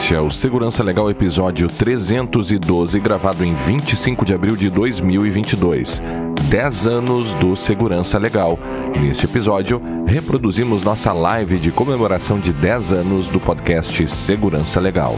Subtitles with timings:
[0.00, 6.00] Este é o Segurança Legal episódio 312, gravado em 25 de abril de 2022.
[6.48, 8.56] 10 anos do Segurança Legal.
[8.98, 15.16] Neste episódio, reproduzimos nossa live de comemoração de 10 anos do podcast Segurança Legal.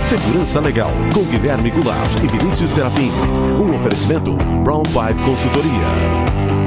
[0.00, 3.10] Segurança Legal, com Guilherme Goulart e Vinícius Serafim.
[3.58, 4.32] Um oferecimento
[4.64, 6.59] Brown Pipe Consultoria.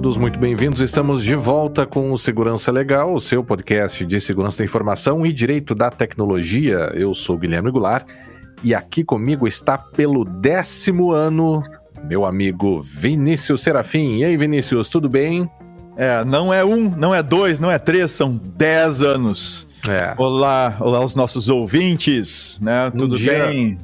[0.00, 0.80] Todos muito bem-vindos.
[0.80, 5.32] Estamos de volta com o Segurança Legal, o seu podcast de segurança da informação e
[5.32, 6.92] direito da tecnologia.
[6.94, 8.06] Eu sou Guilherme Goulart
[8.62, 11.64] e aqui comigo está pelo décimo ano
[12.04, 14.18] meu amigo Vinícius Serafim.
[14.18, 15.50] E aí, Vinícius, tudo bem?
[15.96, 19.66] É, não é um, não é dois, não é três, são dez anos.
[19.88, 20.14] É.
[20.16, 22.88] Olá, olá aos nossos ouvintes, né?
[22.96, 23.46] tudo dia...
[23.48, 23.76] bem?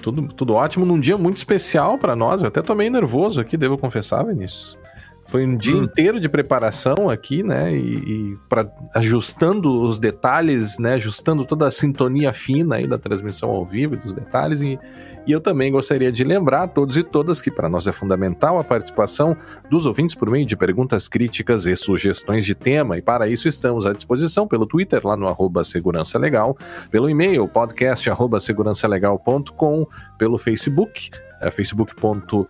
[0.00, 2.40] Tudo, tudo ótimo, num dia muito especial para nós.
[2.40, 4.83] Eu até tô meio nervoso aqui, devo confessar, Vinícius.
[5.26, 5.84] Foi um dia hum.
[5.84, 7.74] inteiro de preparação aqui, né?
[7.74, 10.94] E, e para ajustando os detalhes, né?
[10.94, 14.60] Ajustando toda a sintonia fina aí da transmissão ao vivo e dos detalhes.
[14.60, 14.78] E,
[15.26, 18.58] e eu também gostaria de lembrar a todos e todas que para nós é fundamental
[18.58, 19.34] a participação
[19.70, 22.98] dos ouvintes por meio de perguntas críticas e sugestões de tema.
[22.98, 26.56] E para isso estamos à disposição pelo Twitter, lá no arroba Segurança Legal,
[26.90, 29.86] pelo e-mail podcast arroba segurançalegal.com,
[30.18, 32.46] pelo Facebook, é facebook.com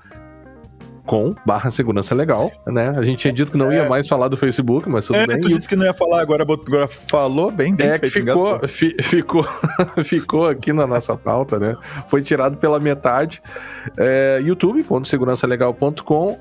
[1.06, 2.94] com barra segurança legal, né?
[2.96, 3.88] A gente tinha dito que não ia é.
[3.88, 5.40] mais falar do Facebook, mas tudo é, bem.
[5.40, 8.96] Tu disse que não ia falar, agora, agora falou bem, bem é que ficou, fi,
[9.02, 9.46] ficou,
[10.02, 11.76] ficou aqui na nossa pauta, né?
[12.08, 13.42] Foi tirado pela metade.
[13.96, 16.40] É, youtube.segurançalegal.com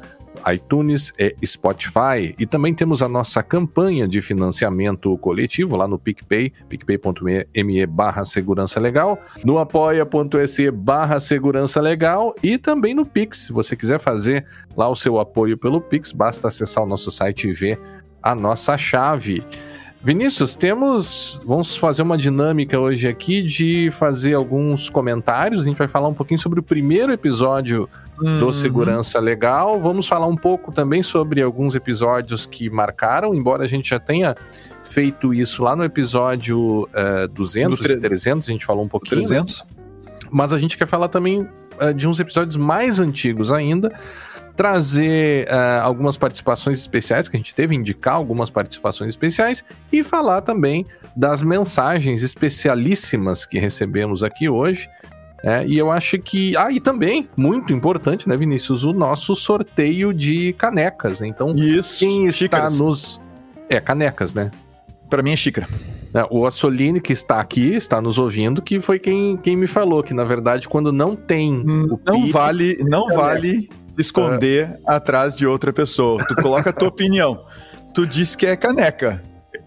[0.52, 2.34] iTunes e Spotify.
[2.38, 8.80] E também temos a nossa campanha de financiamento coletivo lá no PicPay, picpay.me barra segurança
[8.80, 13.46] legal, no apoia.se barra segurança legal e também no Pix.
[13.46, 14.46] Se você quiser fazer
[14.76, 17.80] lá o seu apoio pelo Pix, basta acessar o nosso site e ver
[18.22, 19.44] a nossa chave.
[20.06, 21.40] Vinícius, temos.
[21.46, 25.62] Vamos fazer uma dinâmica hoje aqui de fazer alguns comentários.
[25.62, 27.88] A gente vai falar um pouquinho sobre o primeiro episódio
[28.20, 28.40] uhum.
[28.40, 29.80] do Segurança Legal.
[29.80, 34.36] Vamos falar um pouco também sobre alguns episódios que marcaram, embora a gente já tenha
[34.84, 39.22] feito isso lá no episódio uh, 200 e 300, a gente falou um pouquinho.
[39.22, 39.60] 300.
[39.60, 39.66] Né?
[40.30, 41.48] Mas a gente quer falar também
[41.82, 43.92] uh, de uns episódios mais antigos ainda
[44.56, 50.42] trazer uh, algumas participações especiais que a gente teve, indicar algumas participações especiais e falar
[50.42, 50.86] também
[51.16, 54.88] das mensagens especialíssimas que recebemos aqui hoje.
[55.44, 56.56] É, e eu acho que.
[56.56, 61.20] Ah, e também, muito importante, né, Vinícius, o nosso sorteio de canecas.
[61.20, 61.28] Né?
[61.28, 62.80] Então, Isso, quem está xícaras.
[62.80, 63.22] nos.
[63.70, 64.50] É, canecas, né?
[65.10, 65.68] Para mim é xícara.
[66.14, 70.02] É, o Assolini, que está aqui, está nos ouvindo, que foi quem, quem me falou
[70.02, 71.54] que, na verdade, quando não tem.
[71.54, 74.92] Hum, não vale, não vale se esconder uh...
[74.92, 76.24] atrás de outra pessoa.
[76.26, 77.46] Tu coloca a tua opinião.
[77.94, 79.22] Tu diz que é caneca.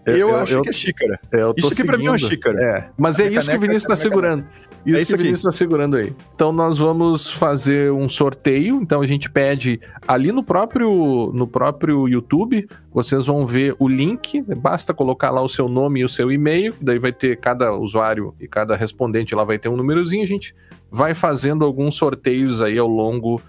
[0.07, 1.19] Eu, eu acho eu, que é xícara.
[1.57, 2.59] Isso aqui pra mim é uma xícara.
[2.61, 4.45] É, mas é isso que o Vinícius está segurando.
[4.85, 6.13] Isso, é isso que o Vinícius está segurando aí.
[6.33, 8.75] Então nós vamos fazer um sorteio.
[8.81, 14.41] Então a gente pede ali no próprio, no próprio YouTube, vocês vão ver o link.
[14.55, 16.73] Basta colocar lá o seu nome e o seu e-mail.
[16.79, 20.23] Daí vai ter cada usuário e cada respondente lá vai ter um númerozinho.
[20.23, 20.55] A gente
[20.89, 23.41] vai fazendo alguns sorteios aí ao longo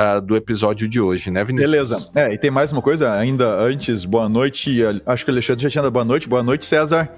[0.00, 1.70] uh, do episódio de hoje, né, Vinícius?
[1.70, 2.10] Beleza.
[2.14, 4.04] É, e tem mais uma coisa ainda antes.
[4.04, 4.80] Boa noite.
[5.04, 6.28] Acho que o Alexandre já tinha dado boa noite.
[6.28, 7.10] Boa noite, César.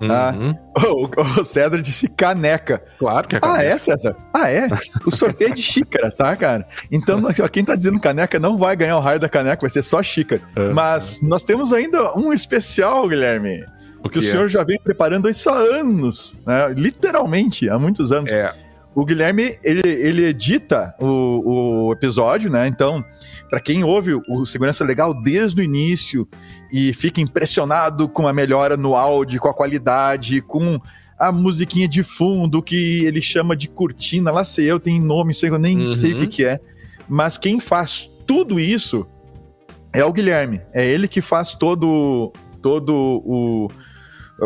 [0.00, 0.54] Ah, uhum.
[0.74, 0.86] Ah,
[1.38, 2.82] o, o, César disse caneca.
[2.98, 3.60] Claro que é caneca.
[3.60, 4.14] Ah, é, César?
[4.34, 4.68] Ah, é?
[5.06, 6.66] O sorteio é de xícara, tá, cara?
[6.92, 10.02] Então, quem tá dizendo caneca não vai ganhar o raio da caneca, vai ser só
[10.02, 10.42] xícara.
[10.56, 10.74] Uhum.
[10.74, 13.64] Mas nós temos ainda um especial, Guilherme.
[14.00, 14.48] O que, que o senhor é?
[14.48, 16.68] já vem preparando isso há anos, né?
[16.76, 18.30] Literalmente, há muitos anos.
[18.30, 18.52] É.
[18.96, 22.66] O Guilherme, ele, ele edita o, o episódio, né?
[22.66, 23.04] Então,
[23.50, 26.26] para quem ouve o Segurança Legal desde o início
[26.72, 30.80] e fica impressionado com a melhora no áudio, com a qualidade, com
[31.18, 35.50] a musiquinha de fundo que ele chama de cortina, lá sei eu, tem nome, sei,
[35.50, 35.86] eu nem uhum.
[35.86, 36.58] sei o que, que é.
[37.06, 39.06] Mas quem faz tudo isso
[39.92, 40.62] é o Guilherme.
[40.72, 42.32] É ele que faz todo,
[42.62, 43.68] todo o.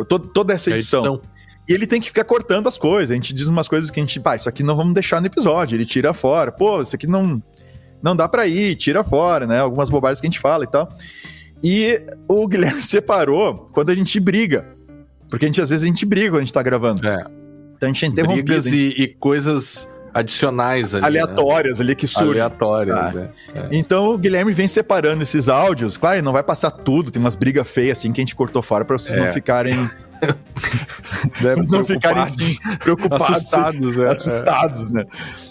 [0.08, 1.04] Todo, toda essa edição.
[1.04, 1.39] edição.
[1.70, 3.12] E ele tem que ficar cortando as coisas.
[3.12, 5.28] A gente diz umas coisas que a gente, pá, isso aqui não vamos deixar no
[5.28, 5.76] episódio.
[5.76, 6.50] Ele tira fora.
[6.50, 7.40] Pô, isso aqui não
[8.02, 9.60] não dá para ir, tira fora, né?
[9.60, 10.88] Algumas bobagens que a gente fala e tal.
[11.62, 14.66] E o Guilherme separou quando a gente briga.
[15.28, 17.06] Porque a gente, às vezes, a gente briga quando a gente tá gravando.
[17.06, 17.24] É.
[17.76, 18.46] Então a gente é interrompido.
[18.46, 21.04] Brigas e, e coisas adicionais ali.
[21.04, 21.84] Aleatórias né?
[21.84, 22.42] ali que surgem.
[22.42, 23.30] Aleatórias, ah.
[23.54, 23.68] é, é.
[23.70, 25.96] Então o Guilherme vem separando esses áudios.
[25.96, 28.60] Claro, ele não vai passar tudo, tem umas brigas feias assim que a gente cortou
[28.60, 29.24] fora para vocês é.
[29.24, 29.88] não ficarem.
[31.70, 35.04] não ficarem assim, preocupados, assustados, é, assustados né?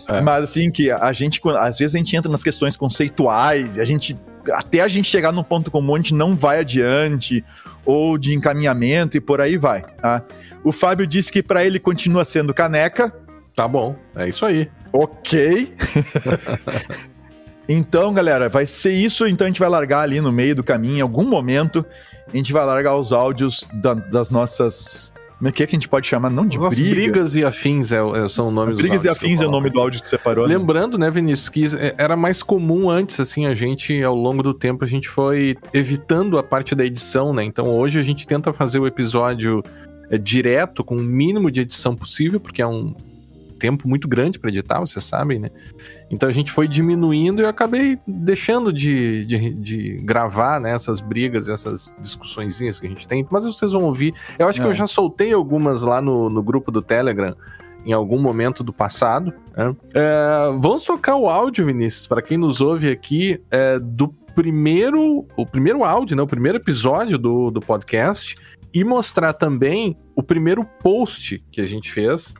[0.07, 0.21] É.
[0.21, 3.85] Mas assim, que a gente, às vezes a gente entra nas questões conceituais e a
[3.85, 4.17] gente,
[4.51, 7.43] até a gente chegar num ponto comum, a gente não vai adiante,
[7.85, 9.81] ou de encaminhamento e por aí vai.
[9.81, 10.23] Tá?
[10.63, 13.13] O Fábio disse que para ele continua sendo caneca,
[13.59, 14.71] Tá bom, é isso aí.
[14.93, 15.75] Ok.
[17.67, 19.27] então, galera, vai ser isso.
[19.27, 21.85] Então a gente vai largar ali no meio do caminho, em algum momento,
[22.33, 25.13] a gente vai largar os áudios da, das nossas.
[25.37, 26.29] Como é que, é que a gente pode chamar?
[26.29, 26.95] Não de briga.
[26.95, 30.01] Brigas e afins é, é, são nomes Brigas e afins é o nome do áudio
[30.01, 30.45] que você separou.
[30.45, 30.57] Né?
[30.57, 31.65] Lembrando, né, Vinícius, que
[31.97, 36.37] era mais comum antes, assim, a gente, ao longo do tempo, a gente foi evitando
[36.37, 37.45] a parte da edição, né?
[37.45, 39.63] Então hoje a gente tenta fazer o episódio
[40.09, 42.93] é, direto, com o mínimo de edição possível, porque é um,
[43.59, 45.49] tempo muito grande para editar, vocês sabem, né?
[46.09, 51.01] Então a gente foi diminuindo e eu acabei deixando de, de, de gravar né, essas
[51.01, 53.27] brigas, essas discussõezinhas que a gente tem.
[53.29, 54.13] Mas vocês vão ouvir.
[54.39, 54.61] Eu acho é.
[54.63, 54.75] que eu é.
[54.75, 57.35] já soltei algumas lá no, no grupo do Telegram
[57.85, 59.33] em algum momento do passado.
[59.55, 59.75] Né?
[59.93, 65.45] É, vamos tocar o áudio, Vinícius, para quem nos ouve aqui, é, do primeiro, o
[65.45, 68.37] primeiro áudio, né, o primeiro episódio do, do podcast,
[68.73, 72.33] e mostrar também o primeiro post que a gente fez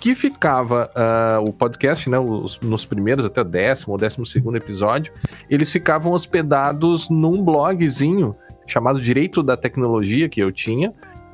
[0.00, 4.56] que ficava uh, o podcast, né, os, nos primeiros até o décimo ou décimo segundo
[4.56, 5.12] episódio,
[5.48, 8.34] eles ficavam hospedados num blogzinho
[8.66, 10.92] chamado Direito da Tecnologia que eu tinha.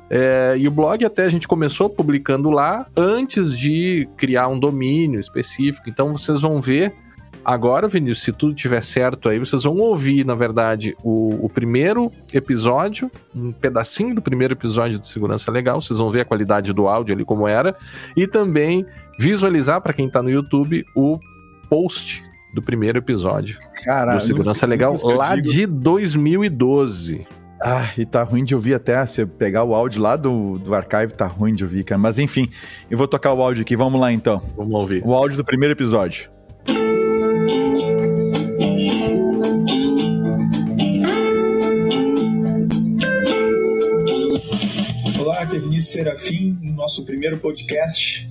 [0.09, 5.19] É, e o blog até a gente começou publicando lá antes de criar um domínio
[5.19, 5.89] específico.
[5.89, 6.93] Então vocês vão ver
[7.43, 12.11] Agora, Vinícius, se tudo tiver certo aí, vocês vão ouvir, na verdade, o, o primeiro
[12.33, 15.81] episódio, um pedacinho do primeiro episódio de Segurança Legal.
[15.81, 17.75] Vocês vão ver a qualidade do áudio ali como era.
[18.15, 18.85] E também
[19.17, 21.19] visualizar, para quem está no YouTube, o
[21.69, 22.23] post
[22.53, 25.49] do primeiro episódio Caralho, do Segurança Legal lá digo.
[25.49, 27.27] de 2012.
[27.63, 29.03] Ah, e tá ruim de ouvir até.
[29.05, 31.99] Se pegar o áudio lá do, do archive, tá ruim de ouvir, cara.
[31.99, 32.49] Mas enfim,
[32.89, 33.75] eu vou tocar o áudio aqui.
[33.75, 34.41] Vamos lá então.
[34.55, 35.01] Vamos ouvir.
[35.03, 36.29] O áudio do primeiro episódio.
[45.87, 48.27] Serafim, no nosso primeiro podcast.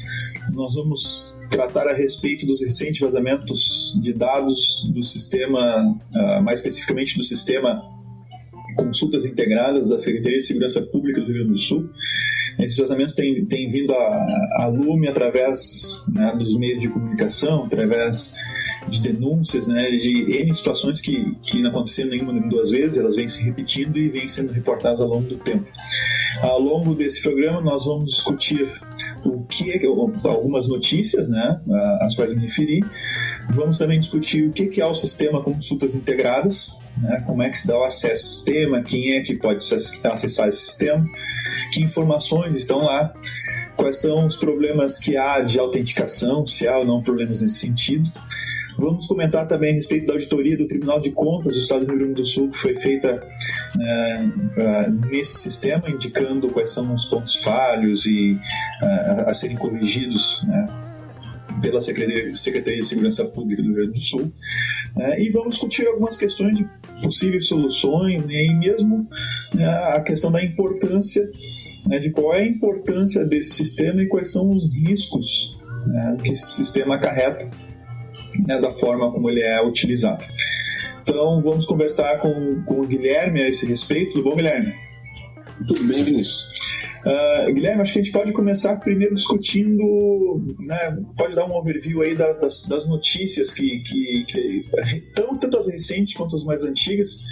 [0.52, 5.82] Nós vamos tratar a respeito dos recentes vazamentos de dados do sistema,
[6.14, 7.82] uh, mais especificamente do sistema
[8.76, 11.88] consultas integradas da Secretaria de Segurança Pública do Rio Grande do Sul.
[12.58, 18.34] Esses vazamentos têm, têm vindo a lume através né, dos meios de comunicação, através
[18.88, 23.16] de denúncias, né, de N situações que, que não aconteceram nenhuma nem duas vezes, elas
[23.16, 25.66] vêm se repetindo e vêm sendo reportadas ao longo do tempo.
[26.40, 28.70] Ao longo desse programa, nós vamos discutir
[29.24, 31.60] o que é, algumas notícias, né,
[32.00, 32.84] às quais me referi.
[33.50, 37.66] Vamos também discutir o que é o sistema consultas integradas, né, como é que se
[37.66, 39.62] dá o acesso ao sistema, quem é que pode
[40.04, 41.08] acessar esse sistema,
[41.72, 43.12] que informações estão lá,
[43.76, 48.10] quais são os problemas que há de autenticação, se há ou não problemas nesse sentido.
[48.78, 51.98] Vamos comentar também a respeito da auditoria do Tribunal de Contas do Estado do Rio
[52.00, 53.26] Grande do Sul, que foi feita
[53.74, 54.32] né,
[55.10, 58.38] nesse sistema, indicando quais são os pontos falhos e
[59.26, 60.68] a serem corrigidos né,
[61.62, 64.30] pela Secretaria, Secretaria de Segurança Pública do Rio Grande do Sul.
[64.94, 66.68] Né, e vamos discutir algumas questões de
[67.02, 69.06] possíveis soluções né, e mesmo
[69.54, 71.22] né, a questão da importância,
[71.86, 76.30] né, de qual é a importância desse sistema e quais são os riscos né, que
[76.30, 77.50] esse sistema acarreta
[78.46, 80.24] né, da forma como ele é utilizado.
[81.02, 84.14] Então, vamos conversar com, com o Guilherme a esse respeito.
[84.14, 84.74] Tudo bom, Guilherme?
[85.68, 86.65] Tudo bem, Vinícius.
[87.04, 89.84] Uh, Guilherme, acho que a gente pode começar primeiro discutindo,
[90.58, 94.64] né, pode dar um overview aí das, das, das notícias que, que, que
[95.14, 97.22] tão, tanto as recentes quanto as mais antigas,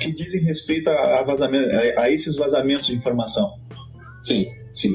[0.00, 3.52] que dizem respeito a, a, vazamento, a, a esses vazamentos de informação.
[4.22, 4.46] Sim.
[4.74, 4.94] Sim.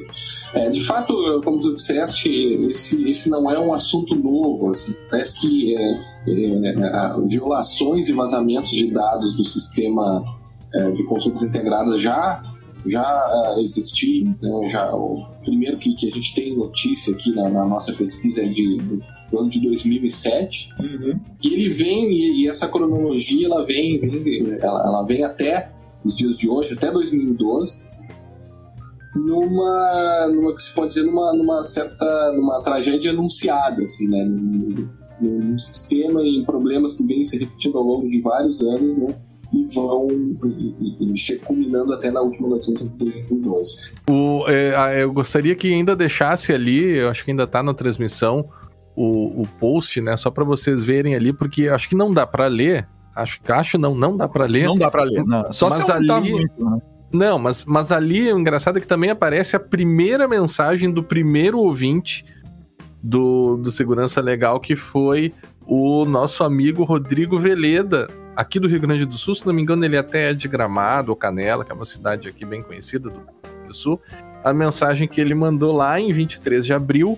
[0.53, 2.29] É, de fato, como tu disseste,
[2.69, 4.69] esse, esse não é um assunto novo.
[4.69, 4.95] Assim.
[5.09, 10.23] Parece que é, é, violações e vazamentos de dados do sistema
[10.73, 12.41] é, de consultas integradas já
[12.85, 14.35] já uh, existiam.
[14.41, 14.69] Né?
[14.69, 18.47] Já, o primeiro que, que a gente tem notícia aqui na, na nossa pesquisa é
[18.47, 18.77] de,
[19.31, 20.73] do ano de 2007.
[20.79, 21.19] Uhum.
[21.43, 25.71] E ele vem, e, e, essa cronologia ela vem, vem ela, ela, vem até
[26.03, 27.93] os dias de hoje, até 2012
[29.15, 34.89] numa, numa que se pode dizer numa, numa certa numa tragédia anunciada assim né num,
[35.21, 39.15] num sistema em problemas que vêm se repetindo ao longo de vários anos né
[39.53, 43.91] e vão e, e, culminando até na última notícia de 2012.
[44.09, 48.49] O, é, eu gostaria que ainda deixasse ali, eu acho que ainda está na transmissão,
[48.95, 50.17] o, o post, né?
[50.17, 52.87] Só para vocês verem ali, porque acho que não dá para ler.
[53.15, 54.65] Acho que acho não, não dá para ler.
[54.65, 55.23] Não dá para ler.
[55.23, 55.51] Não.
[55.51, 56.31] Só Mas se ali- ali...
[56.31, 56.79] muito, né?
[57.11, 61.59] Não, mas, mas ali o engraçado é que também aparece a primeira mensagem do primeiro
[61.59, 62.25] ouvinte
[63.03, 65.31] do, do Segurança Legal, que foi
[65.67, 69.35] o nosso amigo Rodrigo Veleda, aqui do Rio Grande do Sul.
[69.35, 72.27] Se não me engano, ele até é de Gramado ou Canela, que é uma cidade
[72.27, 74.01] aqui bem conhecida do Rio Grande do Sul.
[74.43, 77.17] A mensagem que ele mandou lá em 23 de abril.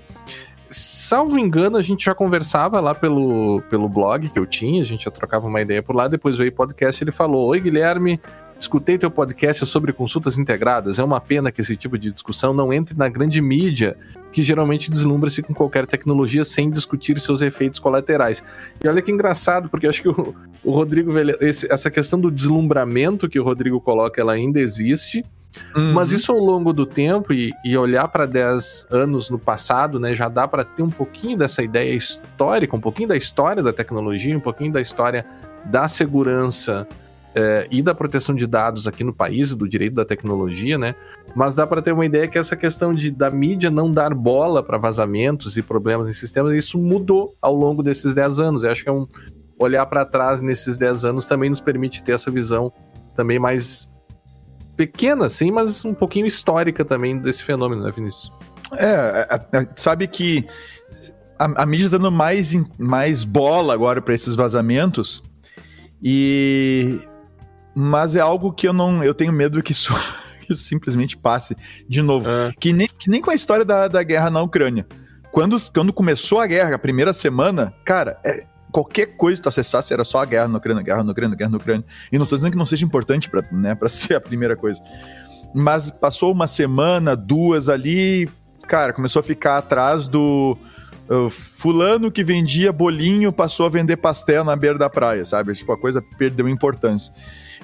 [0.69, 5.05] Salvo engano, a gente já conversava lá pelo, pelo blog que eu tinha, a gente
[5.05, 6.07] já trocava uma ideia por lá.
[6.07, 8.19] Depois veio podcast ele falou: Oi, Guilherme,
[8.57, 10.97] Escutei teu podcast sobre consultas integradas.
[10.97, 13.97] É uma pena que esse tipo de discussão não entre na grande mídia,
[14.31, 18.43] que geralmente deslumbra-se com qualquer tecnologia sem discutir seus efeitos colaterais.
[18.83, 20.33] E olha que engraçado, porque acho que o,
[20.63, 25.23] o Rodrigo, esse- essa questão do deslumbramento que o Rodrigo coloca, ela ainda existe.
[25.93, 30.13] Mas isso ao longo do tempo e, e olhar para 10 anos no passado, né,
[30.13, 34.35] já dá para ter um pouquinho dessa ideia histórica, um pouquinho da história da tecnologia,
[34.37, 35.25] um pouquinho da história
[35.63, 36.85] da segurança
[37.35, 40.95] eh, e da proteção de dados aqui no país, do direito da tecnologia, né?
[41.35, 44.63] Mas dá para ter uma ideia que essa questão de da mídia não dar bola
[44.63, 48.63] para vazamentos e problemas em sistemas, isso mudou ao longo desses 10 anos.
[48.63, 49.05] Eu acho que é um
[49.59, 52.71] olhar para trás nesses 10 anos também nos permite ter essa visão
[53.13, 53.89] também mais
[54.75, 58.31] pequena, sim, mas um pouquinho histórica também desse fenômeno, né, Vinícius?
[58.73, 60.45] É, é, é, sabe que
[61.39, 65.23] a, a mídia dando mais, mais bola agora para esses vazamentos
[66.01, 66.99] e
[67.75, 69.93] mas é algo que eu não eu tenho medo que isso,
[70.45, 71.55] que isso simplesmente passe
[71.87, 72.51] de novo É.
[72.59, 74.85] que nem, que nem com a história da, da guerra na Ucrânia
[75.31, 79.93] quando, quando começou a guerra a primeira semana cara é- qualquer coisa que tu acessasse
[79.93, 82.35] era só a guerra na Ucrânia guerra na Ucrânia guerra na Ucrânia e não tô
[82.35, 84.81] dizendo que não seja importante para né, pra ser a primeira coisa
[85.53, 88.29] mas passou uma semana duas ali
[88.67, 90.57] cara, começou a ficar atrás do
[91.07, 95.53] uh, fulano que vendia bolinho passou a vender pastel na beira da praia, sabe?
[95.53, 97.13] Tipo, a coisa perdeu importância.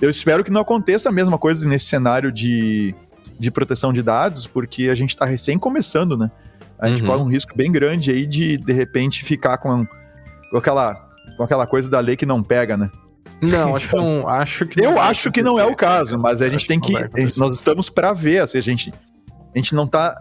[0.01, 2.93] Eu espero que não aconteça a mesma coisa nesse cenário de,
[3.39, 6.31] de proteção de dados, porque a gente tá recém começando, né?
[6.79, 7.07] A gente Uhum.
[7.09, 9.85] corre um risco bem grande aí de, de repente, ficar com,
[10.49, 10.95] com, aquela,
[11.37, 12.89] com aquela coisa da lei que não pega, né?
[13.39, 14.27] Não, acho que não.
[14.27, 16.93] Acho que Eu acho que não é o caso, mas a gente tem que.
[17.37, 18.93] Nós estamos para ver, assim, a gente,
[19.53, 20.19] a gente não tá.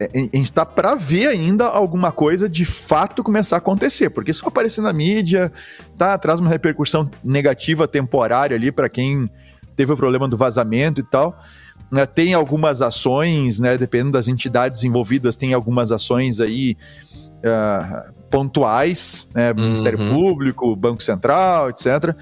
[0.00, 4.46] A gente tá para ver ainda alguma coisa de fato começar a acontecer, porque só
[4.46, 5.50] aparecer na mídia,
[5.96, 9.28] tá, traz uma repercussão negativa temporária ali para quem
[9.74, 11.36] teve o problema do vazamento e tal.
[11.90, 16.76] né, tem algumas ações, né, dependendo das entidades envolvidas, tem algumas ações aí
[17.44, 20.06] ah, pontuais, né, Ministério Uhum.
[20.08, 22.14] Público, Banco Central, etc.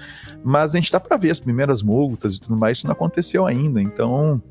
[0.43, 3.45] Mas a gente tá para ver as primeiras multas e tudo mais, isso não aconteceu
[3.45, 4.41] ainda, então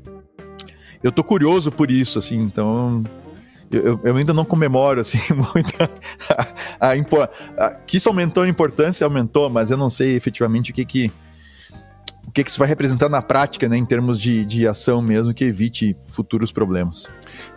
[1.03, 3.03] eu tô curioso por isso, assim, então
[3.71, 5.73] eu, eu- ainda não comemoro, assim, muito
[6.79, 6.95] a, a
[7.57, 11.11] a- que isso aumentou a importância, aumentou, mas eu não sei efetivamente o que que
[12.27, 15.33] o que que isso vai representar na prática, né, em termos de, de ação mesmo,
[15.33, 17.07] que evite futuros problemas.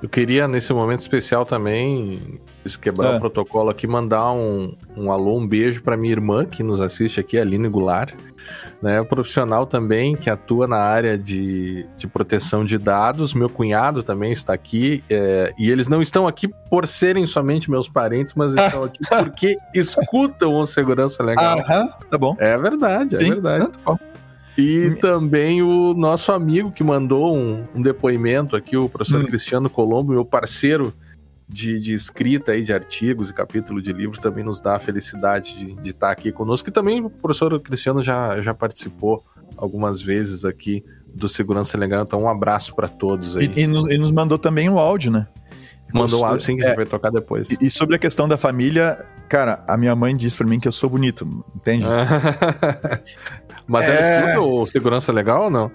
[0.00, 3.16] Eu queria, nesse momento especial também, isso quebrar Ah.
[3.16, 7.18] o protocolo aqui, mandar um, um alô, um beijo para minha irmã que nos assiste
[7.20, 8.12] aqui, a Aline Goulart,
[8.82, 13.32] né, profissional também que atua na área de, de proteção de dados.
[13.34, 17.88] Meu cunhado também está aqui, é, e eles não estão aqui por serem somente meus
[17.88, 21.58] parentes, mas estão aqui porque escutam o Segurança Legal.
[21.60, 22.36] Aham, tá bom.
[22.38, 23.66] É verdade, é Sim, verdade.
[23.68, 23.98] tá bom.
[24.58, 29.24] E também o nosso amigo que mandou um, um depoimento aqui, o professor Hum.
[29.24, 30.92] Cristiano Colombo, meu parceiro
[31.52, 35.57] de, de escrita aí de artigos e capítulo de livros, também nos dá a felicidade
[35.59, 36.69] de, de estar aqui conosco.
[36.69, 39.25] E também o professor Cristiano já, já participou
[39.57, 43.50] algumas vezes aqui do Segurança Legal, então um abraço para todos aí.
[43.57, 45.26] E, e nos, e nos mandou também o áudio, né?
[45.92, 47.50] Mandou um Os- áudio sim que a gente vai tocar depois.
[47.50, 50.69] E, e sobre a questão da família, cara, a minha mãe diz pra mim que
[50.69, 51.26] eu sou bonito,
[51.57, 51.85] entende?
[53.66, 54.21] Mas ela É.
[54.30, 55.71] escuta o Segurança Legal ou não?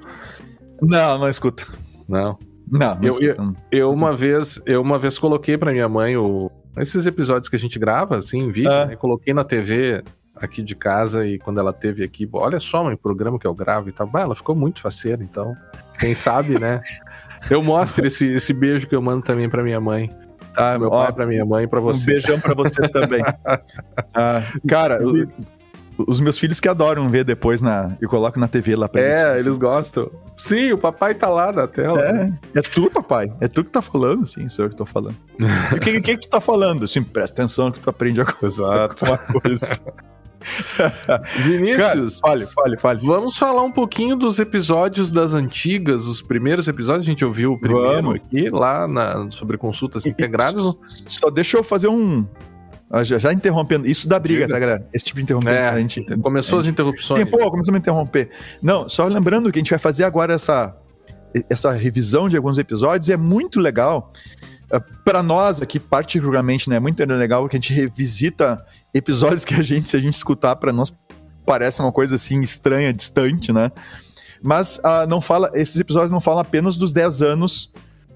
[0.82, 1.66] Não, não escuta.
[2.08, 2.38] Não.
[2.70, 3.54] Não, Eu- escuta.
[3.72, 7.60] Eu uma vez, eu uma vez coloquei pra minha mãe o esses episódios que a
[7.60, 8.86] gente grava assim em vídeo, Ah.
[8.88, 8.96] né?
[8.96, 10.04] coloquei na TV
[10.36, 13.54] aqui de casa e quando ela teve aqui, olha só, mãe, o programa que eu
[13.54, 14.06] gravo e tal.
[14.08, 15.56] Bah, ela ficou muito faceira, então,
[16.00, 16.82] quem sabe, né?
[17.50, 20.10] Eu mostro esse, esse beijo que eu mando também pra minha mãe,
[20.54, 22.14] Tá, meu ó, pai, pra minha mãe e pra um você.
[22.14, 23.22] beijão pra vocês também.
[24.16, 25.00] Ah, cara,
[25.98, 27.96] os meus filhos que adoram ver depois na.
[28.02, 30.10] Eu coloco na TV lá pra É, eles gostam.
[30.36, 32.02] Sim, o papai tá lá na tela.
[32.54, 33.32] É, é tu, papai.
[33.40, 35.16] É tu que tá falando, sim, sou eu que tô falando.
[35.74, 36.88] O que, que, que tu tá falando?
[36.88, 38.64] Sim, presta atenção que tu aprende a coisa.
[38.64, 39.06] Exato.
[39.06, 39.80] Uma coisa.
[40.78, 43.00] Cara, Vinícius, fale, fale, fale.
[43.02, 47.06] Vamos falar um pouquinho dos episódios das antigas, os primeiros episódios.
[47.08, 48.16] A gente ouviu o primeiro Vamos.
[48.18, 50.62] aqui, lá na- sobre consultas E- integradas.
[51.08, 52.28] Só deixa eu fazer um,
[53.04, 53.88] Já, já interrompendo.
[53.88, 54.88] Isso dá briga, tá, galera?
[54.94, 55.54] Esse tipo de interrupção.
[55.54, 57.20] É, a gente, Começou as interrupções.
[57.20, 58.30] Sim, pô, começamos a interromper.
[58.62, 60.76] Não, só lembrando que a gente vai fazer agora essa,
[61.50, 64.12] essa revisão de alguns episódios e é muito legal.
[65.04, 66.78] Para nós aqui, particularmente, né?
[66.78, 68.64] É muito legal que a gente revisita
[68.94, 70.94] episódios que a gente, se a gente escutar, para nós
[71.46, 73.72] parece uma coisa assim estranha, distante, né?
[74.42, 77.72] Mas ah, não fala, esses episódios não falam apenas dos 10 anos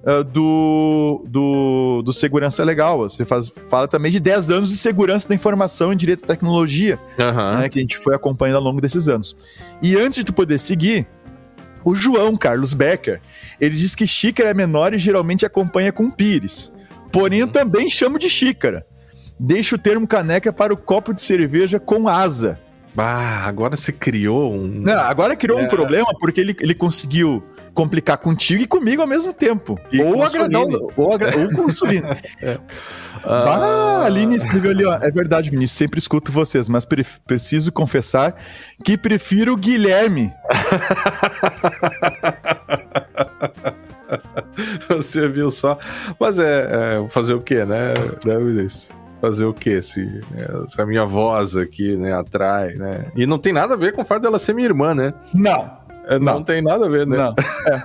[0.06, 3.00] ah, do, do, do Segurança Legal.
[3.00, 6.98] Você faz, fala também de 10 anos de segurança da informação em direito à tecnologia
[7.20, 7.60] Aham.
[7.60, 9.36] né, que a gente foi acompanhando ao longo desses anos.
[9.82, 11.08] E antes de tu poder seguir,
[11.84, 13.22] o João Carlos Becker,
[13.60, 16.72] ele diz que xícara é menor e geralmente acompanha com pires.
[17.12, 18.86] Porém, eu também chamo de xícara.
[19.39, 22.60] Deixa o termo caneca para o copo de cerveja com asa.
[22.98, 24.68] Ah, agora você criou um.
[24.68, 25.63] Não, agora criou É.
[25.63, 27.41] um problema porque ele, ele conseguiu
[27.79, 29.79] complicar contigo e comigo ao mesmo tempo.
[29.89, 30.63] E ou agradar
[30.98, 32.07] ou, agra- ou com o Suline.
[33.21, 34.93] Ah, a Aline escreveu ali, ó.
[34.93, 38.33] É verdade, Vinícius, sempre escuto vocês, mas pre- preciso confessar
[38.81, 40.31] que prefiro o Guilherme.
[44.88, 45.77] Você viu só.
[46.17, 47.93] Mas é, é, fazer o quê, né?
[48.25, 48.89] né Vinícius?
[49.19, 49.81] Fazer o quê?
[49.81, 50.00] Se,
[50.31, 53.07] né, se a minha voz aqui, né, atrai, né?
[53.17, 55.13] E não tem nada a ver com o fato dela ser minha irmã, né?
[55.33, 55.77] Não.
[56.10, 56.36] É, não.
[56.36, 56.44] Não.
[56.44, 57.18] tem nada a ver, né?
[57.18, 57.36] Não.
[57.68, 57.84] É.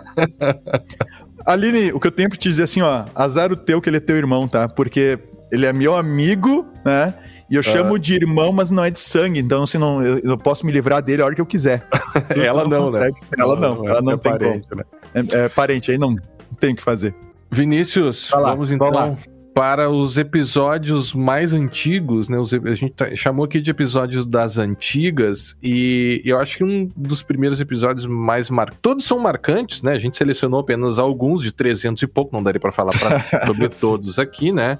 [1.46, 3.98] Aline, o que eu tenho pra te dizer assim, ó, azar o teu que ele
[3.98, 4.66] é teu irmão, tá?
[4.68, 5.18] Porque
[5.52, 7.12] ele é meu amigo, né?
[7.50, 10.38] E eu chamo de irmão, mas não é de sangue, então assim, não, eu, eu
[10.38, 11.86] posso me livrar dele a hora que eu quiser.
[12.32, 12.78] Tu- tu Ela não, né?
[12.78, 13.16] consegue.
[13.38, 14.84] Ela não, ela não é tem parente, né?
[15.12, 15.32] como.
[15.32, 16.16] É, é parente, aí não
[16.58, 17.14] tem o que fazer.
[17.50, 19.16] Vinícius, lá, vamos então lá.
[19.54, 22.36] Para os episódios mais antigos, né?
[22.38, 26.90] Os a gente tá- chamou aqui de episódios das antigas e eu acho que um
[26.96, 28.80] dos primeiros episódios mais marcantes.
[28.82, 29.92] Todos são marcantes, né?
[29.92, 33.68] A gente selecionou apenas alguns de 300 e pouco, não daria para falar pra- sobre
[33.68, 34.78] todos aqui, né?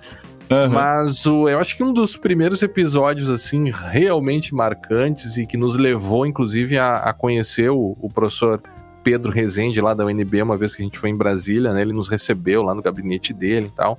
[0.70, 5.74] Mas o, eu acho que um dos primeiros episódios, assim, realmente marcantes e que nos
[5.76, 8.60] levou, inclusive, a, a conhecer o, o professor
[9.04, 11.82] Pedro Rezende, lá da UNB, uma vez que a gente foi em Brasília, né?
[11.82, 13.98] Ele nos recebeu lá no gabinete dele e tal.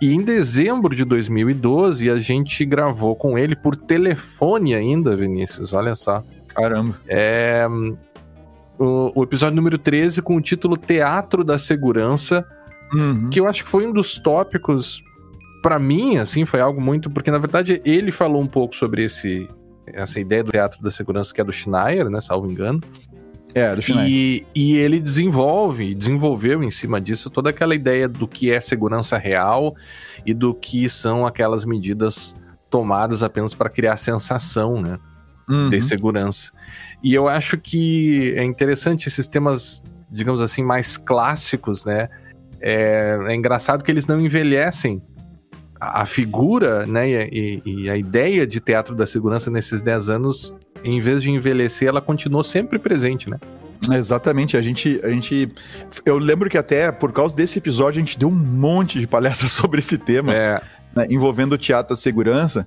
[0.00, 5.94] E em dezembro de 2012, a gente gravou com ele por telefone ainda, Vinícius, olha
[5.94, 6.22] só.
[6.48, 7.00] Caramba.
[7.08, 7.66] É,
[8.78, 12.46] o, o episódio número 13 com o título Teatro da Segurança,
[12.90, 13.28] Uhum.
[13.28, 15.02] que eu acho que foi um dos tópicos
[15.62, 19.48] Pra mim, assim, foi algo muito porque na verdade ele falou um pouco sobre esse
[19.86, 22.80] essa ideia do teatro da segurança que é do Schneier, né, salvo engano.
[23.54, 24.06] É, do.
[24.08, 29.16] E, e ele desenvolve, desenvolveu em cima disso toda aquela ideia do que é segurança
[29.18, 29.74] real
[30.24, 32.36] e do que são aquelas medidas
[32.70, 34.98] tomadas apenas para criar sensação, né?
[35.48, 35.70] Uhum.
[35.70, 36.52] de segurança.
[37.02, 42.10] E eu acho que é interessante esses temas, digamos assim, mais clássicos, né?
[42.60, 45.00] É, é engraçado que eles não envelhecem.
[45.80, 50.10] A, a figura, né, e, e- e a ideia de teatro da segurança nesses 10
[50.10, 50.52] anos,
[50.84, 53.38] em vez de envelhecer, ela continuou sempre presente, né?
[53.90, 55.50] Exatamente, a gente, a gente.
[56.04, 59.52] Eu lembro que até por causa desse episódio a gente deu um monte de palestras
[59.52, 60.60] sobre esse tema, É,
[60.94, 62.66] né, envolvendo o teatro da segurança.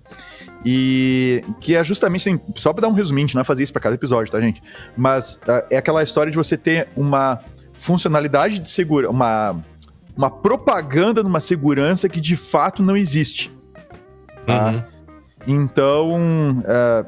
[0.64, 3.64] E que é justamente assim, só pra dar um resuminho, a gente não vai fazer
[3.64, 4.62] isso pra cada episódio, tá, gente?
[4.96, 7.40] Mas ah, é aquela história de você ter uma
[7.74, 9.64] funcionalidade de segurança, uma,
[10.16, 13.52] uma propaganda numa segurança que de fato não existe.
[14.46, 14.70] Tá?
[14.70, 14.84] uhum.
[15.48, 17.06] Então, é,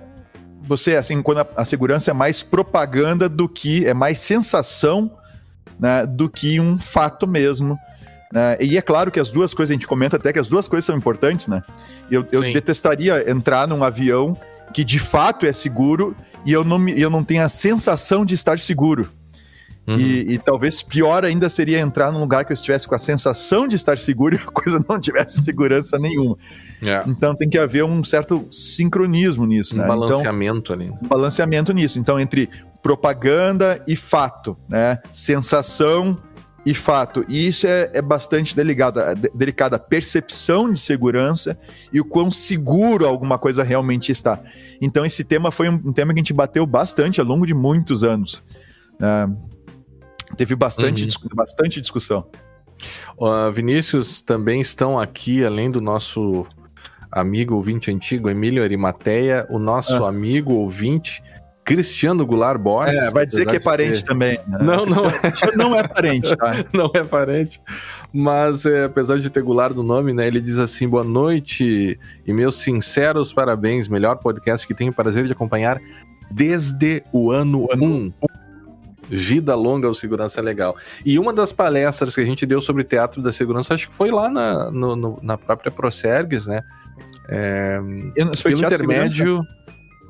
[0.66, 5.12] você, assim, quando a, a segurança é mais propaganda do que, é mais sensação,
[5.80, 7.78] né, do que um fato mesmo.
[8.32, 8.58] né?
[8.60, 10.86] E é claro que as duas coisas, a gente comenta até que as duas coisas
[10.86, 11.62] são importantes, né?
[12.10, 14.38] Eu, eu detestaria entrar num avião
[14.74, 18.34] que de fato é seguro e eu não, me- eu não tenho a sensação de
[18.34, 19.10] estar seguro.
[19.86, 19.98] Uhum.
[19.98, 23.68] E, e talvez pior ainda seria entrar num lugar que eu estivesse com a sensação
[23.68, 26.38] de estar seguro e a coisa não tivesse segurança nenhuma.
[26.82, 29.84] É, Então tem que haver um certo sincronismo nisso, um né?
[29.86, 30.90] Então, balanceamento ali.
[30.90, 32.00] um balanceamento nisso.
[32.00, 32.50] Então, entre
[32.82, 35.00] propaganda e fato, né?
[35.12, 36.18] Sensação
[36.66, 37.26] e fato.
[37.28, 39.74] E isso é, é bastante delicado, é de- delicado.
[39.74, 41.58] A percepção de segurança
[41.92, 44.40] e o quão seguro alguma coisa realmente está.
[44.82, 47.54] Então, esse tema foi um, um tema que a gente bateu bastante ao longo de
[47.54, 48.42] muitos anos.
[49.00, 49.30] né?
[50.38, 51.30] Teve bastante, Uhum.
[51.36, 52.26] bastante discussão.
[53.18, 56.46] Ó, Vinícius, também estão aqui, além do nosso
[57.12, 61.24] amigo ouvinte antigo, Emílio Arimateia, o nosso amigo ouvinte,
[61.64, 62.98] Cristiano Goulart Borges.
[62.98, 64.38] É, vai dizer que é parente também.
[64.48, 64.58] né?
[64.62, 66.66] Não, não Cristiano não é parente, tá?
[66.74, 67.62] não é parente,
[68.12, 72.34] mas é, apesar de ter Goulart no nome, né, ele diz assim, boa noite e
[72.34, 75.80] meus sinceros parabéns, melhor podcast que tenho o prazer de acompanhar
[76.30, 78.12] desde o ano 1.
[79.16, 80.76] Vida longa ao Segurança Legal.
[81.06, 84.10] E uma das palestras que a gente deu sobre teatro da segurança, acho que foi
[84.12, 86.62] lá na, no- no- na própria Procergues, né?
[87.30, 87.78] É,
[88.16, 89.42] Eu pelo intermédio.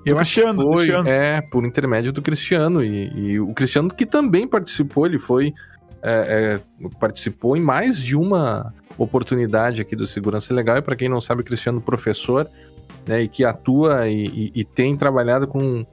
[0.05, 1.09] Eu acho que Cristiano, foi, Cristiano.
[1.09, 2.83] é, por intermédio do Cristiano.
[2.83, 5.53] E, e o Cristiano que também participou, ele foi.
[6.01, 10.77] é, é, participou em mais de uma oportunidade aqui do Segurança Legal.
[10.77, 12.45] E para quem não sabe, o Cristiano professor,
[13.07, 15.85] né, e que atua e, e- e tem trabalhado com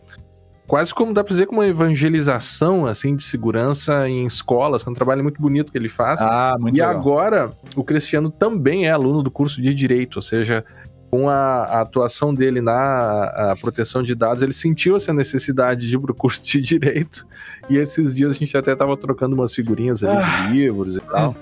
[0.71, 4.93] quase como dá para dizer como uma evangelização assim de segurança em escolas, que é
[4.93, 6.21] um trabalho muito bonito que ele faz.
[6.21, 6.95] Ah, muito E legal.
[6.97, 10.65] agora, o Cristiano também é aluno do curso de Direito, ou seja,
[11.11, 15.99] com a, a atuação dele na proteção de dados, ele sentiu essa necessidade de ir
[15.99, 17.27] pro curso de Direito.
[17.69, 20.47] E esses dias a gente até tava trocando umas figurinhas ali Ah.
[20.47, 21.35] de livros e tal.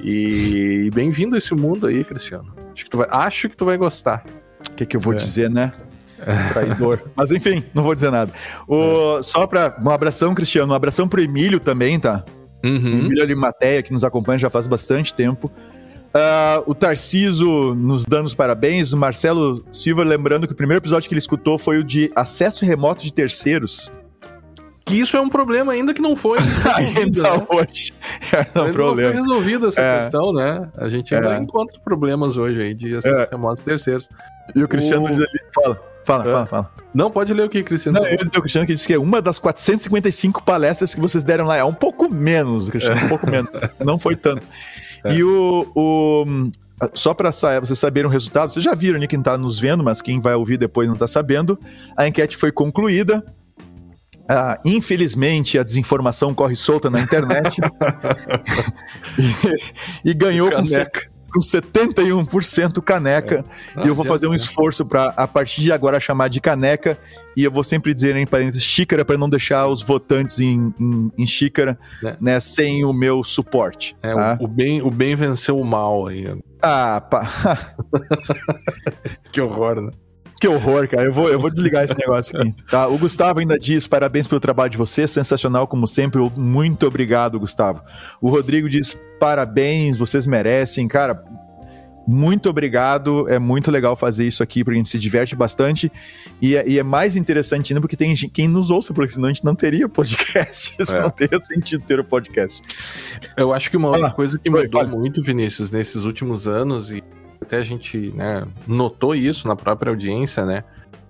[0.00, 2.54] E, bem-vindo a esse mundo aí, Cristiano.
[2.72, 4.24] Acho que tu vai, acho que tu vai gostar.
[4.70, 5.16] O que, que eu vou É.
[5.16, 5.72] dizer, né?
[6.52, 7.00] Traidor.
[7.16, 8.32] Mas enfim, não vou dizer nada.
[8.68, 9.76] O, Só pra.
[9.84, 10.72] Um abração, Cristiano.
[10.72, 12.24] Um abração pro Emílio também, tá?
[12.64, 12.76] Uhum.
[12.76, 15.50] Emílio Alimateia, que nos acompanha já faz bastante tempo.
[16.14, 18.92] Ah, o Tarciso nos dando os parabéns.
[18.92, 22.64] O Marcelo Silva lembrando que o primeiro episódio que ele escutou foi o de acesso
[22.64, 23.90] remoto de terceiros.
[24.84, 26.38] Que isso é um problema ainda que não foi
[26.76, 27.46] Ainda né?
[27.50, 27.92] hoje.
[28.32, 29.12] É um Ainda Não foi problema.
[29.14, 29.98] resolvida essa É.
[30.00, 30.68] questão, né?
[30.76, 31.38] A gente ainda É.
[31.38, 33.28] encontra problemas hoje aí de acesso É.
[33.30, 34.08] remoto terceiros.
[34.54, 35.40] E o Cristiano O- diz ali.
[35.54, 36.30] Fala, fala, É.
[36.30, 36.70] fala, fala.
[36.94, 37.98] Não, pode ler o que, Cristiano.
[37.98, 41.00] Não, eu ia dizer o Cristiano que disse que é uma das 455 palestras que
[41.00, 41.56] vocês deram lá.
[41.56, 43.50] É um pouco menos, Cristiano, um pouco menos.
[43.80, 44.46] Não foi tanto.
[45.04, 45.14] É.
[45.14, 45.66] E o.
[45.74, 46.50] o-
[46.94, 50.02] só para vocês saberem o resultado, vocês já viram ali quem tá nos vendo, mas
[50.02, 51.56] quem vai ouvir depois não tá sabendo.
[51.96, 53.24] A enquete foi concluída.
[54.28, 57.60] Ah, infelizmente, a desinformação corre solta na internet.
[60.04, 60.62] e, e ganhou com.
[61.32, 63.44] Com 71% caneca.
[63.74, 66.98] Ah, E eu vou fazer um esforço para a partir de agora chamar de caneca.
[67.36, 71.10] E eu vou sempre dizer em parênteses xícara para não deixar os votantes em, em,
[71.16, 72.16] em xícara, Né?
[72.20, 72.40] né?
[72.40, 73.96] Sem o meu suporte.
[74.02, 74.36] É, tá?
[74.40, 76.26] o, o bem, o bem venceu o mal aí.
[76.62, 77.74] Ah, pá.
[79.32, 79.90] Que horror, né?
[80.42, 81.04] Que horror, cara.
[81.04, 82.52] Eu vou, eu vou desligar esse negócio aqui.
[82.68, 82.88] Tá?
[82.88, 86.20] O Gustavo ainda diz: parabéns pelo trabalho de vocês, sensacional como sempre.
[86.36, 87.82] Muito obrigado, Gustavo.
[88.20, 90.88] O Rodrigo diz: parabéns, vocês merecem.
[90.88, 91.22] Cara,
[92.08, 93.28] muito obrigado.
[93.28, 95.92] É muito legal fazer isso aqui, porque a gente se diverte bastante.
[96.40, 99.26] E é, e é mais interessante ainda porque tem gente- quem nos ouça, porque senão
[99.26, 100.74] a gente não teria podcast.
[100.92, 101.00] É.
[101.00, 102.60] não teria sentido ter o podcast.
[103.36, 104.92] Eu acho que uma Ah, coisa que foi, mudou fale.
[104.96, 107.00] muito, Vinícius, nesses últimos anos, e
[107.42, 110.64] até a gente né, notou isso na própria audiência, né?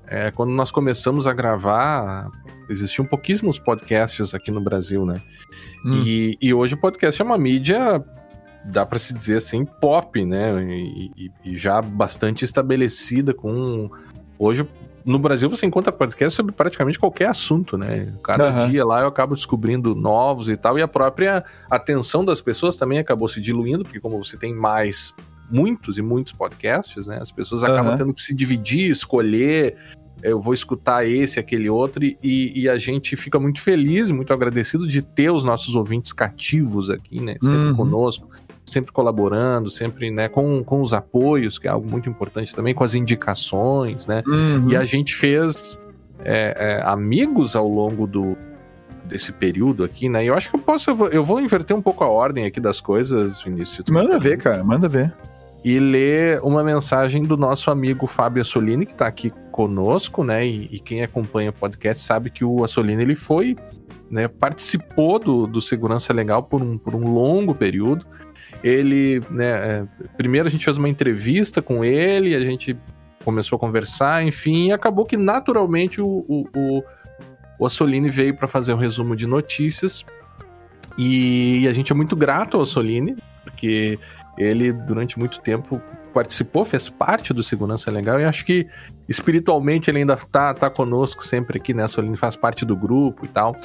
[0.06, 2.28] É, quando nós começamos a gravar,
[2.68, 5.20] existiam pouquíssimos podcasts aqui no Brasil, né?
[5.86, 6.02] Hum.
[6.04, 8.04] E, e hoje o podcast é uma mídia,
[8.64, 10.62] dá para se dizer assim, pop, né?
[10.64, 13.90] E, e- e já bastante estabelecida com.
[14.38, 14.66] Hoje,
[15.04, 18.12] no Brasil, você encontra podcast sobre praticamente qualquer assunto, né?
[18.22, 18.68] Cada Aham.
[18.70, 22.98] dia lá eu acabo descobrindo novos e tal, e a própria atenção das pessoas também
[22.98, 25.14] acabou se diluindo, porque como você tem mais.
[25.52, 27.18] Muitos e muitos podcasts, né?
[27.20, 27.98] As pessoas acabam Aham.
[27.98, 29.76] tendo que se dividir, escolher,
[30.22, 34.86] eu vou escutar esse, aquele outro, e, e a gente fica muito feliz, muito agradecido
[34.86, 37.36] de ter os nossos ouvintes cativos aqui, né?
[37.42, 37.74] Sempre Uhum.
[37.74, 38.28] conosco,
[38.64, 42.84] sempre colaborando, sempre né, com, com os apoios, que é algo muito importante também, com
[42.84, 44.22] as indicações, né?
[44.26, 44.70] Uhum.
[44.70, 45.80] E a gente fez
[46.24, 48.36] é, é, amigos ao longo do
[49.04, 50.24] desse período aqui, né?
[50.24, 52.46] E eu acho que eu posso, eu vou, eu vou inverter um pouco a ordem
[52.46, 53.84] aqui das coisas, Vinícius.
[53.90, 55.12] Manda ver, cara, manda ver.
[55.64, 60.46] E ler uma mensagem do nosso amigo Fábio Assolini, que está aqui conosco, né?
[60.46, 63.56] E, e quem acompanha o podcast sabe que o Assolini ele foi,
[64.10, 64.26] né?
[64.26, 68.04] Participou do, do Segurança Legal por um, por um longo período.
[68.62, 69.46] Ele, né?
[69.46, 72.76] é, primeiro a gente fez uma entrevista com ele, a gente
[73.24, 76.82] começou a conversar, enfim, e acabou que naturalmente o, o, o,
[77.60, 80.04] o Assolini veio para fazer um resumo de notícias.
[80.98, 83.98] E a gente é muito grato ao Assolini, porque
[84.38, 85.80] ele durante muito tempo
[86.14, 88.66] participou, fez parte do Segurança Legal e acho que
[89.08, 91.82] espiritualmente ele ainda tá, tá conosco sempre aqui, né?
[91.82, 93.56] A Assolini faz parte do grupo e tal.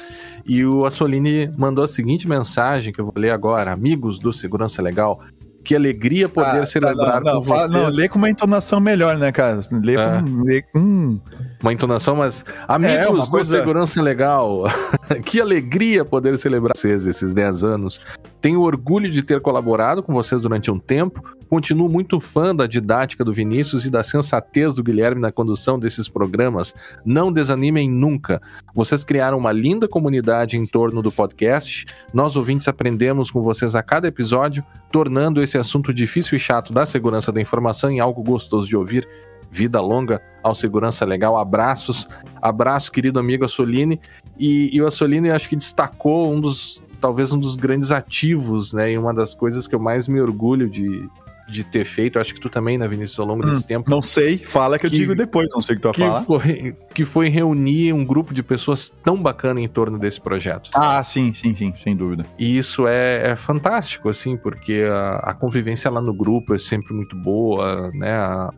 [0.46, 4.80] E o Assolini mandou a seguinte mensagem que eu vou ler agora: Amigos do Segurança
[4.80, 5.20] Legal,
[5.62, 7.72] que alegria poder Ah, celebrar tá, não, não, com fala- vocês.
[7.82, 9.60] não, lê com uma entonação melhor, né, cara?
[9.70, 10.20] Lê É.
[10.22, 10.42] com.
[10.42, 11.20] Lê com...
[11.60, 14.64] Uma entonação, mas amigos É, uma do coisa- Segurança Legal,
[15.24, 18.00] que alegria poder celebrar vocês esses 10 anos.
[18.40, 21.20] Tenho orgulho de ter colaborado com vocês durante um tempo.
[21.48, 26.08] Continuo muito fã da didática do Vinícius e da sensatez do Guilherme na condução desses
[26.08, 26.74] programas.
[27.04, 28.40] Não desanimem nunca.
[28.74, 31.86] Vocês criaram uma linda comunidade em torno do podcast.
[32.12, 36.84] Nós ouvintes aprendemos com vocês a cada episódio, tornando esse assunto difícil e chato da
[36.86, 39.08] segurança da informação em algo gostoso de ouvir.
[39.50, 41.36] Vida longa ao Segurança Legal.
[41.36, 42.08] Abraços.
[42.40, 44.00] Abraço, querido amigo Assolini.
[44.38, 48.92] E, e o Assolini acho que destacou um dos, talvez um dos grandes ativos, né?
[48.92, 51.08] E uma das coisas que eu mais me orgulho de,
[51.50, 53.90] de ter feito, acho que tu também, né, Vinícius, ao longo desse tempo.
[53.90, 56.00] Não sei, fala que, eu Que- digo depois, não sei o que tu vai Que
[56.02, 56.22] falar.
[56.22, 60.70] foi, que foi reunir um grupo de pessoas tão bacana em torno desse projeto.
[60.74, 62.24] Ah, sim, sim, sim, sem dúvida.
[62.38, 66.92] E isso é, é fantástico, assim, porque a, a convivência lá no grupo é sempre
[66.94, 68.12] muito boa, né?
[68.12, 68.50] A-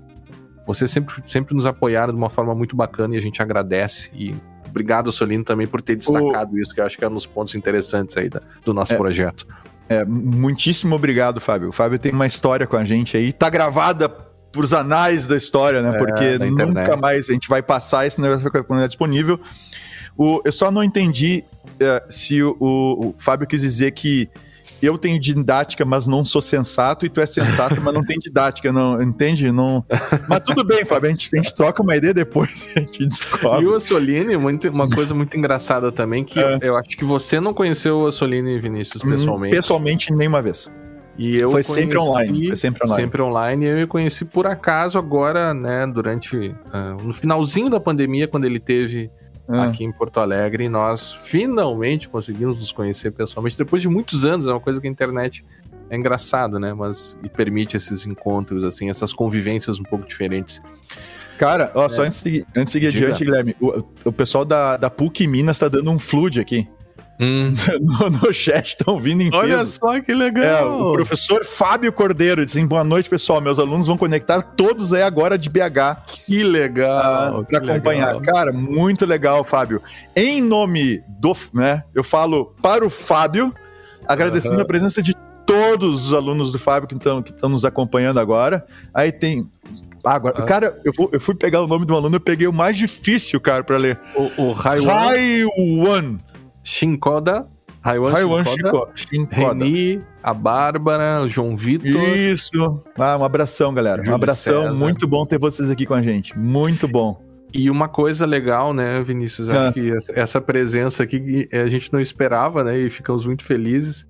[0.74, 4.10] vocês sempre, sempre nos apoiaram de uma forma muito bacana e a gente agradece.
[4.14, 4.34] E
[4.68, 7.54] obrigado, Solino, também por ter destacado isso, que eu acho que é um dos pontos
[7.54, 8.96] interessantes aí da- do nosso É.
[8.96, 9.46] projeto.
[9.88, 11.70] É, muitíssimo obrigado, Fábio.
[11.70, 15.82] O Fábio tem uma história com a gente aí, tá gravada pros anais da história,
[15.82, 15.90] né?
[15.90, 19.40] É, Porque nunca mais a gente vai passar esse negócio quando é disponível.
[20.16, 21.44] O, eu só não entendi
[21.78, 24.28] é, se o, o- o Fábio quis dizer que
[24.82, 28.72] eu tenho didática, mas não sou sensato, e tu é sensato, mas não tem didática,
[28.72, 29.50] não, entende?
[29.52, 29.84] Não...
[30.28, 33.64] Mas tudo bem, Fábio, a gente, a gente troca uma ideia depois, a gente descobre.
[33.64, 36.58] E o Assolini, muito- uma coisa muito engraçada também, que É.
[36.62, 39.54] eu acho que você não conheceu o Assolini, Vinícius, pessoalmente.
[39.54, 40.70] Hum, Pessoalmente, nenhuma vez.
[41.18, 43.02] E eu Foi sempre online, foi sempre online.
[43.02, 43.66] Sempre online.
[43.66, 46.54] E eu me conheci por acaso agora, né, durante.
[46.72, 49.10] ah, no finalzinho da pandemia, quando ele teve
[49.52, 49.64] Ah.
[49.64, 54.46] aqui em Porto Alegre, e nós finalmente conseguimos nos conhecer pessoalmente, depois de muitos anos,
[54.46, 55.44] é uma coisa que a internet
[55.88, 56.72] é engraçado, né?
[56.72, 60.62] Mas e permite esses encontros, assim, essas convivências um pouco diferentes.
[61.38, 62.90] Cara, ó, só antes de, seguir- antes de seguir É.
[62.90, 63.06] Diga.
[63.06, 66.68] adiante, Guilherme, o, o pessoal da, da PUC Minas tá dando um flood aqui.
[67.80, 69.78] No, no chat estão vindo em Olha peso.
[69.78, 70.88] só que É, legal!
[70.88, 73.40] o professor Fábio Cordeiro disse assim, boa noite, pessoal.
[73.40, 77.44] Meus alunos vão conectar todos aí agora de BH Que legal!
[77.44, 78.14] para que acompanhar.
[78.16, 78.20] legal.
[78.34, 79.82] Cara, muito legal, Fábio.
[80.16, 83.52] Em nome do, né, eu falo para o Fábio,
[84.08, 84.62] agradecendo Aham.
[84.62, 85.14] a presença de
[85.46, 88.64] todos os alunos do Fábio que estão que nos acompanhando agora.
[88.94, 89.46] Aí tem
[90.02, 90.42] ah, agora, Ah.
[90.44, 93.38] cara, eu, vou- eu fui pegar o nome do aluno, eu peguei o mais difícil,
[93.40, 93.98] cara, para ler.
[94.16, 96.18] O, o Raiwan Raiwan.
[96.62, 97.46] Shinkoda,
[97.82, 99.64] Raiwan Raiwan Shinkoda, Shinkoda.
[99.64, 101.90] Reni, a Bárbara, o João Vitor.
[102.16, 102.82] Isso.
[102.98, 104.00] Ah, um abração, galera.
[104.00, 104.62] Um Júlio abração.
[104.64, 104.74] César.
[104.74, 106.36] Muito bom ter vocês aqui com a gente.
[106.38, 107.20] Muito bom.
[107.52, 109.48] E uma coisa legal, né, Vinícius?
[109.48, 109.64] Ah.
[109.66, 112.78] Acho que essa- presença aqui que a gente não esperava, né?
[112.78, 114.06] E ficamos muito felizes.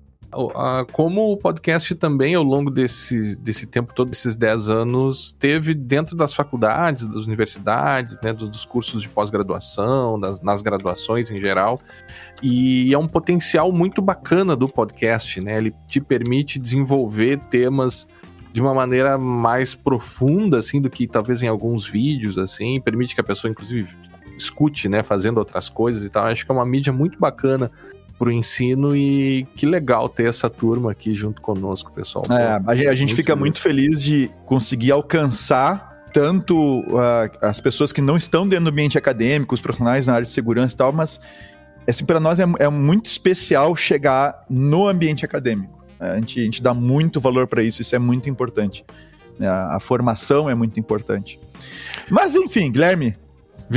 [0.91, 6.15] Como o podcast também, ao longo desse, desse tempo todo, desses 10 anos, teve dentro
[6.15, 11.79] das faculdades, das universidades, né, dos, dos cursos de pós-graduação, nas graduações em geral.
[12.41, 15.57] E é um potencial muito bacana do podcast, né?
[15.57, 18.07] Ele te permite desenvolver temas
[18.53, 23.21] de uma maneira mais profunda, assim, do que talvez em alguns vídeos, assim, permite que
[23.21, 23.95] a pessoa, inclusive,
[24.37, 26.25] escute, né, fazendo outras coisas e tal.
[26.25, 27.71] Acho que é uma mídia muito bacana
[28.21, 32.23] pro ensino e que legal ter essa turma aqui junto conosco, pessoal.
[32.29, 33.39] É, a gente, a gente muito fica feliz.
[33.39, 38.95] muito feliz de conseguir alcançar tanto ah, as pessoas que não estão dentro do ambiente
[38.95, 41.19] acadêmico, os profissionais na área de segurança e tal, mas
[41.89, 45.83] assim, para nós é, é muito especial chegar no ambiente acadêmico.
[45.99, 48.85] A gente, a gente dá muito valor para isso, isso é muito importante.
[49.39, 49.47] né?
[49.47, 51.39] A, a formação é muito importante.
[52.07, 53.17] Mas enfim, Guilherme,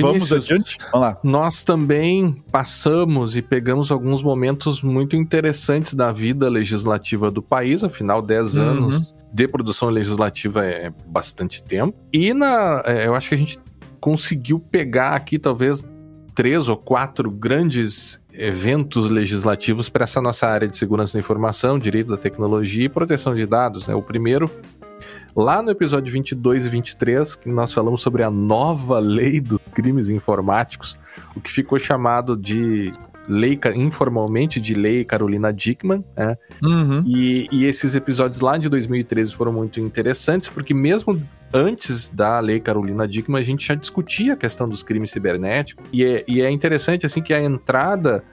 [0.03, 0.79] vamos Vinícius, adiante?
[0.93, 1.19] Vamos lá.
[1.23, 8.21] Nós também passamos e pegamos alguns momentos muito interessantes da vida legislativa do país, afinal,
[8.23, 8.63] 10 Uhum.
[8.63, 11.99] anos de produção legislativa é bastante tempo.
[12.13, 13.59] E na, é, eu acho que a gente
[14.01, 15.83] conseguiu pegar aqui talvez
[16.35, 22.09] três ou quatro grandes eventos legislativos para essa nossa área de segurança da informação, direito
[22.11, 23.87] da tecnologia e proteção de dados.
[23.87, 23.95] Né?
[23.95, 24.51] O primeiro,
[25.35, 30.09] lá no episódio 22 e 23, que nós falamos sobre a nova lei dos crimes
[30.09, 30.99] informáticos,
[31.37, 32.93] o que ficou chamado de
[33.29, 36.37] lei, informalmente de lei Carolina Dickman, né?
[36.63, 37.03] Uhum.
[37.07, 41.21] E, e esses episódios lá de 2013 foram muito interessantes, porque mesmo
[41.53, 45.85] antes da lei Carolina Dickman, a gente já discutia a questão dos crimes cibernéticos.
[45.93, 48.25] E é, e é interessante, assim, que a entrada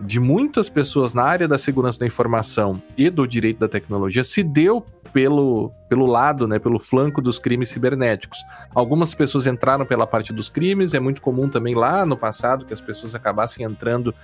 [0.00, 4.42] de muitas pessoas na área da segurança da informação e do direito da tecnologia se
[4.42, 8.38] deu pelo, pelo lado, né, pelo flanco dos crimes cibernéticos.
[8.74, 12.72] Algumas pessoas entraram pela parte dos crimes, é muito comum também lá no passado que
[12.72, 14.14] as pessoas acabassem entrando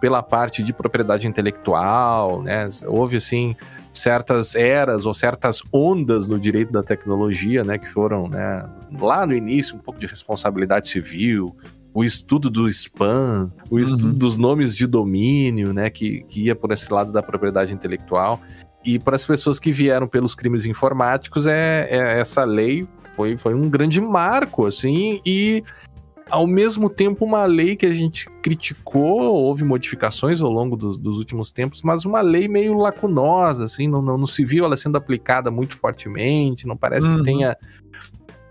[0.00, 2.68] pela parte de propriedade intelectual, né?
[2.86, 3.54] Houve assim
[3.92, 8.66] certas eras ou certas ondas no direito da tecnologia, né, que foram, né,
[8.98, 11.54] lá no início um pouco de responsabilidade civil,
[11.94, 16.72] o estudo do spam, o estudo dos nomes de domínio, né, que, que ia por
[16.72, 18.40] esse lado da propriedade intelectual.
[18.84, 23.54] E para as pessoas que vieram pelos crimes informáticos, é, é- essa lei foi, foi
[23.54, 25.62] um grande marco, assim, e
[26.30, 31.18] ao mesmo tempo uma lei que a gente criticou, houve modificações ao longo dos, dos
[31.18, 34.96] últimos tempos, mas uma lei meio lacunosa, assim, não, não, não se viu ela sendo
[34.96, 37.18] aplicada muito fortemente, não parece Uhum.
[37.18, 37.56] que tenha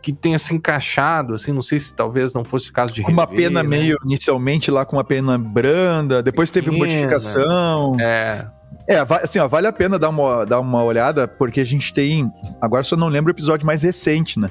[0.02, 3.12] que tenha se encaixado, assim, não sei se talvez não fosse o caso de Com
[3.12, 3.70] uma rever, pena né?
[3.70, 6.86] meio, inicialmente lá com uma pena branda, depois teve Pequena.
[6.86, 7.98] modificação.
[8.00, 8.48] É,
[8.88, 12.32] É, assim, ó, vale a pena dar uma, dar uma olhada, porque a gente tem.
[12.60, 14.50] Agora só não lembro o episódio mais recente, né?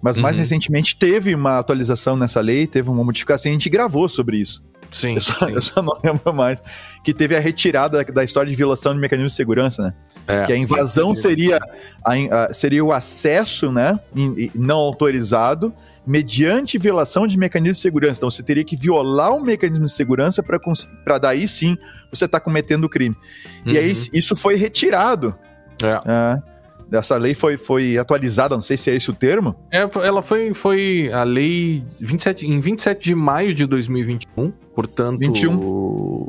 [0.00, 0.42] Mas mais Uhum.
[0.42, 4.64] recentemente teve uma atualização nessa lei, teve uma modificação e a gente gravou sobre isso.
[4.92, 6.62] Sim, Eu só, eu só não lembro mais.
[7.02, 9.94] Que teve a retirada da história de violação de mecanismo de segurança, né?
[10.28, 10.44] É.
[10.44, 11.58] Que a invasão seria,
[12.04, 13.98] a a- seria o acesso, né?
[14.14, 15.72] in- in- não autorizado,
[16.06, 18.18] mediante violação de mecanismo de segurança.
[18.18, 21.76] Então você teria que violar o mecanismo de segurança para daí sim
[22.12, 23.16] você estar cometendo o crime.
[23.64, 23.98] E aí Uhum.
[24.12, 25.34] isso foi retirado.
[25.82, 25.88] É.
[26.06, 26.51] É.
[26.92, 29.54] Essa lei foi, foi atualizada, não sei se é esse o termo.
[29.72, 35.18] É, ela foi, foi a lei 27, em 27 de maio de 2021, portanto.
[35.18, 36.28] 21.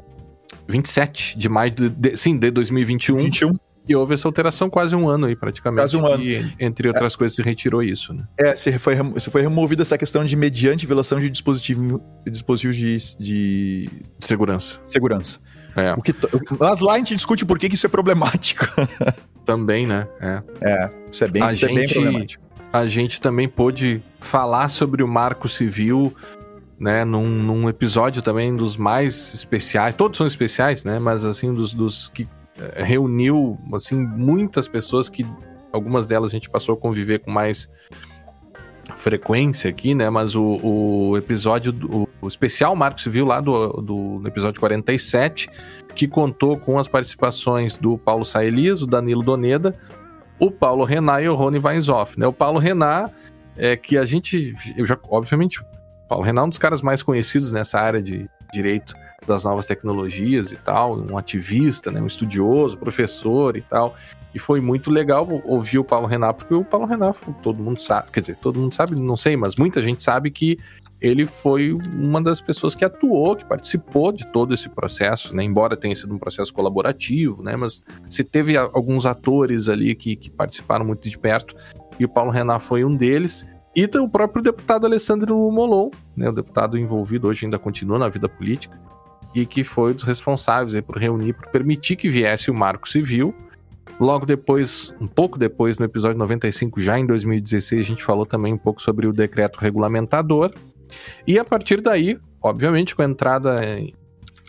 [0.67, 3.17] 27 de maio de, de- sim, de 2021.
[3.17, 3.53] 21.
[3.85, 5.81] E houve essa alteração quase um ano aí, praticamente.
[5.81, 6.23] Quase um ano.
[6.23, 8.23] E, entre outras coisas, se retirou isso, né?
[8.39, 12.97] É, se foi, se foi removida essa questão de mediante violação de dispositivo, dispositivos de,
[13.19, 14.79] de Segurança.
[14.83, 15.39] segurança.
[15.75, 16.15] É, O que,
[16.57, 18.65] mas lá a gente discute por que, que isso é problemático.
[19.45, 20.07] também, né?
[20.19, 20.41] É.
[20.61, 22.43] É, isso é bem, A isso é bem gente- problemático.
[22.71, 26.11] A gente também pôde falar sobre o marco civil,
[26.79, 27.05] né?
[27.05, 29.93] Num, num episódio também dos mais especiais.
[29.93, 30.97] Todos são especiais, né?
[30.97, 32.27] Mas assim, dos, dos que
[32.57, 35.23] eh, reuniu, assim, muitas pessoas que
[35.71, 37.69] algumas delas a gente passou a conviver com mais
[38.95, 40.09] frequência aqui, né?
[40.09, 45.49] Mas o, o episódio, do, o especial Marco Civil lá do, do episódio 47,
[45.93, 49.75] que contou com as participações do Paulo Saelias, o Danilo Doneda,
[50.39, 52.25] o Paulo Renan e o Rony Weinzoff, né?
[52.25, 53.09] O Paulo Renan,
[53.55, 55.65] é que a gente, eu já, obviamente, o
[56.07, 58.95] Paulo Renan é um dos caras mais conhecidos nessa área de direito
[59.27, 62.01] das novas tecnologias e tal, um ativista, né?
[62.01, 63.95] Um estudioso, professor e tal.
[64.33, 68.09] E foi muito legal ouvir o Paulo Renan, porque o Paulo Renan, todo mundo sabe,
[68.11, 70.57] quer dizer, todo mundo sabe, não sei, mas muita gente sabe que
[71.03, 75.43] ele foi uma das pessoas que atuou, que participou de todo esse processo, né?
[75.43, 77.57] Embora tenha sido um processo colaborativo, né?
[77.57, 81.57] Mas se teve alguns atores ali que, que participaram muito de perto,
[81.99, 83.45] e o Paulo Renan foi um deles.
[83.75, 86.29] E o próprio deputado Alessandro Molon, né?
[86.29, 88.79] O deputado envolvido hoje ainda continua na vida política,
[89.35, 92.87] e que foi um dos responsáveis aí por reunir, por permitir que viesse o Marco
[92.87, 93.35] Civil.
[93.99, 98.53] Logo depois, um pouco depois, no episódio 95, já em 2016, a gente falou também
[98.53, 100.53] um pouco sobre o decreto regulamentador.
[101.25, 103.61] E a partir daí, obviamente, com a entrada,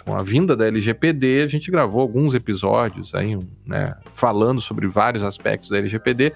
[0.04, 5.24] com a vinda da LGPD, a gente gravou alguns episódios aí, né, falando sobre vários
[5.24, 6.32] aspectos da LGPD.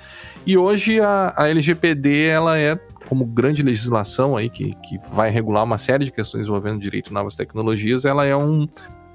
[0.47, 5.65] E hoje a, a LGPD, ela é como grande legislação aí que, que vai regular
[5.65, 8.69] uma série de questões envolvendo direito e novas tecnologias, ela é um,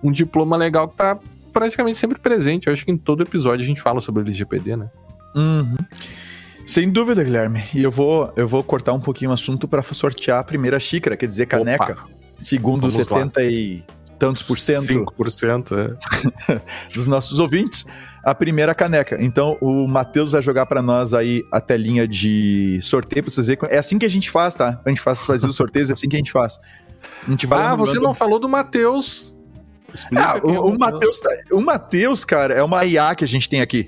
[0.04, 1.18] um diploma legal que está
[1.52, 2.68] praticamente sempre presente.
[2.68, 4.90] Eu acho que em todo episódio a gente fala sobre a LGPD, né?
[5.36, 5.78] Uhum.
[6.66, 7.64] Sem dúvida, Guilherme.
[7.74, 11.18] E eu vou, eu vou cortar um pouquinho o assunto para sortear a primeira xícara,
[11.18, 11.94] quer dizer, caneca.
[11.94, 13.18] Opa, Segundo Vamos lá.
[13.18, 13.84] 70 e
[14.18, 16.62] tantos por cento 5%, é.
[16.94, 17.86] dos nossos ouvintes,
[18.24, 19.18] a primeira caneca.
[19.20, 23.64] Então, o Matheus vai jogar para nós aí a telinha de sorteio para vocês verem.
[23.70, 24.80] É assim que a gente faz, tá?
[24.86, 26.58] A gente faz fazer os sorteios, é assim que a gente faz.
[27.28, 29.36] A gente vai Ah, você não falou do Matheus.
[29.94, 33.28] Explica Ah, é o, o Matheus, tá- o Matheus, cara, é uma IA que a
[33.28, 33.88] gente tem aqui.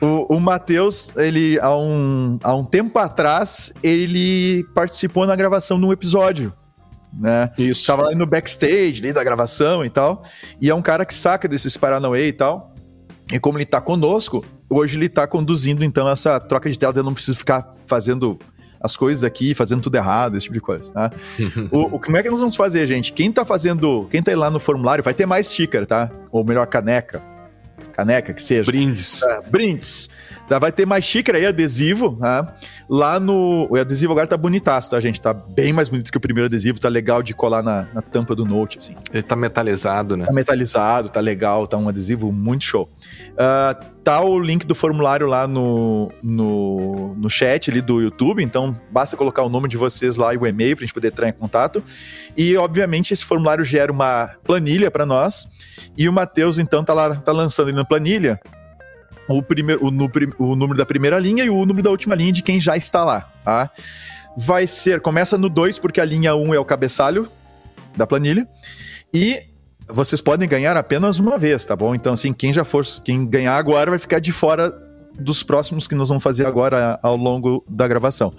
[0.00, 5.84] O o Matheus, ele, há um, há um tempo atrás, ele participou na gravação de
[5.84, 6.52] um episódio,
[7.12, 7.50] né?
[7.58, 7.86] Isso.
[7.86, 10.24] Tava lá no backstage, ali da gravação e tal.
[10.60, 12.72] E é um cara que saca desses Paranauê e tal.
[13.32, 16.92] E como ele tá conosco, hoje ele tá conduzindo, então, essa troca de tela.
[16.96, 18.38] Eu não preciso ficar fazendo
[18.80, 21.10] as coisas aqui, fazendo tudo errado, esse tipo de coisa, tá?
[21.72, 23.12] o, o- como é que nós vamos fazer, gente?
[23.14, 26.10] Quem tá fazendo, quem tá lá no formulário, vai ter mais xícara, tá?
[26.30, 27.22] Ou melhor, caneca.
[27.92, 28.64] Caneca, que seja.
[28.64, 29.22] Brindes.
[29.22, 30.08] É, brindes.
[30.48, 32.54] Tá, vai ter mais xícara e adesivo, tá?
[32.88, 33.66] Lá no.
[33.70, 35.20] O adesivo agora tá bonitaço, tá, gente?
[35.20, 38.34] Tá bem mais bonito que o primeiro adesivo, tá legal de colar na, na tampa
[38.34, 38.94] do Note, assim.
[39.12, 40.26] Ele tá metalizado, né?
[40.26, 42.90] Tá metalizado, tá legal, tá um adesivo muito show.
[43.38, 48.78] Ah, tá o link do formulário lá no, no, no chat ali do YouTube, então
[48.90, 51.32] basta colocar o nome de vocês lá e o e-mail pra gente poder entrar em
[51.32, 51.82] contato.
[52.36, 55.48] E, obviamente, esse formulário gera uma planilha para nós.
[55.96, 58.38] E o Matheus, então, tá, lá, tá lançando ali na planilha
[59.28, 62.32] o, primeiro, o, nu- o número da primeira linha e o número da última linha
[62.32, 63.70] de quem já está lá, tá?
[64.36, 67.28] Vai ser, começa no 2, porque a linha 1 um é o cabeçalho
[67.96, 68.48] da planilha.
[69.12, 69.44] E
[69.88, 71.94] vocês podem ganhar apenas uma vez, tá bom?
[71.94, 74.72] Então, assim, quem já for, quem ganhar agora vai ficar de fora
[75.18, 78.34] dos próximos que nós vamos fazer agora ao longo da gravação.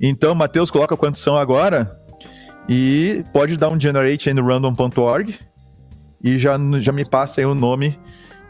[0.00, 2.00] Então, Matheus, coloca quantos são agora
[2.68, 5.38] e pode dar um generate no random.org
[6.22, 7.98] e já, já me passa aí o nome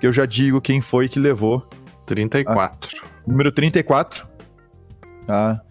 [0.06, 1.66] eu já digo quem foi que levou.
[2.06, 3.02] 34.
[3.26, 4.26] Número 34.
[5.26, 5.62] Tá?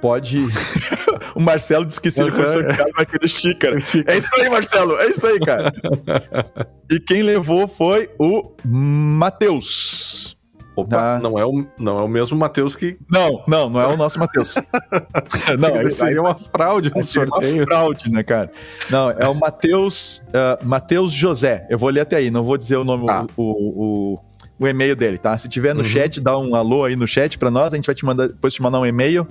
[0.00, 0.46] Pode.
[1.34, 3.78] o Marcelo disse que se ele for sorteado vai querer xícara.
[4.06, 4.96] É isso aí, Marcelo.
[4.98, 5.72] É isso aí, cara.
[6.90, 10.37] E quem levou foi o Matheus.
[10.80, 11.18] Opa, Ah.
[11.18, 12.96] não, é o, não é o mesmo Matheus que.
[13.10, 14.54] Não, não, não é o nosso Matheus.
[15.58, 17.64] não, aí seria uma fraude Vai ser uma sorteio.
[17.64, 18.50] fraude, né, cara?
[18.90, 21.66] Não, é o Matheus uh, Matheus José.
[21.70, 23.26] Eu vou ler até aí, não vou dizer o nome, Tá.
[23.36, 24.20] o, o, o,
[24.60, 25.36] o e-mail dele, tá?
[25.38, 25.84] Se tiver no Uhum.
[25.86, 28.52] chat, dá um alô aí no chat pra nós, a gente vai te mandar, depois
[28.54, 29.26] te mandar um e-mail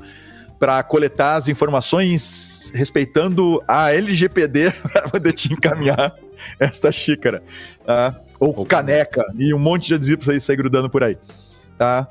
[0.60, 6.14] pra coletar as informações respeitando a LGPD pra poder te encaminhar
[6.60, 7.44] esta xícara,
[7.86, 8.16] tá?
[8.40, 11.18] Ou Ou caneca e um monte de adesivos aí sair grudando por aí,
[11.78, 12.08] tá?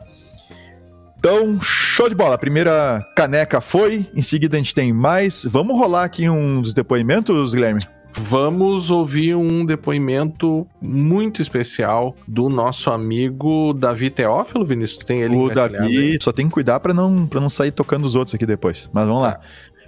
[1.19, 2.37] Então, show de bola.
[2.37, 5.45] A primeira caneca foi, em seguida a gente tem mais.
[5.45, 7.81] Vamos rolar aqui um dos depoimentos, Guilherme?
[8.13, 15.05] Vamos ouvir um depoimento muito especial do nosso amigo Davi Teófilo, Vinícius.
[15.05, 15.51] Tem ele o?
[15.51, 18.89] Davi, só tem que cuidar pra não, pra não sair tocando os outros aqui depois.
[18.93, 19.39] Mas vamos lá.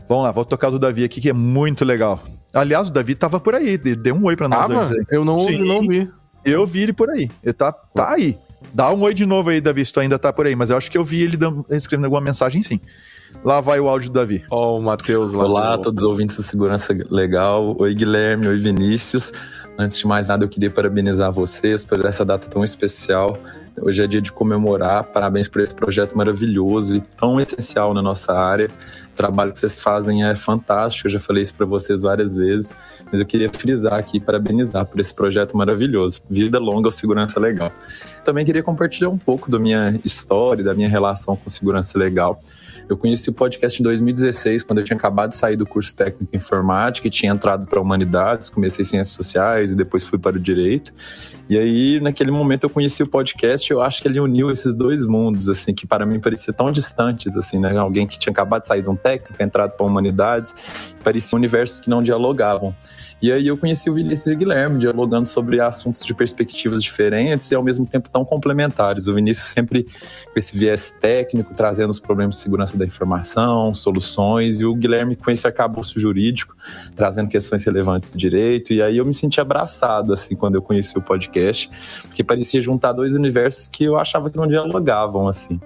[0.08, 2.22] Vamos lá, vou tocar do Davi aqui, que é muito legal.
[2.52, 4.66] Aliás, o Davi tava por aí, deu um oi pra nós.
[4.66, 4.90] Tava?
[5.10, 5.64] Eu não ouvi, Sim.
[5.64, 6.10] não vi.
[6.44, 7.30] Eu vi ele por aí.
[7.42, 8.38] Ele tá, tá aí.
[8.72, 10.54] Dá um oi de novo aí, Davi, se tu ainda tá por aí.
[10.56, 12.80] Mas eu acho que eu vi ele dando- escrevendo alguma mensagem sim.
[13.44, 14.42] Lá vai o áudio do Davi.
[14.50, 15.44] Ó, o Matheus lá.
[15.44, 17.76] Olá a do- todos os ouvintes do Segurança Legal.
[17.78, 18.48] Oi, Guilherme.
[18.48, 19.32] Oi, Vinícius.
[19.78, 23.38] Antes de mais nada, eu queria parabenizar vocês por essa data tão especial.
[23.80, 25.04] Hoje é dia de comemorar.
[25.04, 28.68] Parabéns por esse projeto maravilhoso e tão essencial na nossa área.
[29.18, 31.08] O trabalho que vocês fazem é fantástico.
[31.08, 32.72] Eu já falei isso para vocês várias vezes,
[33.10, 36.22] mas eu queria frisar aqui e parabenizar por esse projeto maravilhoso.
[36.30, 37.72] Vida longa ao Segurança Legal.
[38.24, 42.38] Também queria compartilhar um pouco da minha história, da minha relação com segurança legal.
[42.88, 46.34] Eu conheci o podcast em 2016, quando eu tinha acabado de sair do curso técnico
[46.34, 50.40] em informática e tinha entrado para humanidades, comecei ciências sociais e depois fui para o
[50.40, 50.94] direito.
[51.50, 55.04] E aí, naquele momento, eu conheci o podcast eu acho que ele uniu esses dois
[55.04, 57.76] mundos, assim, que para mim pareciam tão distantes, assim, né?
[57.76, 60.54] Alguém que tinha acabado de sair de um técnico, entrado para humanidades,
[61.02, 62.74] pareciam universos que não dialogavam.
[63.20, 67.50] E aí eu conheci o Vinícius e o Guilherme, dialogando sobre assuntos de perspectivas diferentes
[67.50, 69.08] e ao mesmo tempo tão complementares.
[69.08, 74.60] O Vinícius sempre com esse viés técnico, trazendo os problemas de segurança da informação, soluções,
[74.60, 76.54] e o Guilherme com esse arcabouço jurídico,
[76.94, 78.72] trazendo questões relevantes do direito.
[78.72, 81.68] E aí eu me senti abraçado, assim, quando eu conheci o podcast,
[82.02, 85.60] porque parecia juntar dois universos que eu achava que não dialogavam, assim.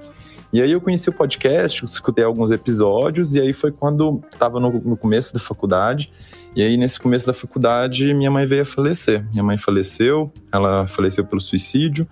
[0.53, 4.71] E aí eu conheci o podcast, escutei alguns episódios, e aí foi quando estava no,
[4.73, 6.13] no começo da faculdade,
[6.55, 9.27] e aí, nesse começo da faculdade, minha mãe veio a falecer.
[9.31, 12.07] Minha mãe faleceu, ela faleceu pelo suicídio.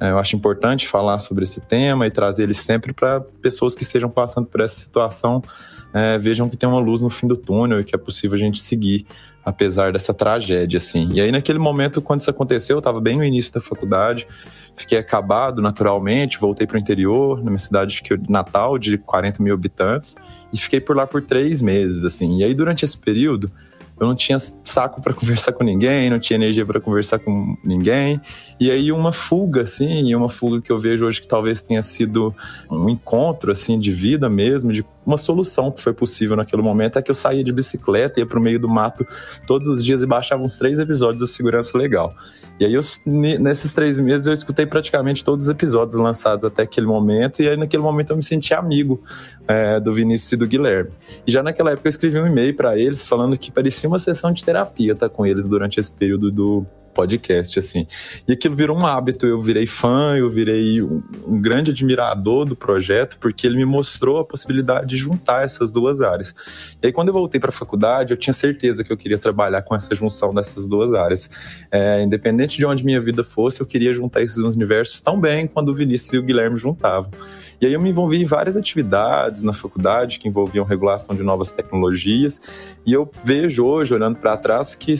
[0.00, 3.84] É, Eu acho importante falar sobre esse tema e trazer ele sempre para pessoas que
[3.84, 5.40] estejam passando por essa situação
[5.94, 8.38] é, vejam que tem uma luz no fim do túnel e que é possível a
[8.38, 9.06] gente seguir
[9.44, 11.12] apesar dessa tragédia, assim.
[11.12, 14.26] E aí, naquele momento, quando isso aconteceu, eu estava bem no início da faculdade,
[14.76, 19.54] fiquei acabado naturalmente, voltei para o interior, na minha cidade que natal, de 40 mil
[19.54, 20.16] habitantes,
[20.52, 22.38] e fiquei por lá por três meses, assim.
[22.38, 23.50] E aí, durante esse período,
[23.98, 28.20] eu não tinha saco para conversar com ninguém, não tinha energia para conversar com ninguém.
[28.58, 31.82] E aí uma fuga assim, e uma fuga que eu vejo hoje que talvez tenha
[31.82, 32.34] sido
[32.70, 37.02] um encontro assim de vida mesmo, de uma solução que foi possível naquele momento é
[37.02, 39.06] que eu saía de bicicleta, ia pro meio do mato
[39.46, 42.14] todos os dias e baixava uns três episódios da Segurança Legal.
[42.58, 46.62] E aí, eu, ne- nesses três meses, eu escutei praticamente todos os episódios lançados até
[46.62, 49.02] aquele momento, e aí, naquele momento, eu me senti amigo
[49.48, 50.90] é, do Vinícius e do Guilherme.
[51.26, 54.32] E já naquela época, eu escrevi um e-mail para eles falando que parecia uma sessão
[54.32, 57.86] de terapia estar com eles durante esse período do podcast, assim.
[58.26, 62.56] E aquilo virou um hábito, eu virei fã, eu virei um, um grande admirador do
[62.56, 66.34] projeto, porque ele me mostrou a possibilidade de juntar essas duas áreas.
[66.82, 69.62] E aí, quando eu voltei para a faculdade, eu tinha certeza que eu queria trabalhar
[69.62, 71.28] com essa junção dessas duas áreas.
[71.70, 75.68] É, independente de onde minha vida fosse, eu queria juntar esses universos tão bem quando
[75.70, 77.10] o Vinícius e o Guilherme juntavam.
[77.60, 81.52] E aí eu me envolvi em várias atividades na faculdade que envolviam regulação de novas
[81.52, 82.40] tecnologias.
[82.84, 84.94] E eu vejo hoje, olhando para trás, que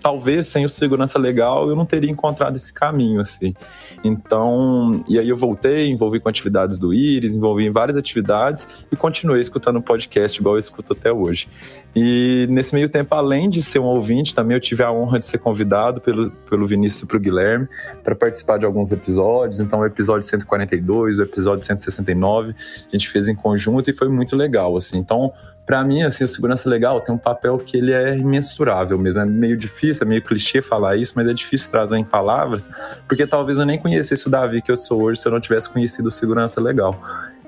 [0.00, 3.54] talvez sem o segurança legal eu não teria encontrado esse caminho assim.
[4.02, 8.96] Então, e aí eu voltei, envolvi com atividades do Iris, envolvi em várias atividades e
[8.96, 11.48] continuei escutando podcast igual eu escuto até hoje.
[11.94, 15.24] E nesse meio tempo, além de ser um ouvinte, também eu tive a honra de
[15.24, 17.68] ser convidado pelo, pelo Vinícius e pro Guilherme
[18.04, 19.60] para participar de alguns episódios.
[19.60, 22.54] Então, o episódio 142, o episódio 169,
[22.88, 24.98] a gente fez em conjunto e foi muito legal, assim.
[24.98, 25.32] Então,
[25.66, 29.20] para mim, assim, o segurança legal tem um papel que ele é imensurável mesmo.
[29.20, 32.68] É meio difícil, é meio clichê falar isso, mas é difícil trazer em palavras,
[33.06, 35.68] porque talvez eu nem conhecesse o Davi que eu sou hoje se eu não tivesse
[35.70, 37.00] conhecido o segurança legal.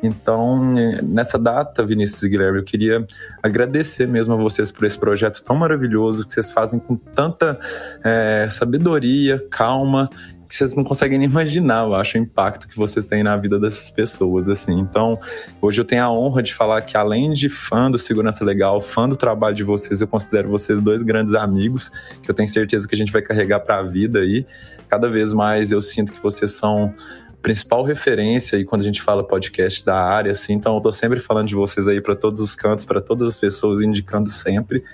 [0.03, 3.07] Então, eh, nessa data, Vinícius e Guilherme, eu queria
[3.43, 7.59] agradecer mesmo a vocês por esse projeto tão maravilhoso que vocês fazem com tanta
[8.03, 10.11] eh, sabedoria, calma,
[10.53, 13.59] que vocês não conseguem nem imaginar, eu acho, o impacto que vocês têm na vida
[13.59, 14.79] dessas pessoas, assim.
[14.79, 15.19] Então,
[15.63, 19.09] hoje eu tenho a honra de falar que além de fã do Segurança Legal, fã
[19.09, 21.91] do trabalho de vocês, eu considero vocês dois grandes amigos,
[22.23, 24.45] que eu tenho certeza que a gente vai carregar para a vida aí.
[24.91, 26.95] Cada vez mais eu sinto que vocês são
[27.43, 31.19] principal referência e quando a gente fala podcast da área, assim, então eu tô sempre
[31.19, 34.85] falando de vocês aí para todos os cantos, para todas as pessoas, indicando sempre.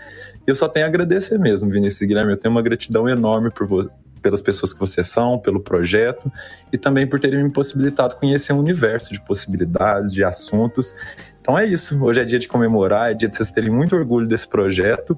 [0.47, 2.33] E eu só tenho a agradecer mesmo, Vinícius e Guilherme.
[2.33, 3.69] Eu tenho uma gratidão enorme por
[4.21, 6.31] pelas pessoas que vocês são, pelo projeto
[6.73, 10.93] e também por terem me possibilitado conhecer um universo de possibilidades, de assuntos.
[11.41, 12.03] Então é isso.
[12.03, 15.17] Hoje é dia de comemorar, é dia de vocês terem muito orgulho desse projeto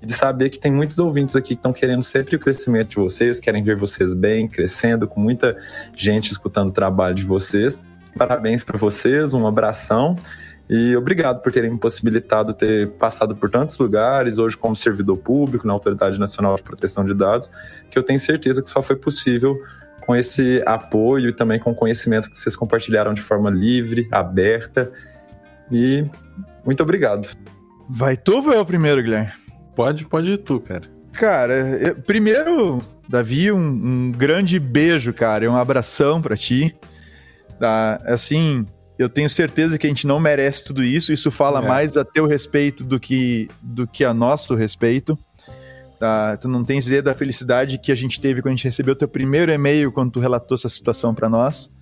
[0.00, 2.96] e de saber que tem muitos ouvintes aqui que estão querendo sempre o crescimento de
[2.96, 5.56] vocês, querem ver vocês bem, crescendo, com muita
[5.96, 7.82] gente escutando o trabalho de vocês.
[8.16, 10.16] Parabéns para vocês, um abração.
[10.68, 15.66] E obrigado por terem me possibilitado ter passado por tantos lugares, hoje como servidor público
[15.66, 17.48] na Autoridade Nacional de Proteção de Dados,
[17.90, 19.58] que eu tenho certeza que só foi possível
[20.04, 24.92] com esse apoio e também com o conhecimento que vocês compartilharam de forma livre, aberta.
[25.72, 26.04] E
[26.64, 27.28] muito obrigado.
[27.88, 29.47] Vai tu ou eu primeiro, Guilherme?
[29.78, 30.90] Pode, pode ir tu, cara.
[31.12, 36.74] Cara, eu, primeiro, Davi, um, um, grande beijo, cara, e um abração para ti.
[37.60, 38.02] Tá?
[38.04, 38.66] Assim,
[38.98, 41.12] eu tenho certeza que a gente não merece tudo isso.
[41.12, 41.68] Isso fala é.
[41.68, 45.16] mais a teu respeito do que, do que a nosso respeito.
[46.00, 46.36] Tá?
[46.36, 49.06] Tu não tens ideia da felicidade que a gente teve quando a gente recebeu teu
[49.06, 51.72] primeiro e-mail quando tu relatou essa situação para nós.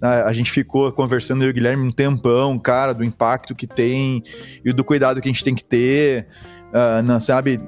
[0.00, 0.24] Tá?
[0.24, 4.22] A gente ficou conversando eu e o Guilherme um tempão, cara, do impacto que tem
[4.64, 6.28] e do cuidado que a gente tem que ter.
[6.68, 7.60] Uh, não, sabe?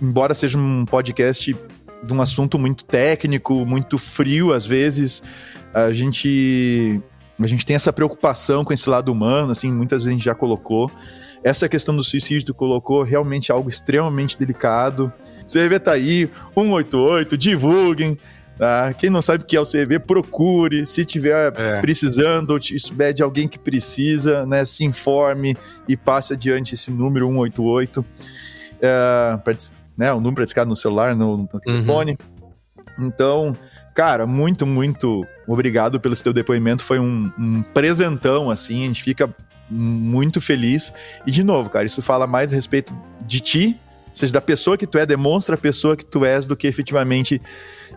[0.00, 1.56] Embora seja um podcast
[2.02, 5.22] de um assunto muito técnico, muito frio às vezes,
[5.74, 7.00] a gente
[7.38, 10.34] a gente tem essa preocupação com esse lado humano, assim, muitas vezes a gente já
[10.34, 10.90] colocou.
[11.44, 15.12] Essa questão do suicídio colocou realmente algo extremamente delicado.
[15.46, 18.18] CV tá aí, 188, divulguem.
[18.58, 18.94] Tá?
[18.94, 20.86] Quem não sabe o que é o CV, procure.
[20.86, 21.80] Se tiver é.
[21.80, 27.26] precisando ou souber de alguém que precisa, né, se informe e passe adiante esse número
[27.26, 28.04] 188.
[28.80, 29.54] É, pra,
[29.96, 32.18] né, o número para no celular, no, no telefone.
[32.98, 33.06] Uhum.
[33.06, 33.56] Então,
[33.96, 36.82] Cara, muito, muito obrigado pelo seu depoimento.
[36.82, 38.84] Foi um, um presentão, assim.
[38.84, 39.34] A gente fica
[39.70, 40.92] muito feliz.
[41.26, 43.80] E, de novo, cara, isso fala mais a respeito de ti,
[44.10, 46.66] ou seja, da pessoa que tu é, demonstra a pessoa que tu és do que
[46.66, 47.40] efetivamente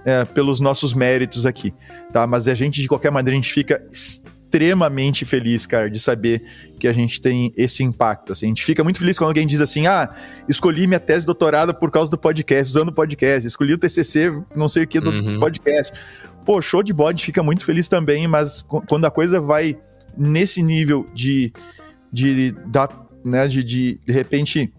[0.10, 1.74] é, pelos nossos méritos aqui,
[2.12, 2.26] tá?
[2.26, 6.41] Mas a gente, de qualquer maneira, a gente fica extremamente feliz, cara, de saber
[6.80, 8.34] que a gente tem esse impacto.
[8.34, 8.47] Assim.
[8.47, 10.10] A gente fica muito feliz quando alguém diz assim: ah,
[10.47, 14.32] escolhi minha tese de doutorado por causa do podcast, usando o podcast, escolhi o TCC,
[14.55, 15.39] não sei o que, do uhum.
[15.39, 15.93] podcast.
[16.43, 19.78] Pô, show de bode, fica muito feliz também, mas quando a coisa vai
[20.18, 21.53] nesse nível de,
[22.12, 22.89] de, da,
[23.24, 24.74] né, de, de, de repente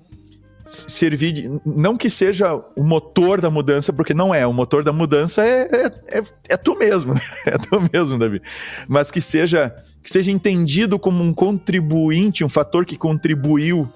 [0.71, 4.93] servir de, não que seja o motor da mudança, porque não é, o motor da
[4.93, 7.15] mudança é, é, é, é tu mesmo,
[7.45, 8.41] é tu mesmo, Davi,
[8.89, 13.87] mas que seja que seja entendido como um contribuinte, um fator que contribuiu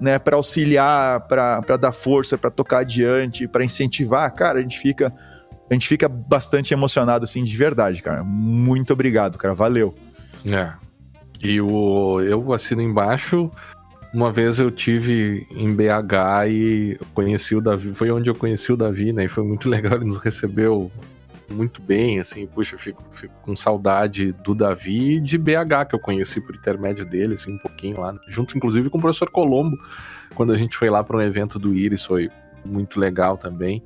[0.00, 5.14] né, para auxiliar, para dar força, para tocar adiante, para incentivar, cara, a gente fica
[5.70, 8.22] a gente fica bastante emocionado assim de verdade, cara.
[8.22, 9.54] Muito obrigado, cara.
[9.54, 9.94] Valeu.
[10.46, 10.72] É.
[11.42, 13.50] E o eu assino embaixo
[14.14, 18.76] uma vez eu tive em BH e conheci o Davi, foi onde eu conheci o
[18.76, 19.24] Davi, né?
[19.24, 20.90] E foi muito legal, ele nos recebeu
[21.50, 25.94] muito bem, assim, puxa, eu fico, fico com saudade do Davi e de BH, que
[25.94, 29.76] eu conheci por intermédio dele, assim, um pouquinho lá, junto inclusive com o professor Colombo,
[30.34, 32.30] quando a gente foi lá para um evento do Iris, foi
[32.64, 33.82] muito legal também.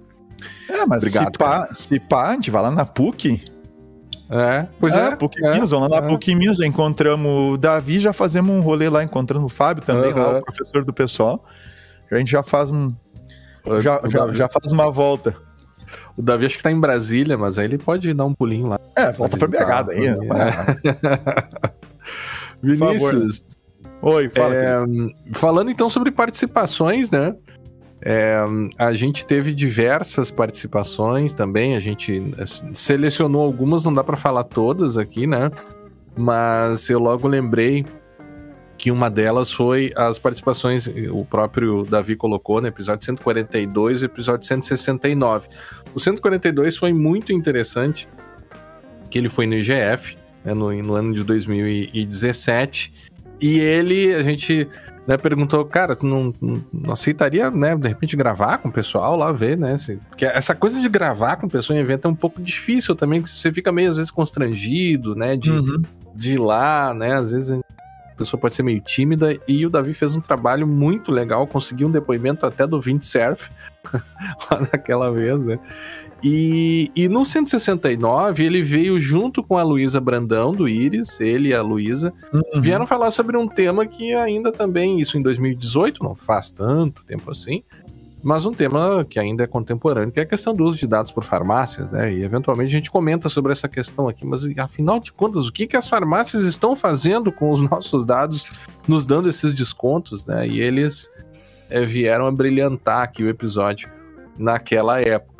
[0.68, 3.42] É, mas Obrigado, se, pá, se pá, a gente vai lá na PUC,
[4.30, 5.08] é, pois é.
[5.08, 6.08] é PUC é, Minas, vamos lá na.
[6.08, 10.18] PUC Minas, encontramos o Davi, já fazemos um rolê lá, encontrando o Fábio também, uhum.
[10.18, 11.44] lá, o professor do pessoal.
[12.10, 12.90] A gente já faz um.
[13.80, 15.34] Já, já, já, faz uma volta.
[16.16, 18.80] O Davi acho que tá em Brasília, mas aí ele pode dar um pulinho lá.
[18.96, 20.16] É, volta pra BH daí.
[20.16, 20.26] Né?
[22.62, 23.46] Vinícius.
[24.00, 24.54] Oi, fala.
[24.54, 24.76] É,
[25.32, 27.34] falando então sobre participações, né?
[28.00, 28.36] É,
[28.78, 34.44] a gente teve diversas participações também, a gente é, selecionou algumas, não dá para falar
[34.44, 35.50] todas aqui, né?
[36.16, 37.84] Mas eu logo lembrei
[38.76, 44.04] que uma delas foi as participações, o próprio Davi colocou no né, episódio 142 e
[44.04, 45.48] episódio 169.
[45.92, 48.08] O 142 foi muito interessante,
[49.10, 52.92] que ele foi no IGF, né, no, no ano de 2017,
[53.40, 54.68] e ele, a gente
[55.08, 56.34] né, perguntou, cara, tu não,
[56.70, 60.54] não, aceitaria, né, de repente gravar com o pessoal lá, ver, né, assim, porque essa
[60.54, 63.50] coisa de gravar com o pessoal em evento é um pouco difícil também, que você
[63.50, 65.80] fica meio, às vezes, constrangido, né, de, uhum.
[66.14, 67.58] de ir lá, né, às vezes
[68.18, 71.90] pessoa pode ser meio tímida, e o Davi fez um trabalho muito legal, conseguiu um
[71.90, 73.50] depoimento até do Windsurf,
[74.50, 75.58] lá naquela vez, né?
[76.22, 81.54] E, e no 169 ele veio junto com a Luísa Brandão, do Iris, ele e
[81.54, 82.60] a Luísa, Uhum.
[82.60, 87.30] vieram falar sobre um tema que ainda também, isso em 2018, não faz tanto tempo
[87.30, 87.62] assim,
[88.20, 91.12] mas um tema que ainda é contemporâneo, que é a questão do uso de dados
[91.12, 92.12] por farmácias, né?
[92.12, 95.68] E eventualmente a gente comenta sobre essa questão aqui, mas afinal de contas, o que,
[95.68, 98.46] que as farmácias estão fazendo com os nossos dados,
[98.88, 100.48] nos dando esses descontos, né?
[100.48, 101.08] E eles
[101.70, 103.88] eh, vieram a brilhantar aqui o episódio
[104.36, 105.37] naquela época.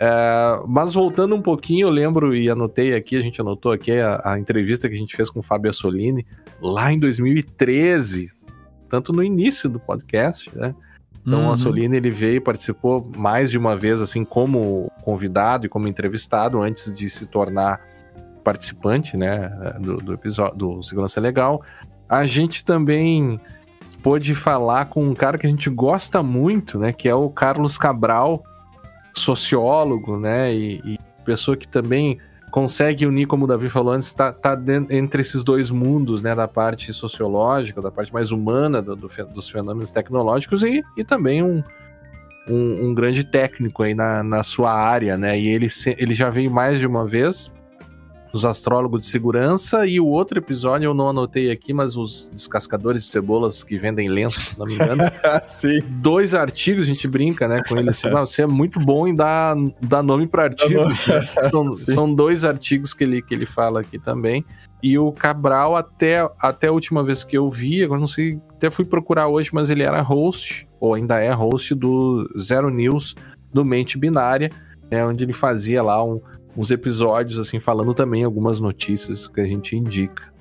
[0.00, 4.20] É, mas voltando um pouquinho, eu lembro e anotei aqui, a gente anotou aqui a,
[4.24, 6.26] a entrevista que a gente fez com o Fábio Assolini
[6.60, 8.30] lá em 2013,
[8.88, 10.74] tanto no início do podcast, né?
[11.26, 11.48] Então Uhum.
[11.48, 15.88] o Assolini ele veio e participou mais de uma vez, assim, como convidado e como
[15.88, 17.80] entrevistado, antes de se tornar
[18.44, 19.48] participante, né,
[19.80, 21.62] do, do episódio do Segurança Legal.
[22.06, 23.40] A gente também
[24.02, 27.78] pôde falar com um cara que a gente gosta muito, né, que é o Carlos
[27.78, 28.44] Cabral,
[29.24, 32.18] sociólogo, né, e, e pessoa que também
[32.50, 36.34] consegue unir, como o Davi falou antes, tá, tá den- entre esses dois mundos, né,
[36.34, 41.42] da parte sociológica, da parte mais humana do- do dos fenômenos tecnológicos e, e também
[41.42, 41.64] um,
[42.48, 45.66] um, um grande técnico aí na, na sua área, né, e ele,
[45.98, 47.52] ele já veio mais de uma vez
[48.34, 53.02] nos astrólogos de segurança e o outro episódio eu não anotei aqui, mas os descascadores
[53.04, 55.04] de cebolas que vendem lenços, se não me engano,
[55.46, 55.80] Sim.
[55.88, 59.14] dois artigos, a gente brinca, né, com ele assim, "Ah, você é muito bom em
[59.14, 60.98] dar, dar nome para artigos.
[61.06, 64.44] né?" São, são dois artigos que ele, que ele fala aqui também.
[64.82, 68.68] E o Cabral, até, até a última vez que eu vi, agora não sei, até
[68.68, 73.14] fui procurar hoje, mas ele era host, ou ainda é host do Zero News,
[73.52, 74.50] do Mente Binária,
[74.90, 76.20] né, onde ele fazia lá um-
[76.56, 80.32] uns episódios, assim, falando também algumas notícias que a gente indica.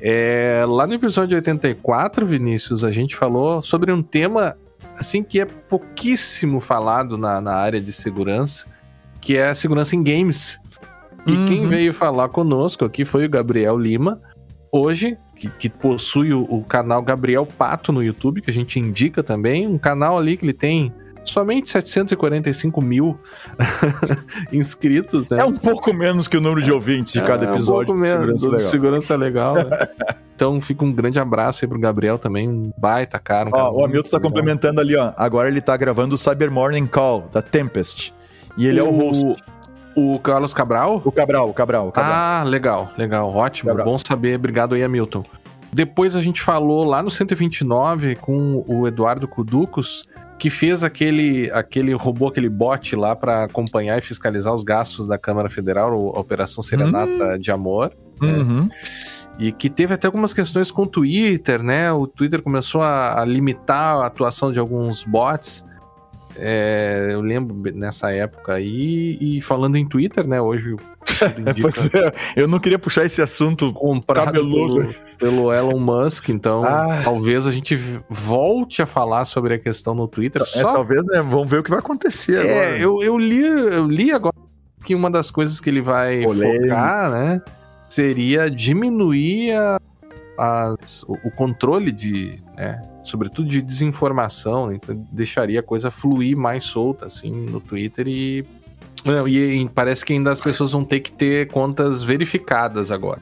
[0.00, 4.56] É, lá no episódio 84, Vinícius, a gente falou sobre um tema
[4.96, 8.66] assim que é pouquíssimo falado na, na área de segurança,
[9.20, 10.60] que é a segurança em games.
[11.26, 11.46] E Uhum.
[11.46, 14.20] quem veio falar conosco aqui foi o Gabriel Lima,
[14.72, 19.22] hoje, que, que possui o, o canal Gabriel Pato no YouTube, que a gente indica
[19.22, 20.92] também, um canal ali que ele tem
[21.30, 23.18] somente 745 mil
[24.52, 25.40] inscritos, né?
[25.40, 28.00] É um pouco menos que o número de ouvintes de cada É, um episódio pouco
[28.00, 28.70] menos, Segurança do Legal.
[28.70, 29.54] Segurança Legal.
[29.56, 29.88] né?
[30.34, 33.48] então fica um grande abraço aí pro Gabriel também, um baita cara.
[33.48, 34.30] Um cara Ó, o Hamilton tá legal.
[34.30, 35.12] complementando ali, ó.
[35.16, 38.14] Agora ele tá gravando o Cyber Morning Call, da Tempest.
[38.56, 39.24] E ele é o host.
[39.94, 41.02] O Carlos Cabral?
[41.04, 42.14] O Cabral, o Cabral, o Cabral.
[42.14, 43.86] Ah, legal, legal, ótimo, Cabral.
[43.86, 45.24] bom saber, obrigado aí, Hamilton.
[45.72, 50.06] Depois a gente falou lá no 129 com o Eduardo Cuducos,
[50.38, 55.18] que fez aquele, aquele robô, aquele bot lá para acompanhar e fiscalizar os gastos da
[55.18, 57.92] Câmara Federal, a Operação Serenata de Amor.
[58.22, 58.68] Uhum.
[59.38, 61.92] E que teve até algumas questões com o Twitter, né?
[61.92, 65.64] O Twitter começou a, a limitar a atuação de alguns bots.
[66.36, 69.16] É, eu lembro nessa época aí.
[69.20, 70.40] E falando em Twitter, né?
[70.40, 70.76] Hoje
[72.36, 73.72] é, eu não queria puxar esse assunto.
[73.72, 74.94] comprado cabeludo.
[75.18, 76.28] pelo, pelo Elon Musk.
[76.28, 77.00] Então, Ah.
[77.02, 77.76] talvez a gente
[78.08, 80.42] volte a falar sobre a questão no Twitter.
[80.42, 81.22] É, Só talvez, né?
[81.22, 82.78] Vamos ver o que vai acontecer agora.
[82.78, 84.34] é, eu, eu, li, eu li agora
[84.84, 86.62] que uma das coisas que ele vai Polêmico.
[86.68, 87.42] focar, né,
[87.88, 89.52] seria diminuir
[90.38, 90.74] a-
[91.08, 96.64] o, o controle de, né, sobretudo de desinformação, né, então deixaria a coisa fluir mais
[96.64, 98.44] solta, assim, no Twitter e,
[99.04, 103.20] não, e, e parece que ainda as pessoas vão ter que ter contas verificadas agora.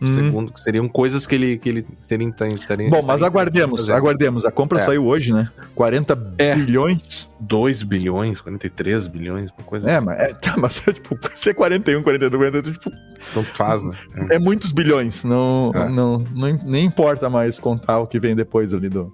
[0.00, 0.06] Uhum.
[0.06, 2.32] Segundo, que seriam coisas que ele, que ele teria,
[2.66, 3.92] teria Bom, mas aguardemos, fazer.
[3.92, 4.44] aguardemos.
[4.46, 4.80] A compra É.
[4.80, 5.48] saiu hoje, né?
[5.74, 6.54] 40 É.
[6.54, 7.30] bilhões.
[7.38, 10.06] 2 bilhões, 43 bilhões, uma coisa É, assim.
[10.06, 12.90] mas, é, tá, mas é, tipo, ser 41, 42, 42, tipo,
[13.34, 13.94] Tanto faz, né?
[14.30, 14.36] É.
[14.36, 15.22] é muitos bilhões.
[15.24, 15.88] Não, É.
[15.90, 19.12] não, não, nem importa mais contar o que vem depois ali do,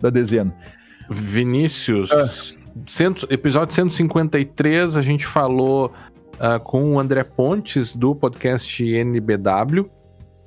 [0.00, 0.54] da dezena.
[1.10, 2.28] Vinícius, Ah.
[2.86, 5.92] cento- episódio 153, a gente falou
[6.40, 9.90] ah, com o André Pontes do podcast NBW,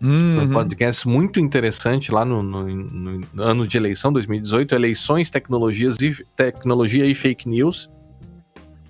[0.01, 0.49] um Uhum.
[0.53, 2.67] podcast muito interessante lá no, no-
[3.33, 7.89] no ano de eleição 2018, eleições, tecnologias e tecnologia e fake news.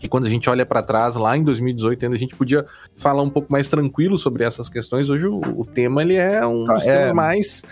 [0.02, 2.66] E quando a gente olha para trás, lá em 2018 ainda a gente podia
[2.98, 5.10] falar um pouco mais tranquilo sobre essas questões.
[5.10, 6.98] Hoje o, o tema ele é um Ah, dos é.
[6.98, 7.64] temas mais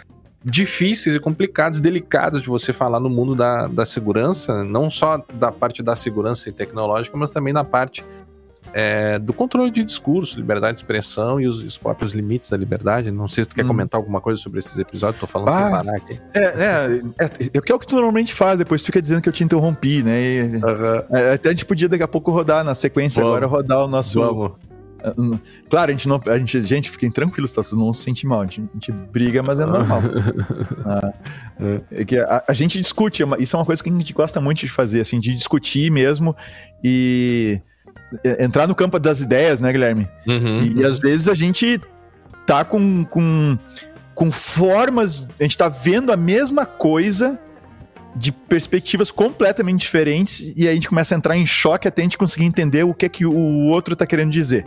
[0.46, 5.52] difíceis e complicados, delicados de você falar no mundo da, da segurança, não só da
[5.52, 8.04] parte da segurança e tecnológica, mas também na parte
[8.74, 13.12] é, do controle de discurso, liberdade de expressão e os, os próprios limites da liberdade.
[13.12, 13.70] Não sei se tu quer Hum.
[13.70, 15.62] comentar alguma coisa sobre esses episódios, tô falando Ah.
[15.62, 16.20] sem parar aqui.
[16.34, 19.22] É, é, é, é, que é o que tu normalmente faz, depois tu fica dizendo
[19.22, 20.22] que eu te interrompi, né?
[20.22, 20.52] E,
[21.12, 23.38] é, até a gente podia daqui a pouco rodar na sequência, Vamos.
[23.38, 24.52] agora rodar o nosso, Vamos.
[25.70, 26.22] Claro, a gente não.
[26.28, 27.64] A gente, gente, fiquem tranquilos, tá?
[27.64, 28.42] Vocês não se sentem mal.
[28.42, 30.02] A gente, a gente briga, mas é normal.
[30.86, 31.14] ah,
[31.92, 34.42] é que a, a, gente discute, é isso é uma coisa que a gente gosta
[34.42, 36.36] muito de fazer, assim, de discutir mesmo
[36.84, 37.62] e
[38.40, 40.08] entrar no campo das ideias, né, Guilherme?
[40.28, 40.62] Uhum.
[40.62, 41.80] E, e às vezes a gente
[42.46, 43.58] tá com, com,
[44.16, 45.26] com formas.
[45.40, 47.40] A gente tá vendo a mesma coisa
[48.16, 52.18] de perspectivas completamente diferentes e a gente começa a entrar em choque até a gente
[52.18, 54.66] conseguir entender o que é que o outro tá querendo dizer.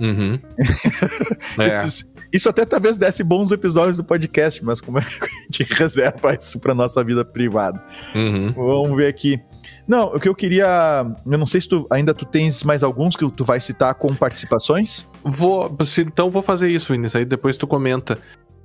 [0.00, 0.38] Uhum.
[1.60, 1.84] é.
[1.84, 5.62] isso, isso, até talvez desse bons episódios do podcast, mas como é que a gente
[5.74, 7.82] reserva isso pra nossa vida privada?
[8.14, 8.52] Uhum.
[8.52, 9.40] Vamos ver aqui.
[9.86, 11.06] Não, o que eu queria.
[11.26, 14.14] Eu não sei se tu ainda tu tens mais alguns que tu vai citar com
[14.14, 15.06] participações.
[15.22, 15.76] Vou.
[15.98, 17.16] Então vou fazer isso, Vinícius.
[17.16, 18.18] Aí depois tu comenta.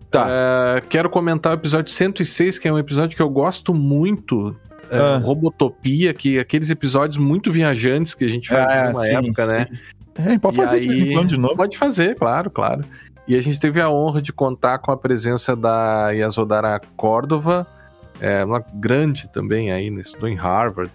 [0.09, 0.28] Tá.
[0.30, 4.55] É, quero comentar o episódio 106, que é um episódio que eu gosto muito.
[4.89, 5.17] É, ah.
[5.17, 9.43] Robotopia, que é aqueles episódios muito viajantes que a gente faz ah, numa sim, época,
[9.43, 9.51] sim.
[9.51, 9.65] né?
[10.15, 11.55] É, pode fazer aí, de vez de novo.
[11.55, 12.84] Pode fazer, claro, claro.
[13.28, 17.67] E a gente teve a honra de contar com a presença da Yasodara Córdova,
[18.20, 20.91] é, uma grande também aí, né, estudou em Harvard,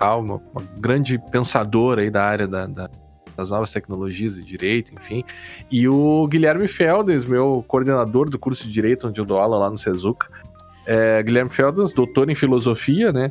[0.00, 2.90] tal, uma, uma grande pensadora aí da área da, da,
[3.36, 5.22] das novas tecnologias de direito, enfim.
[5.70, 9.68] E o Guilherme Feldes, meu coordenador do curso de direito onde eu dou aula lá
[9.68, 10.26] no Sezuca.
[10.86, 13.30] É, Guilherme Feldes, doutor em filosofia, né?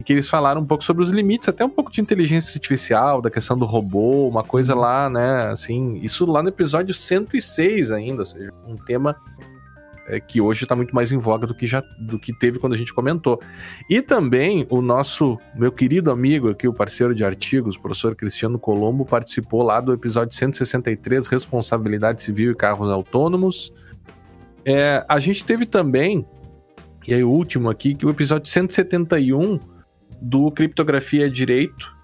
[0.00, 3.22] E que eles falaram um pouco sobre os limites, até um pouco de inteligência artificial,
[3.22, 4.80] da questão do robô, uma coisa uhum.
[4.80, 5.50] lá, né?
[5.52, 9.14] Assim, isso lá no episódio 106 ainda, ou seja, um tema
[10.08, 12.72] é, que hoje está muito mais em voga do que já do que teve quando
[12.72, 13.40] a gente comentou.
[13.88, 18.58] E também o nosso meu querido amigo aqui, o parceiro de artigos, o professor Cristiano
[18.58, 23.72] Colombo, participou lá do episódio 163, Responsabilidade Civil e Carros Autônomos.
[24.64, 26.26] É, a gente teve também,
[27.06, 29.60] e aí o último aqui, que o episódio 171
[30.20, 31.96] do Criptografia Direito,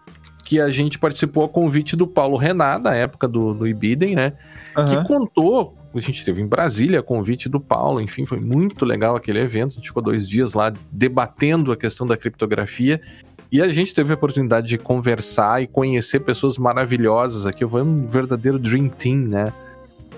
[0.45, 4.35] que a gente participou a convite do Paulo Renan, na época do, do Ibiden, né?
[4.77, 4.85] Uhum.
[4.85, 9.39] Que contou a gente teve em Brasília, convite do Paulo, enfim, foi muito legal aquele
[9.39, 9.73] evento.
[9.73, 13.01] A gente ficou dois dias lá debatendo a questão da criptografia.
[13.51, 17.67] E a gente teve a oportunidade de conversar e conhecer pessoas maravilhosas aqui.
[17.67, 19.53] Foi um verdadeiro dream team, né?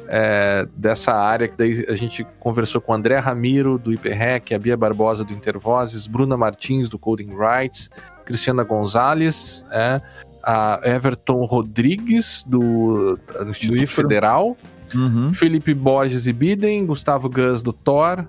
[0.09, 4.77] É, dessa área, que daí a gente conversou com André Ramiro, do IPREC, a Bia
[4.77, 7.91] Barbosa, do Intervozes, Bruna Martins, do Coding Rights,
[8.25, 10.01] Cristiana Gonzalez, é,
[10.43, 14.57] a Everton Rodrigues, do, do Instituto do Federal,
[14.95, 15.33] Uhum.
[15.33, 18.25] Felipe Borges e Biden, Gustavo Gus do Thor,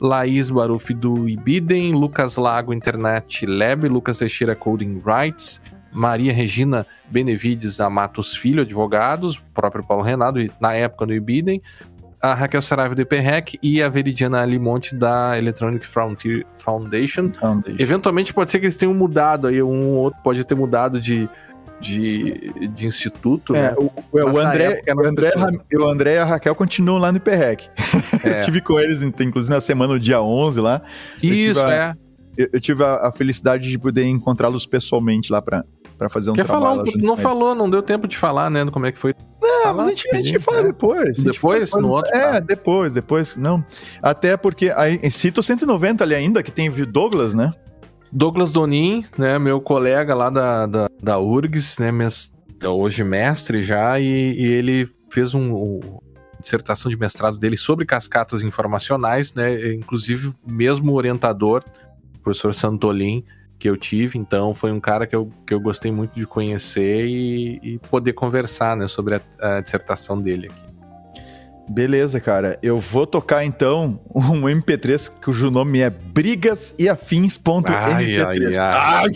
[0.00, 5.60] Laís Baruf do Ibiden, Lucas Lago Internet Lab, Lucas Teixeira Coding Rights,
[5.92, 11.62] Maria Regina Benevides Amatos Filho, advogados, próprio Paulo Renato, na época do Ibiden,
[12.20, 17.32] a Raquel Saraiva do IPREC e a Veridiana Limonte da Electronic Frontier Foundation.
[17.32, 17.76] Foundation.
[17.80, 21.28] Eventualmente pode ser que eles tenham mudado aí, um ou outro pode ter mudado de,
[21.80, 23.74] de, de instituto, é, né?
[23.76, 25.32] O, o André, o, André,
[25.74, 27.68] o André e a Raquel continuam lá no IPREC.
[28.24, 28.40] É.
[28.40, 30.82] eu tive com eles, inclusive, na semana do dia 11 lá.
[31.22, 31.94] Isso, eu é.
[32.36, 35.64] Eu, eu tive a, a, felicidade de poder encontrá-los pessoalmente lá pra,
[35.96, 36.84] pra fazer um Quer trabalho.
[36.84, 39.14] Falar um, não falou, não deu tempo de falar, né, como é que foi.
[39.40, 41.22] Não, mas a gente, a gente fala depois.
[41.22, 41.70] Depois?
[41.70, 42.14] Fala, no outro?
[42.14, 42.40] É, tá.
[42.40, 43.36] depois, depois.
[43.36, 43.64] Não.
[44.02, 47.52] Até porque aí, cito 190 ali ainda, que tem Douglas, né?
[48.12, 51.90] Douglas Donin, né, meu colega lá da, da, da URGS, né,
[52.68, 55.80] hoje mestre já, e, e ele fez um, um,
[56.40, 61.62] dissertação de mestrado dele sobre cascatas informacionais, né, inclusive mesmo orientador,
[62.14, 63.24] o professor Santolin,
[63.58, 67.06] que eu tive, então foi um cara que eu, que eu gostei muito de conhecer
[67.06, 70.75] e, e poder conversar, né, sobre a, a dissertação dele aqui.
[71.68, 72.58] Beleza, cara.
[72.62, 77.70] Eu vou tocar então um MP3 cujo nome é brigas e afins.mp3.
[77.70, 79.10] Ai, ai, ai.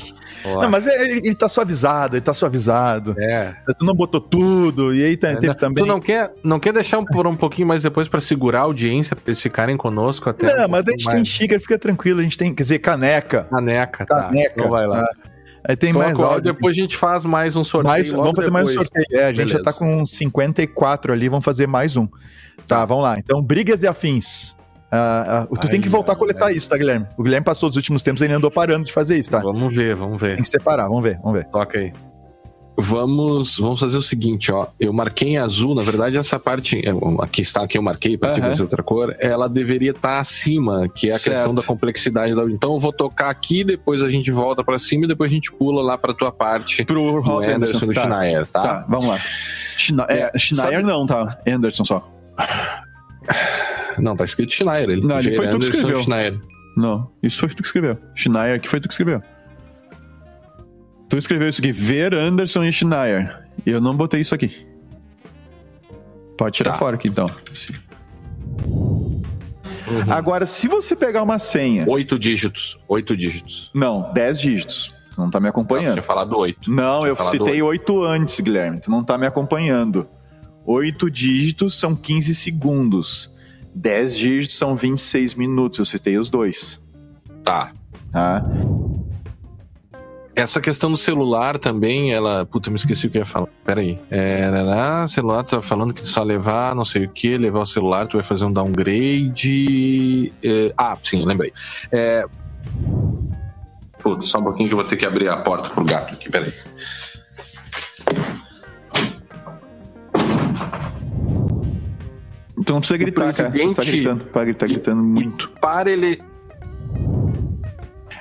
[0.45, 3.15] Não, mas ele, ele tá suavizado, ele tá suavizado.
[3.19, 3.55] É.
[3.77, 5.85] Tu não botou tudo, e aí tá, teve não, também.
[5.85, 8.63] Tu não quer, não quer deixar um, por um pouquinho mais depois para segurar a
[8.63, 10.55] audiência, pra eles ficarem conosco até.
[10.57, 11.15] Não, um mas a gente mais.
[11.15, 13.47] tem xícara, fica tranquilo, a gente tem, quer dizer, caneca.
[13.51, 14.23] Caneca, tá.
[14.25, 14.53] Caneca.
[14.57, 15.03] Então vai lá.
[15.03, 15.30] Ah.
[15.71, 16.53] Aí tem Toca mais áudio.
[16.53, 17.93] Depois a gente faz mais um sorteio.
[17.93, 18.51] Mais, vamos fazer depois.
[18.51, 19.21] mais um sorteio.
[19.21, 19.59] É, a gente Beleza.
[19.59, 22.09] já tá com 54 ali, vamos fazer mais um.
[22.09, 23.17] Tá, tá, vamos lá.
[23.21, 24.57] Então, brigas e afins.
[24.93, 27.07] Uh, uh, tu Ai, tem que voltar a coletar isso, tá, Guilherme?
[27.17, 29.39] O Guilherme passou os últimos tempos, ele andou parando de fazer isso, tá?
[29.39, 30.35] Vamos ver, vamos ver.
[30.35, 31.45] Tem que separar, vamos ver, vamos ver.
[31.45, 31.93] Toca aí.
[32.77, 34.69] Vamos, vamos fazer o seguinte, ó.
[34.79, 36.91] Eu marquei em azul, na verdade, essa parte, é,
[37.23, 38.53] aqui está que eu marquei para ter uhum.
[38.63, 41.35] outra cor, ela deveria estar tá acima, que é a certo.
[41.35, 42.43] questão da complexidade da.
[42.45, 45.53] Então eu vou tocar aqui, depois a gente volta para cima e depois a gente
[45.53, 48.03] pula lá para tua parte pro Anderson, Anderson do tá.
[48.03, 48.63] Schneier, tá?
[48.63, 49.19] Tá, vamos lá.
[49.77, 51.29] Schna é, Schneier não, tá?
[51.47, 52.11] Anderson só.
[53.99, 54.89] Não, tá escrito Schneier.
[54.89, 56.03] Ele não, ele foi tu que escreveu.
[56.03, 56.41] Schneier.
[56.77, 57.99] Não, isso foi tu que escreveu.
[58.15, 59.23] Schneier, que foi tu que escreveu.
[61.11, 63.45] Tu escreveu isso aqui, Ver Anderson e Schneier.
[63.67, 64.67] Eu não botei isso aqui.
[66.39, 66.79] Pode tirar Tá.
[66.79, 67.27] fora aqui então.
[68.67, 69.21] Uhum.
[70.09, 71.85] Agora, se você pegar uma senha.
[71.89, 72.79] Oito dígitos.
[72.89, 73.71] Oito dígitos.
[73.75, 74.95] Não, 10 dígitos.
[75.15, 75.93] Tu não tá me Não, acompanhando.
[75.95, 76.71] tinha falado oito.
[76.71, 78.81] Não, eu citei 8 antes, Guilherme.
[78.81, 80.09] Tu não tá me acompanhando.
[80.65, 83.31] 8 dígitos são 15 segundos.
[83.75, 85.81] 10 dígitos são 26 minutos.
[85.81, 86.81] Eu citei os dois.
[87.45, 87.73] Tá.
[88.13, 88.45] Tá?
[90.35, 92.47] Essa questão do celular também, ela.
[92.47, 93.49] Puta, me esqueci o que eu ia falar.
[93.65, 93.99] Peraí.
[94.11, 97.67] É, lá, celular, tu tá falando que só levar não sei o que, levar o
[97.67, 100.33] celular, tu vai fazer um downgrade.
[100.43, 101.53] É, ah, sim, lembrei.
[101.91, 102.25] É.
[103.99, 106.31] Puta, só um pouquinho que eu vou ter que abrir a porta pro gato aqui,
[106.31, 106.53] peraí.
[112.59, 113.51] Então não precisa gritar, cara.
[113.51, 115.51] Tá gritando, tá gritando, tá gritando muito.
[115.61, 116.30] Para ele.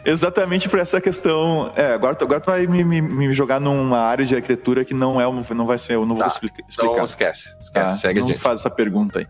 [0.10, 1.72] Exatamente por essa questão.
[1.76, 4.94] É, agora, tu- agora tu vai me, me- me jogar numa área de arquitetura que
[4.94, 6.28] não é, não vai ser, eu não vou Tá.
[6.28, 7.04] explica- Então explicar.
[7.06, 7.56] esquece.
[7.60, 7.88] Esquece, Tá?
[7.90, 8.42] segue não adiante.
[8.42, 9.28] faz essa pergunta aí.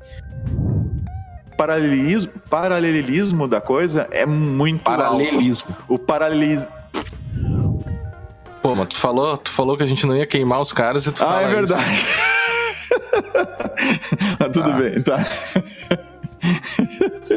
[1.58, 5.70] Paralelismo, paralelismo da coisa é muito Paralelismo.
[5.78, 5.84] alto.
[5.94, 6.68] O paralelismo.
[8.62, 11.12] Pô, mas tu falou, tu falou que a gente não ia queimar os caras e
[11.12, 11.76] tu Ah, fala é isso.
[11.76, 12.06] verdade.
[14.40, 14.78] Mas tudo Ah.
[14.78, 15.26] bem, tá.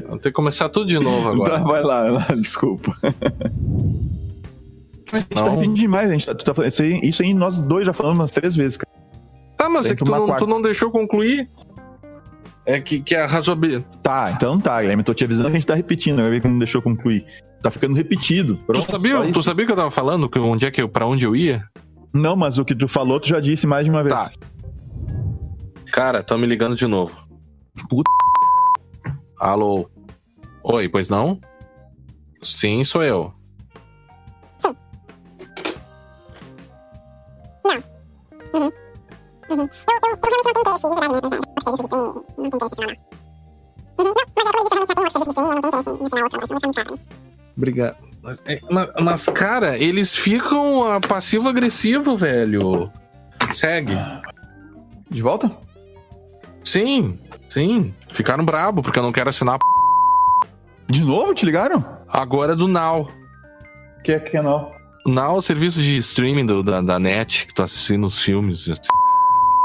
[0.00, 1.58] Vamos ter que começar tudo de novo agora.
[1.58, 2.96] Tá, vai lá, vai lá, desculpa.
[5.12, 5.50] A gente tá Não.
[5.52, 7.92] repetindo demais, a gente tá, tu tá falando, isso, aí, isso aí nós dois já
[7.92, 8.90] falamos umas três vezes, cara.
[9.56, 11.48] Tá, mas Tem é que que tu não, tu não deixou concluir.
[12.64, 13.84] É que, que a razoabilidade.
[14.02, 16.48] Tá, então tá, Guilherme, tô te avisando que a gente tá repetindo, vai ver que
[16.48, 17.26] não deixou concluir.
[17.60, 18.56] Tá ficando repetido.
[18.56, 20.28] Tu Pronto, só sabia, tu sabia que eu tava falando?
[20.28, 21.64] Que onde é que eu, pra onde eu ia?
[22.12, 24.14] Não, mas o que tu falou, tu já disse mais de uma vez.
[24.14, 24.30] Tá.
[25.92, 27.16] Cara, tão me ligando de novo.
[27.88, 28.10] Puta.
[29.42, 29.90] Alô?
[30.62, 31.40] Oi, pois não?
[32.44, 33.34] Sim, sou eu.
[47.56, 47.96] Obrigado.
[48.22, 52.92] Mas, é, mas- mas, cara, eles ficam ah, passivo-agressivo, velho.
[53.52, 53.96] Segue.
[55.10, 55.50] De volta?
[56.62, 57.18] Sim,
[57.52, 57.94] sim.
[58.08, 59.64] Ficaram brabo porque eu não quero assinar p...
[60.92, 61.84] De novo, te ligaram?
[62.08, 63.08] agora é do Now.
[64.04, 64.70] Que é que é não?
[65.06, 68.66] Now é o serviço de streaming do- da, da net que tu assina os filmes.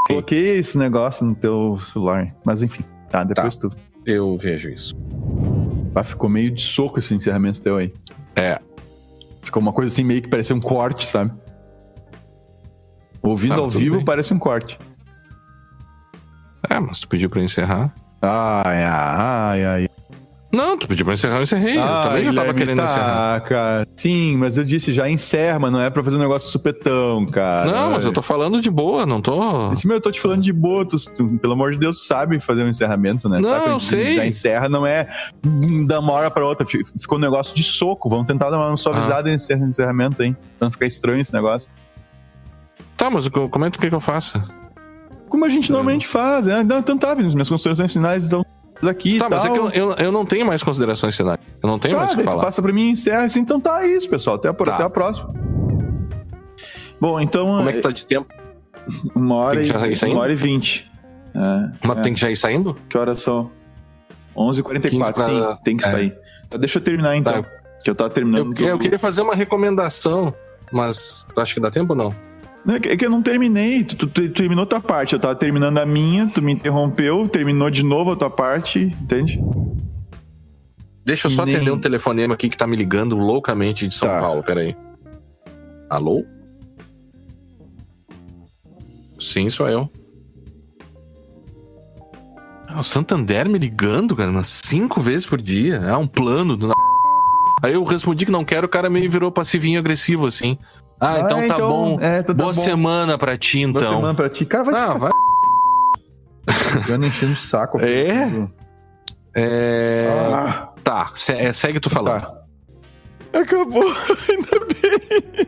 [0.07, 2.33] Coloquei esse negócio no teu celular.
[2.45, 3.69] Mas enfim, tá, depois tu.
[4.05, 4.95] Eu vejo isso.
[5.93, 7.91] Ah, ficou meio de soco esse encerramento teu aí.
[8.35, 8.59] É.
[9.41, 11.31] Ficou uma coisa assim meio que parecia um corte, sabe?
[13.21, 14.05] Ouvindo Ah, ao tudo vivo bem.
[14.05, 14.77] parece um corte.
[16.69, 17.93] É, mas tu pediu pra eu encerrar.
[18.21, 19.89] Ai, ai, ai.
[20.49, 21.77] Não, tu pediu pra eu encerrar, eu encerrei.
[21.77, 23.41] eu também já tava querendo tá, encerrar.
[23.41, 23.87] cara.
[23.97, 27.69] Sim, mas eu disse já encerra, mas não é pra fazer um negócio supetão, cara.
[27.69, 29.71] Não, mas eu tô falando de boa, não tô.
[29.73, 32.05] Esse meu, eu tô te falando de boa, tu, tu, pelo amor de Deus, tu
[32.05, 33.39] sabe fazer um encerramento, né?
[33.39, 34.15] Não, Sabe, eu sei.
[34.15, 35.07] Já encerra, não é
[35.85, 36.65] da uma hora pra outra.
[36.65, 38.09] Fi- Ficou um negócio de soco.
[38.09, 38.77] Vamos tentar dar uma Ah.
[38.77, 40.31] suavizada nesse encerramento aí.
[40.57, 41.69] Pra não ficar estranho esse negócio.
[42.95, 44.41] Tá, mas eu- comenta o que, que eu faço.
[45.29, 46.63] Como a gente normalmente faz, né?
[46.63, 48.45] Não, então tá, Vinícius, minhas considerações finais estão
[48.85, 49.17] aqui.
[49.19, 51.39] Tá, mas é que eu, eu, eu não tenho mais considerações finais.
[51.61, 52.43] Eu não tenho Tá, mais o que falar.
[52.43, 53.39] passa pra mim e encerra assim.
[53.39, 54.35] Então tá é isso, pessoal.
[54.37, 54.73] Até a, Tá.
[54.75, 55.33] até a próxima.
[56.99, 57.45] Bom, então.
[57.45, 58.27] Como é que tá de tempo?
[59.13, 59.69] Uma hora, e,
[60.11, 60.89] uma hora e vinte.
[61.35, 62.01] É, Mas é.
[62.01, 62.73] tem que já ir saindo?
[62.87, 63.51] Que horas são?
[64.35, 65.57] 11h44, 15 pra- sim.
[65.63, 65.91] Tem que é.
[65.91, 66.17] sair.
[66.49, 67.43] Tá, deixa eu terminar então.
[67.43, 67.49] Tá.
[67.83, 68.57] Que eu tava terminando.
[68.59, 70.33] Eu, eu queria fazer uma recomendação,
[70.71, 72.15] mas tu acha que dá tempo ou não?
[72.67, 73.83] É que eu não terminei.
[73.83, 75.13] Tu, tu- tu terminou tua parte.
[75.13, 79.39] Eu tava terminando a minha, tu me interrompeu, terminou de novo a tua parte, entende?
[81.05, 84.09] Deixa eu só Nem- atender um telefonema aqui que tá me ligando loucamente de São
[84.09, 84.19] Tá.
[84.19, 84.75] Paulo, peraí.
[85.89, 86.25] Alô?
[89.19, 89.89] Sim, sou eu.
[92.67, 95.75] Ah, o Santander me ligando, cara, umas cinco vezes por dia.
[95.77, 96.67] É um plano do.
[96.67, 96.73] na-
[97.63, 100.57] Aí eu respondi que não quero, o cara meio virou passivinho agressivo assim.
[100.99, 101.99] Ah, então Ah, tá bom.
[102.01, 102.61] É, tá, tá Boa bom.
[102.61, 103.95] semana pra ti, Boa então.
[103.95, 104.45] semana pra ti.
[104.45, 105.11] Cara, vai Ah, vai.
[107.07, 107.79] enchendo o saco.
[107.79, 108.27] É?
[108.29, 108.51] filho.
[109.35, 110.07] É...
[110.33, 112.21] Ah, Tá, é, segue tu falando.
[112.21, 112.33] tá.
[113.39, 113.83] Acabou,
[114.29, 115.45] ainda bem.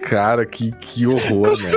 [0.00, 1.70] Cara, que, que horror, né?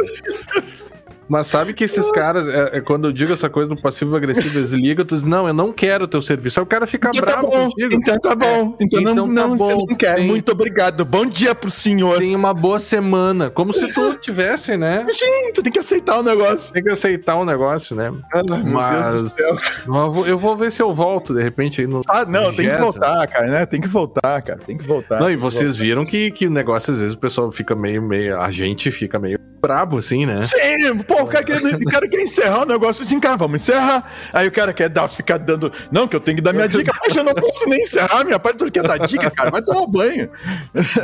[1.28, 4.72] Mas sabe que esses caras, é, é quando eu digo essa coisa do passivo-agressivo, eles
[4.72, 6.60] ligam, tu diz, não, eu não quero o teu serviço.
[6.60, 7.94] Aí o cara fica Então tá bravo bom, contigo.
[7.94, 8.78] então tá bom.
[8.80, 10.18] Então, não, Então tá não, você bom, não quer.
[10.18, 10.28] sim.
[10.28, 11.04] Muito obrigado.
[11.06, 12.20] Bom dia pro senhor.
[12.20, 13.50] Tem uma boa semana.
[13.50, 15.06] Como se tu tivesse, né?
[15.12, 16.72] Sim, tu tem que aceitar o negócio.
[16.74, 18.12] Tem que aceitar o negócio, né?
[18.34, 19.58] Deus Mas do céu.
[19.88, 22.02] eu vou, eu vou ver se eu volto, de repente, aí no.
[22.08, 23.66] Ah, não, tem que voltar, cara, né?
[23.66, 24.60] Tem que voltar, cara.
[24.66, 25.20] Tem que voltar.
[25.20, 28.40] Não, e vocês viram que, que o negócio, às vezes, o pessoal fica meio, meio.
[28.40, 30.44] A gente fica meio brabo, assim, né?
[30.44, 34.10] Sim, pô, o cara quer, o cara quer encerrar o negócio assim, cara, vamos encerrar.
[34.34, 35.72] Aí o cara quer dar, ficar dando.
[35.92, 36.92] Não, que eu tenho que dar minha dica.
[37.04, 39.52] Poxa, eu não posso nem encerrar minha parte, tu quer dar dica, cara?
[39.52, 40.30] Vai tomar banho.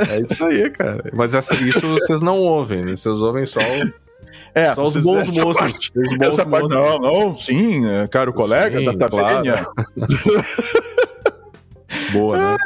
[0.10, 1.04] É isso aí, cara.
[1.14, 2.96] Mas essa- isso vocês não ouvem, né?
[2.98, 4.02] Vocês ouvem só o.
[4.56, 5.62] É, Só os bons essa moços.
[5.62, 6.78] parte- Os bons essa parte, moços.
[6.78, 9.44] não, não, sim, é, caro colega Sim, da claro.
[9.44, 9.66] Tavernia.
[12.14, 12.58] Boa, né?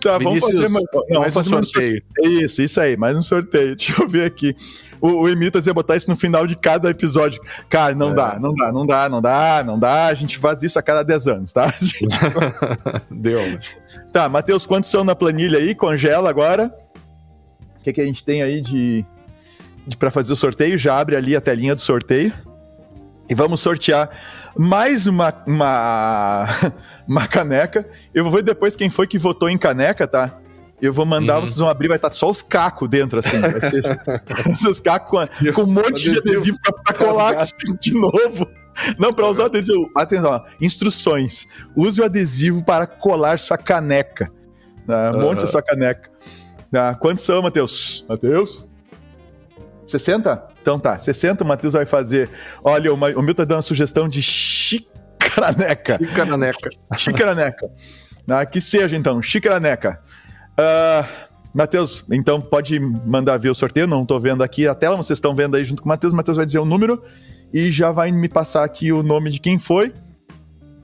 [0.00, 2.02] Tá, vamos Vinícius, fazer mais, não, vamos mais um fazer mais um sorteio.
[2.20, 3.74] Isso, isso aí, mais um sorteio.
[3.76, 4.54] Deixa eu ver aqui.
[5.02, 7.42] O, o Emitas ia botar isso no final de cada episódio.
[7.68, 8.14] Cara, não É.
[8.14, 10.06] dá, não dá, não dá, não dá, não dá.
[10.06, 11.74] A gente faz isso a cada 10 anos, tá?
[13.10, 13.38] Deu.
[14.12, 15.74] tá, Matheus, quantos são na planilha aí?
[15.74, 16.72] Congela agora.
[17.80, 19.04] O que, que a gente tem aí de,
[19.86, 20.78] de para fazer o sorteio?
[20.78, 22.32] Já abre ali a telinha do sorteio.
[23.28, 24.10] E vamos sortear
[24.56, 26.46] mais uma, uma,
[27.08, 27.86] uma caneca.
[28.14, 30.38] Eu vou ver depois quem foi que votou em caneca, tá?
[30.82, 31.46] Eu vou mandar, Uhum.
[31.46, 33.40] vocês vão abrir, vai estar só os cacos dentro, assim.
[33.40, 33.82] Vai ser
[34.68, 36.58] os cacos com, com um monte de Adesivo.
[36.60, 37.36] pra, pra colar
[37.80, 38.46] de novo.
[38.98, 39.90] Não, para usar o adesivo.
[39.96, 41.46] Atenção, instruções.
[41.76, 44.32] Use o adesivo para colar sua caneca.
[44.86, 45.12] Tá?
[45.12, 45.46] Monte a Aham.
[45.46, 46.10] sua caneca.
[46.70, 46.94] Tá?
[46.96, 48.04] Quantos são, Matheus?
[48.08, 48.66] Matheus?
[49.86, 50.48] 60?
[50.62, 52.30] Então tá, 60 o Matheus vai fazer.
[52.64, 55.98] Olha, o, o Milton tá dando uma sugestão de xicaraneca.
[55.98, 56.70] Fica na neca.
[56.96, 57.70] Xicaraneca.
[58.28, 60.00] Ah, que seja então, xicaraneca.
[60.56, 61.04] Ah,
[61.54, 63.86] Matheus, então pode mandar ver o sorteio.
[63.86, 66.12] Não tô vendo aqui a tela, vocês estão vendo aí junto com o Matheus.
[66.12, 67.02] O Matheus vai dizer o número
[67.52, 69.92] e já vai me passar aqui o nome de quem foi.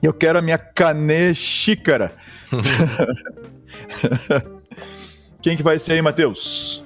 [0.03, 2.13] Eu quero a minha cane xícara.
[5.43, 6.85] quem que vai ser aí, Matheus?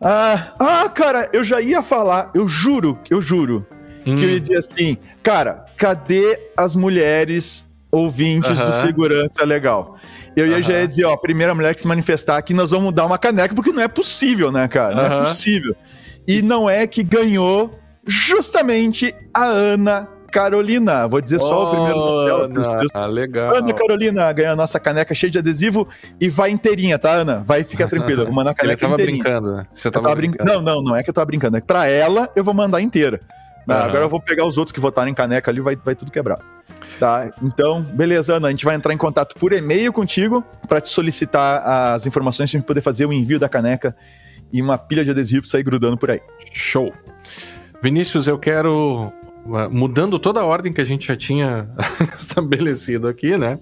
[0.00, 3.66] Ah, ah, cara, eu já ia falar, eu juro, eu juro,
[4.06, 4.16] Hum.
[4.16, 8.72] que eu ia dizer assim, cara, cadê as mulheres ouvintes do Aham.
[8.72, 9.98] Segurança Legal?
[10.36, 13.04] Eu ia, já ia dizer, ó, primeira mulher que se manifestar aqui, nós vamos dar
[13.06, 14.94] uma caneca, porque não é possível, né, cara?
[14.94, 15.74] Não é possível.
[16.26, 17.70] E não é que ganhou
[18.06, 21.08] justamente a Ana Carolina.
[21.08, 22.82] Vou dizer só o primeiro nome dela.
[22.94, 23.56] Ah, legal.
[23.56, 25.88] Ana Carolina ganhou a nossa caneca cheia de adesivo
[26.20, 27.42] e vai inteirinha, tá, Ana?
[27.44, 28.24] Vai ficar tranquila.
[28.24, 29.22] Vou mandar a Ele caneca tava inteirinha.
[29.24, 29.66] brincando, né?
[29.74, 30.52] Você tava, tava brin- brincando.
[30.52, 31.56] Não, não, não é que eu tava brincando.
[31.56, 33.20] É que pra ela eu vou mandar inteira.
[33.68, 33.84] Aham.
[33.84, 36.38] Agora eu vou pegar os outros que votaram em caneca ali, vai, vai tudo quebrar.
[36.98, 37.30] Tá?
[37.42, 38.48] Então, beleza, Ana.
[38.48, 41.62] A gente vai entrar em contato por e-mail contigo pra te solicitar
[41.94, 43.94] as informações pra gente poder fazer o envio da caneca
[44.52, 46.20] e uma pilha de adesivo sair grudando por aí.
[46.52, 46.92] Show.
[47.82, 49.12] Vinícius, eu quero.
[49.46, 51.70] uh, Mudando toda a ordem que a gente já tinha
[52.16, 53.58] estabelecido aqui, né?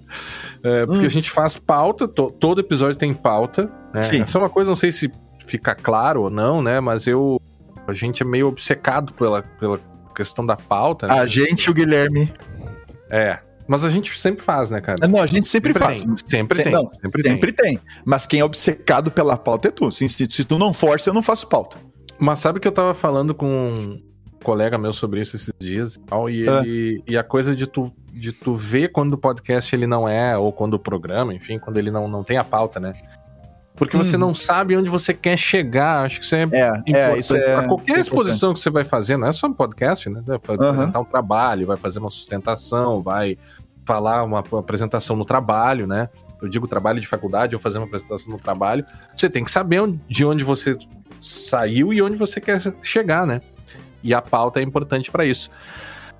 [0.63, 1.07] É, porque Hum.
[1.07, 3.69] a gente faz pauta, to- todo episódio tem pauta.
[3.93, 4.01] Né?
[4.01, 4.21] Sim.
[4.21, 5.11] Essa é uma coisa, não sei se
[5.45, 6.79] fica claro ou não, né?
[6.79, 7.39] Mas eu.
[7.89, 9.79] A gente é meio obcecado pela, pela
[10.15, 11.07] questão da pauta.
[11.07, 11.13] Né?
[11.19, 12.31] A gente e o Guilherme.
[13.09, 13.39] É.
[13.67, 14.97] Mas a gente sempre faz, né, cara?
[15.01, 16.01] Ah, Não, a gente sempre, Sempre faz.
[16.01, 17.75] tem, sempre Se- tem, não, sempre sempre, tem.
[17.77, 17.79] tem.
[18.03, 19.91] Mas quem é obcecado pela pauta é tu.
[19.91, 21.77] Se, se, se tu não força, eu não faço pauta.
[22.17, 24.01] Mas sabe que eu tava falando com um
[24.43, 26.61] colega meu sobre isso esses dias e tal, e, Ah.
[26.63, 30.35] ele, e a coisa de tu, de tu ver quando o podcast ele não é,
[30.37, 32.93] ou quando o programa, enfim, quando ele não, não tem a pauta, né?
[33.79, 34.19] Porque você Uhum.
[34.19, 36.95] não sabe onde você quer chegar, acho que isso é É, importante.
[36.95, 37.55] é, isso é.
[37.55, 40.21] pra qualquer é exposição que você vai fazer, não é só um podcast, né?
[40.23, 43.37] Vai apresentar um trabalho, vai fazer uma sustentação, vai
[43.85, 46.09] falar uma, uma apresentação no trabalho, né?
[46.41, 48.85] Eu digo trabalho de faculdade ou fazer uma apresentação no trabalho.
[49.15, 50.77] Você tem que saber onde- de onde você
[51.21, 53.41] saiu e onde você quer chegar, né?
[54.03, 55.49] E a pauta é importante para isso.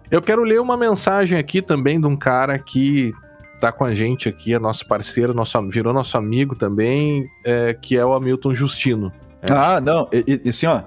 [0.09, 3.13] Eu quero ler uma mensagem aqui também de um cara que
[3.59, 7.95] tá com a gente aqui, é nosso parceiro, nosso, virou nosso amigo também, é, que
[7.97, 9.11] é o Hamilton Justino.
[9.41, 9.51] É.
[9.53, 10.81] Ah, não, e, e- assim, ó,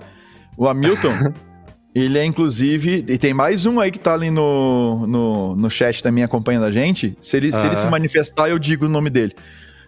[0.56, 1.32] o Hamilton,
[1.94, 6.02] ele é inclusive, e tem mais um aí que tá ali no, no, no chat
[6.02, 9.34] também acompanhando a gente, se ele, se ele se manifestar, eu digo o nome dele.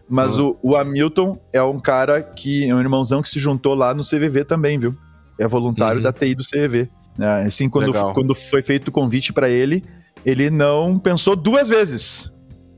[0.09, 0.55] Mas Uhum.
[0.63, 4.03] o, o Hamilton é um cara que, é um irmãozão que se juntou lá no
[4.05, 4.95] CVV também, viu?
[5.41, 6.03] É voluntário Uhum.
[6.03, 6.91] da TI do CVV.
[7.17, 7.45] né?
[7.47, 8.13] Assim, quando, Legal.
[8.13, 9.83] quando foi feito o convite pra ele,
[10.27, 12.34] ele não pensou duas vezes.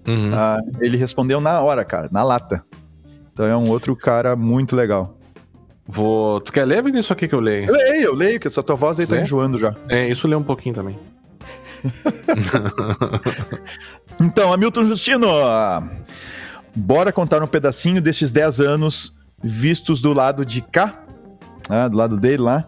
[0.06, 0.30] Uhum.
[0.34, 2.62] Ah, ele respondeu na hora, cara, na lata.
[3.32, 5.18] Então é um outro cara muito legal.
[5.86, 6.40] Vou.
[6.40, 7.68] Tu quer ler, Vinícius, aqui que eu leio?
[7.68, 9.22] Eu leio, eu leio, que essa tua voz aí tá Lê?
[9.22, 9.74] enjoando já.
[9.88, 10.96] É, isso lê um pouquinho também.
[14.18, 15.28] Então, Hamilton Justino,
[16.74, 21.04] bora contar um pedacinho desses 10 anos vistos do lado de cá,
[21.68, 22.66] ah, do lado dele lá.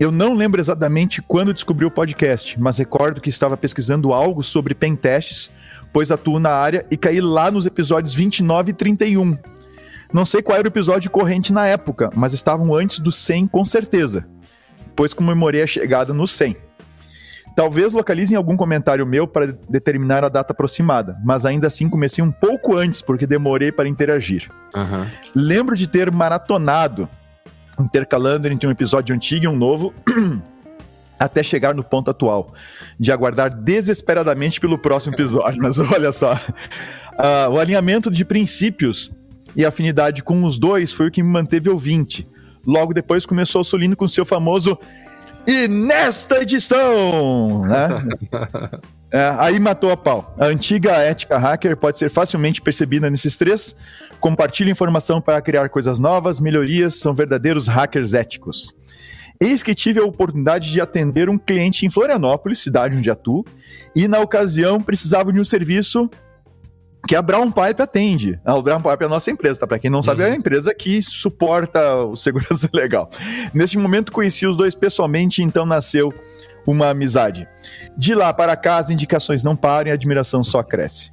[0.00, 4.74] Eu não lembro exatamente quando descobri o podcast, mas recordo que estava pesquisando algo sobre
[4.74, 5.50] pentests,
[5.92, 9.36] pois atuo na área e caí lá nos episódios 29 e 31.
[10.12, 13.64] Não sei qual era o episódio corrente na época, mas estavam antes do 100 com
[13.64, 14.26] certeza,
[14.96, 16.56] pois comemorei a chegada no 100.
[17.54, 22.30] Talvez localizem algum comentário meu para determinar a data aproximada, mas ainda assim comecei um
[22.30, 24.48] pouco antes porque demorei para interagir.
[24.74, 25.10] Aham.
[25.34, 27.08] Lembro de ter maratonado
[27.80, 29.92] intercalando entre um episódio antigo e um novo,
[31.18, 32.54] até chegar no ponto atual,
[32.98, 35.60] de aguardar desesperadamente pelo próximo episódio.
[35.62, 36.38] Mas olha só,
[37.18, 39.10] ah, o alinhamento de princípios
[39.56, 42.28] e afinidade com os dois foi o que me manteve ouvinte.
[42.66, 44.78] Logo depois começou o Solino com seu famoso
[45.46, 47.88] e nesta edição, né?
[49.10, 50.34] É, aí matou a pau.
[50.38, 53.74] A antiga ética hacker pode ser facilmente percebida nesses três.
[54.20, 58.74] Compartilha informação para criar coisas novas, melhorias, são verdadeiros hackers éticos.
[59.40, 63.44] Eis que tive a oportunidade de atender um cliente em Florianópolis, cidade onde atuo,
[63.94, 66.10] e na ocasião precisava de um serviço
[67.06, 68.40] que a Brown Pipe atende.
[68.44, 69.66] A Brown Pipe é a nossa empresa, tá?
[69.66, 73.08] Pra quem não sabe, é a empresa que suporta o segurança legal.
[73.54, 76.12] Neste momento conheci os dois pessoalmente, então nasceu
[76.66, 77.48] uma amizade.
[77.96, 81.10] De lá para cá, as indicações não param e a admiração só cresce.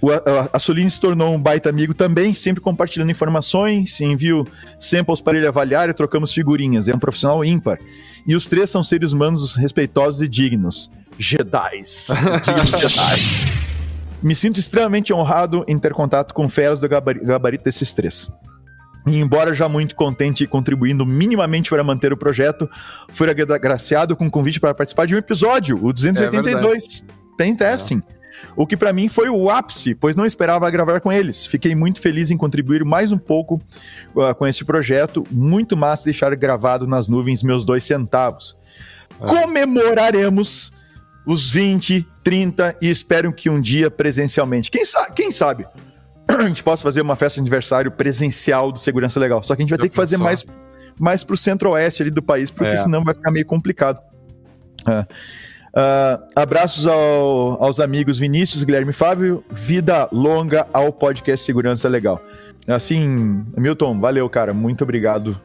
[0.00, 0.18] O, a,
[0.52, 4.46] a Soline se tornou um baita amigo também, sempre compartilhando informações, envio
[4.78, 6.86] samples para ele avaliar e trocamos figurinhas.
[6.86, 7.78] É um profissional ímpar.
[8.26, 10.90] E os três são seres humanos respeitosos e dignos.
[11.18, 12.08] Jedis.
[12.44, 13.58] Dignos Jedis.
[14.22, 18.30] Me sinto extremamente honrado em ter contato com feras do gabari- gabarito desses três.
[19.06, 22.68] E embora já muito contente e contribuindo minimamente para manter o projeto,
[23.08, 27.02] fui agraciado com um convite para participar de um episódio, o 282.
[27.36, 28.02] Tem testing.
[28.56, 31.46] O que para mim foi o ápice, pois não esperava gravar com eles.
[31.46, 33.60] Fiquei muito feliz em contribuir mais um pouco
[34.14, 35.26] uh, com este projeto.
[35.30, 38.56] Muito massa deixar gravado nas nuvens meus dois centavos.
[39.18, 40.72] Comemoraremos
[41.26, 44.70] os 20, 30 e espero que um dia presencialmente.
[44.70, 45.66] Quem, sa quem sabe?
[46.28, 49.42] A gente possa fazer uma festa de aniversário presencial do Segurança Legal.
[49.42, 50.24] Só que a gente vai Já ter que fazer pensou?
[50.24, 50.46] mais,
[50.98, 52.76] mais pro centro-oeste ali do país, porque É.
[52.76, 54.00] senão vai ficar meio complicado.
[54.86, 55.06] É.
[55.74, 59.44] Ah, abraços ao- aos amigos Vinícius, Guilherme e Fábio.
[59.50, 62.20] Vida longa ao podcast Segurança Legal.
[62.66, 64.52] Assim, Milton, valeu, cara.
[64.52, 65.40] Muito obrigado.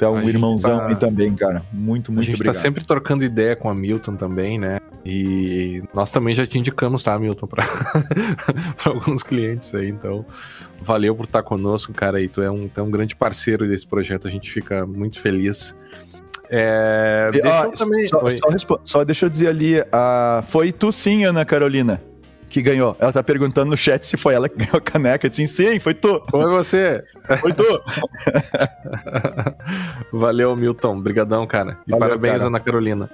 [0.00, 1.64] É um A irmãozão tá- aí também, cara.
[1.72, 2.54] Muito, a muito gente obrigado.
[2.54, 4.78] tá sempre trocando ideia com a Milton também, né?
[5.04, 7.64] E nós também já te indicamos, tá, Milton, pra,
[8.76, 9.88] pra alguns clientes aí.
[9.88, 10.24] Então,
[10.80, 12.20] valeu por estar conosco, cara.
[12.20, 14.28] E tu é um, tu é um grande parceiro desse projeto.
[14.28, 15.76] A gente fica muito feliz.
[16.50, 18.08] É, deixa ó, eu também.
[18.08, 18.18] só,
[18.58, 22.00] só só deixa eu dizer ali, ah, foi tu sim, Ana Carolina,
[22.48, 22.96] que ganhou.
[22.98, 25.26] Ela tá perguntando no chat se foi ela que ganhou a caneca.
[25.26, 27.02] Eu disse, sim, foi tu, Foi você.
[27.40, 27.64] foi tu.
[30.12, 30.98] Valeu, Milton.
[30.98, 31.78] Obrigadão, cara.
[31.86, 32.46] E Valeu, parabéns, cara.
[32.46, 33.10] Ana Carolina.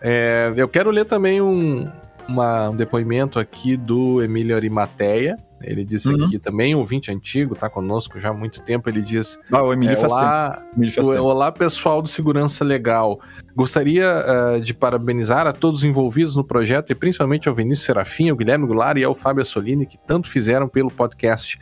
[0.00, 1.90] É, eu quero ler também um,
[2.28, 5.36] uma- um depoimento aqui do Emílio Arimateia.
[5.62, 6.26] Ele disse Uhum.
[6.26, 8.88] aqui também, um ouvinte antigo, tá conosco já há muito tempo.
[8.88, 10.24] Ele diz: Ah, o Emílio é, faz tempo.
[10.24, 11.22] Olá, Emílio faz tempo.
[11.22, 13.20] Olá, pessoal do Segurança Legal.
[13.54, 18.28] Gostaria eh, de parabenizar a todos os envolvidos no projeto e principalmente ao Vinícius Serafim,
[18.28, 21.58] ao Guilherme Goulart e ao Fábio Assolini, que tanto fizeram pelo podcast.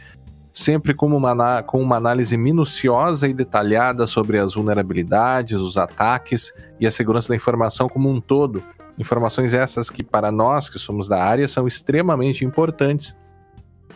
[0.52, 6.86] Sempre com uma, com uma análise minuciosa e detalhada sobre as vulnerabilidades, os ataques e
[6.86, 8.62] a segurança da informação como um todo.
[8.96, 13.16] Informações essas que, para nós que somos da área, são extremamente importantes,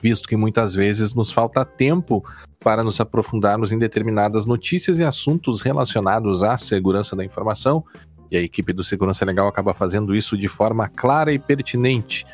[0.02, 2.24] visto que muitas vezes nos falta tempo
[2.60, 7.84] para nos aprofundarmos em determinadas notícias e assuntos relacionados à segurança da informação,
[8.30, 12.26] e a equipe do Segurança Legal acaba fazendo isso de forma clara e pertinente.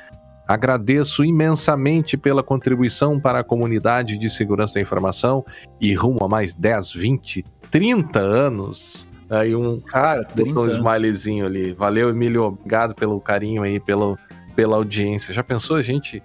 [0.46, 5.44] Agradeço imensamente pela contribuição para a comunidade de segurança da informação
[5.80, 9.08] e rumo a mais 10, 20, 30 anos.
[9.30, 11.72] Aí um, Cara, 30 botou um smileyzinho ali.
[11.72, 12.42] Valeu, Emílio.
[12.42, 14.18] Obrigado pelo carinho aí, pelo,
[14.54, 15.32] pela audiência.
[15.32, 16.22] Já pensou a gente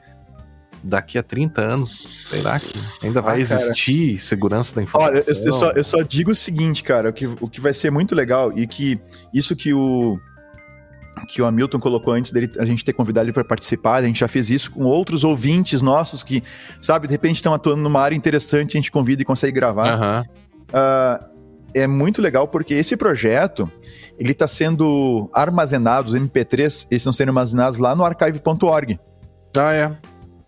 [0.84, 2.27] daqui a 30 anos?
[2.30, 2.73] Será que
[3.03, 5.13] ainda vai Ah, existir segurança da informação?
[5.13, 7.73] Olha, eu, eu só, eu só digo o seguinte, cara, o que, o que vai
[7.73, 8.99] ser muito legal e que
[9.34, 10.19] isso que o
[11.27, 14.19] que o Hamilton colocou antes dele a gente ter convidado ele para participar, a gente
[14.19, 16.41] já fez isso com outros ouvintes nossos que,
[16.82, 19.89] sabe, de repente estão atuando numa área interessante, a gente convida e consegue gravar.
[19.89, 20.23] Aham.
[20.71, 21.25] Ah,
[21.73, 23.69] é muito legal porque esse projeto
[24.17, 28.99] ele está sendo armazenado, os MP3, eles estão sendo armazenados lá no archive.org.
[29.58, 29.91] Ah, é.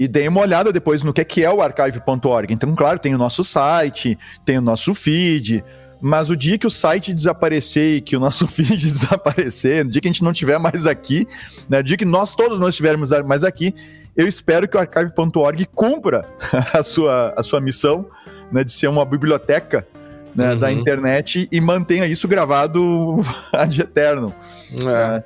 [0.02, 2.52] E dei uma olhada depois no que é, que é o archive.org.
[2.52, 5.64] Então, claro, tem o nosso site, tem o nosso feed,
[6.02, 10.02] mas o dia que o site desaparecer e que o nosso feed desaparecer, no dia
[10.02, 11.28] que a gente não tiver mais aqui,
[11.70, 13.76] né, no dia que nós todos não estivermos mais aqui,
[14.18, 16.28] eu espero que o archive.org cumpra
[16.74, 18.08] a sua, a sua missão
[18.52, 19.88] né, de ser uma biblioteca
[20.36, 20.60] né, Uhum.
[20.60, 23.20] da internet e mantenha isso gravado
[23.54, 24.34] ad eterno.
[24.74, 25.24] É.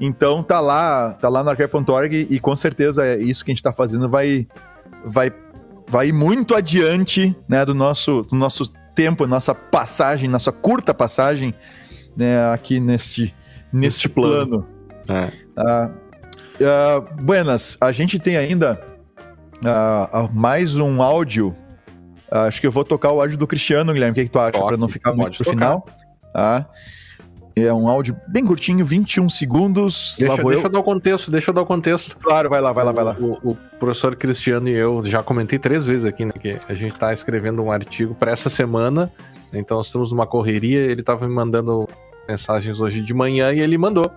[0.00, 3.62] Então tá lá, tá lá no archive.org e com certeza é isso que a gente
[3.62, 4.46] tá fazendo vai
[5.04, 5.32] vai
[5.88, 11.54] vai muito adiante, né, do nosso do nosso tempo, nossa passagem, nossa curta passagem,
[12.16, 13.34] né, aqui neste
[13.72, 14.66] neste plano.
[15.06, 15.26] plano.
[15.26, 15.32] É.
[15.56, 15.90] Ah,
[16.62, 18.80] ah, buenas, a gente tem ainda
[19.64, 21.54] ah, mais um áudio.
[22.30, 24.12] Acho que eu vou tocar o áudio do Cristiano, Guilherme.
[24.12, 24.62] O que, que tu acha?
[24.62, 25.56] Para não ficar muito pode pro tocar.
[25.56, 25.86] final.
[27.64, 30.16] É um áudio bem curtinho, 21 segundos.
[30.18, 30.72] Deixa, lá vou deixa eu eu.
[30.72, 32.16] dar o contexto, deixa eu dar o contexto.
[32.18, 33.16] Claro, vai lá, vai lá, vai lá.
[33.18, 36.32] O, o professor Cristiano e eu já comentei três vezes aqui, né?
[36.40, 39.10] Que a gente tá escrevendo um artigo para essa semana.
[39.52, 40.80] Então estamos numa correria.
[40.80, 41.88] Ele tava me mandando
[42.28, 44.10] mensagens hoje de manhã e ele mandou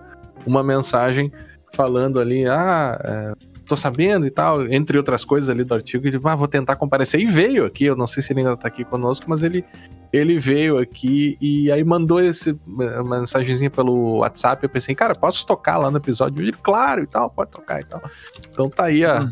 [0.46, 1.32] uma mensagem
[1.74, 3.32] falando ali, ah, é,
[3.66, 6.06] tô sabendo e tal, entre outras coisas ali do artigo.
[6.06, 7.20] Ele, ah, vou tentar comparecer.
[7.20, 9.64] E veio aqui, eu não sei se ele ainda tá aqui conosco, mas ele,
[10.12, 14.62] ele veio aqui e aí mandou esse uma mensagenzinha pelo WhatsApp.
[14.62, 16.42] Eu pensei, cara, posso tocar lá no episódio?
[16.42, 18.02] Ele, claro e tal, pode tocar e tal.
[18.50, 19.28] Então tá aí a,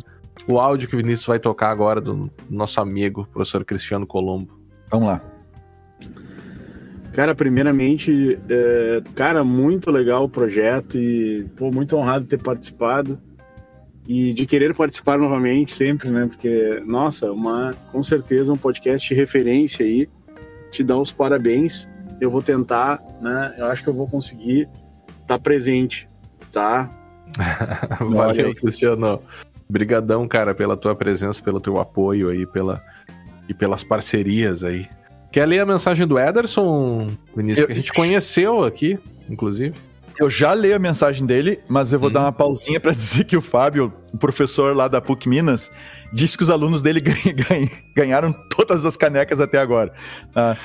[0.47, 4.59] o áudio que o Vinícius vai tocar agora do nosso amigo, professor Cristiano Colombo.
[4.89, 5.23] Vamos lá.
[7.12, 13.20] Cara, primeiramente, é, cara, muito legal o projeto e pô, muito honrado de ter participado
[14.12, 16.27] e de querer participar novamente sempre, né?
[16.27, 20.09] Porque, nossa, uma, com certeza um podcast de referência aí.
[20.73, 21.89] Te dá os parabéns.
[22.20, 23.55] Eu vou tentar, né?
[23.57, 24.69] Eu acho que eu vou conseguir
[25.23, 26.09] estar presente,
[26.51, 26.91] tá?
[28.11, 28.53] Valeu.
[28.53, 29.23] Cristiano.
[29.69, 32.82] Obrigadão, cara, pela tua presença, pelo teu apoio aí, pela,
[33.49, 34.89] e pelas parcerias aí.
[35.31, 37.07] Quer ler a mensagem do Ederson,
[37.37, 39.77] Vinícius, Eu- que a gente conheceu aqui, inclusive?
[40.19, 42.12] Eu já leio a mensagem dele, mas eu vou Hum.
[42.12, 45.70] dar uma pausinha para dizer que o Fábio, o professor lá da PUC Minas,
[46.12, 49.93] disse que os alunos dele ganha- ganha- ganharam todas as canecas até agora.
[50.32, 50.57] tá?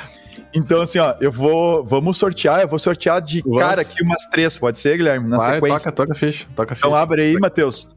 [0.53, 1.83] Então, assim, ó, eu vou.
[1.85, 3.59] Vamos sortear, eu vou sortear de Vamos.
[3.59, 5.27] cara aqui umas três, pode ser, Guilherme?
[5.27, 5.91] Na Vai, sequência.
[5.91, 6.87] toca, toca ficha, toca a ficha.
[6.87, 7.93] Então abre aí, Matheus.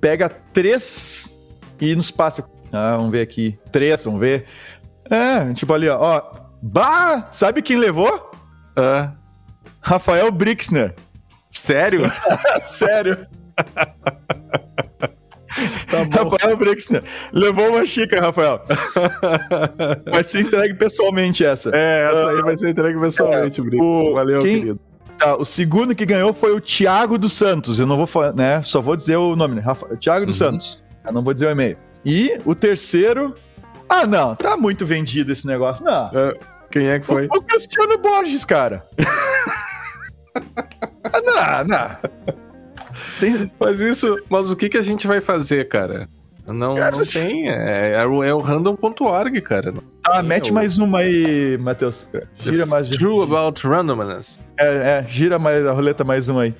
[0.00, 1.38] Pega três
[1.80, 2.44] e nos passa.
[2.72, 3.58] Ah, vamos ver aqui.
[3.72, 4.44] Três, vamos ver.
[5.10, 5.96] É, tipo ali, ó.
[6.00, 6.22] ó.
[6.60, 7.28] Bah!
[7.30, 8.30] Sabe quem levou?
[8.76, 9.12] Ah,
[9.80, 10.94] Rafael Brixner.
[11.50, 12.10] sério?
[12.62, 13.26] Sério.
[15.90, 16.28] tá bom.
[16.30, 17.02] Rafael Brixner.
[17.32, 18.62] Levou uma xícara, Rafael.
[20.10, 21.70] Vai ser entregue pessoalmente essa.
[21.74, 23.82] É, essa aí vai ser entregue pessoalmente, Brito.
[23.82, 24.80] o- Valeu, quem- querido.
[25.18, 27.80] Tá, o segundo que ganhou foi o Thiago dos Santos.
[27.80, 28.62] Eu não vou falar, né?
[28.62, 29.60] Só vou dizer o nome, né?
[29.62, 29.96] Rafa...
[29.96, 30.52] Thiago dos Uhum.
[30.52, 30.84] Santos.
[31.04, 31.76] Eu não vou dizer o e-mail.
[32.04, 33.34] E o terceiro.
[33.88, 34.36] Ah, não.
[34.36, 35.84] Tá muito vendido esse negócio.
[35.84, 36.06] Não.
[36.14, 36.38] É,
[36.70, 37.26] Quem é que foi?
[37.34, 38.84] O, o Cristiano Borges, cara.
[41.04, 42.34] Ah, não, não.
[43.20, 46.08] Tem- Mas isso, mas o que, que a gente vai fazer, cara?
[46.46, 49.74] Não, Cara, não tem, é, é o, é o random.org, cara.
[50.06, 52.08] Ah, mete eu- mais uma aí, Matheus.
[52.38, 52.88] Gira mais.
[52.88, 54.38] True about randomness.
[54.58, 56.54] É, é, gira mais a roleta mais uma aí.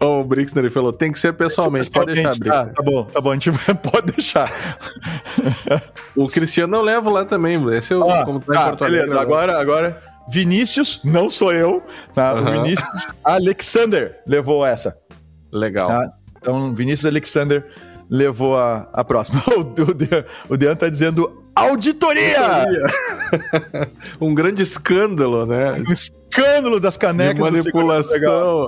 [0.00, 2.30] Oh, o Brixner falou, tem que ser pessoalmente, pode deixar.
[2.38, 2.54] Brixner.
[2.54, 4.48] Ah, tá bom, tá bom, a gente vai, pode deixar.
[6.14, 9.60] O Cristiano eu levo lá também, esse é o Ah, como tá tá, beleza, agora,
[9.60, 11.82] agora, Vinícius, não sou eu,
[12.14, 12.32] tá?
[12.32, 12.62] Aham.
[12.62, 14.96] Vinícius Alexander levou essa.
[15.50, 15.88] Legal.
[15.88, 16.12] Tá?
[16.36, 17.66] Então, Vinícius Alexander
[18.10, 19.42] levou a, a próxima.
[19.48, 22.64] O, o, Dean, o Dean tá dizendo auditoria!
[24.20, 25.72] um grande escândalo, né?
[25.72, 27.52] Um escândalo das De canecas Legal.
[27.52, 28.66] manipulação.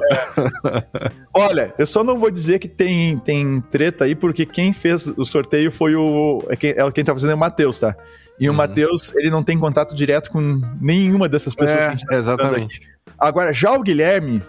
[1.35, 5.25] Olha, eu só não vou dizer que tem, tem treta aí, porque quem fez o
[5.25, 6.43] sorteio foi o.
[6.49, 7.95] É quem, é quem tá fazendo é o Matheus, tá?
[8.41, 8.57] E o Uhum.
[8.57, 12.19] Matheus, ele não tem contato direto com nenhuma dessas pessoas que a gente tá É,
[12.19, 12.81] exatamente.
[13.19, 14.43] Agora, já o Guilherme.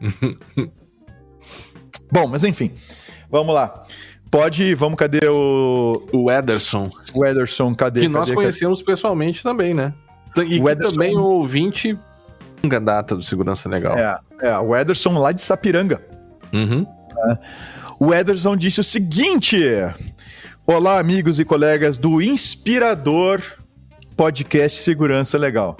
[2.10, 2.70] Bom, mas enfim,
[3.30, 3.84] vamos lá.
[4.30, 7.74] Pode, vamos, cadê o, O Ederson, o Ederson?
[7.74, 8.00] Cadê?
[8.00, 9.94] que nós cadê, conhecemos pessoalmente também, né?
[10.46, 11.98] E O Ederson- também o ouvinte
[12.62, 13.94] longa data do Segurança Legal.
[13.96, 14.46] cadê?
[14.46, 16.00] É, é, o Ederson lá de Sapiranga.
[16.52, 16.86] Uhum.
[17.98, 19.58] O Ederson disse o seguinte:
[20.70, 23.40] Olá, amigos e colegas do Inspirador
[24.14, 25.78] Podcast Segurança Legal.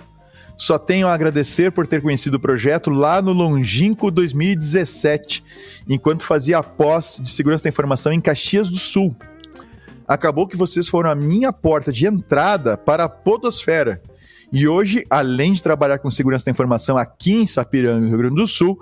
[0.56, 5.44] Só tenho a agradecer por ter conhecido o projeto lá no longínquo 2017,
[5.86, 9.14] enquanto fazia a pós de segurança da informação em Caxias do Sul.
[10.08, 14.00] Acabou que vocês foram a minha porta de entrada para a podosfera.
[14.50, 18.46] E hoje, além de trabalhar com segurança da informação aqui em Sapiranga, Rio Grande do
[18.46, 18.80] Sul,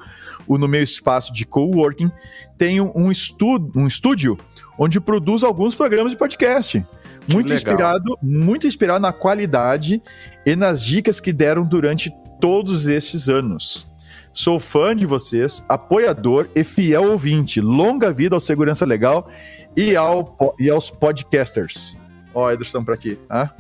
[0.49, 2.13] no meu espaço de coworking,
[2.57, 4.39] tenho um, estu um estúdio
[4.79, 6.85] onde produzo alguns programas de podcast.
[7.33, 7.57] Muito legal.
[7.57, 10.01] inspirado, muito inspirado na qualidade
[10.45, 13.87] e nas dicas que deram durante todos estes anos.
[14.33, 17.61] Sou fã de vocês, apoiador e fiel ouvinte.
[17.61, 19.29] Longa vida ao Segurança Legal
[19.77, 21.99] e, ao, e aos podcasters.
[22.35, 23.55] Ó, Ederson pra aqui, tá?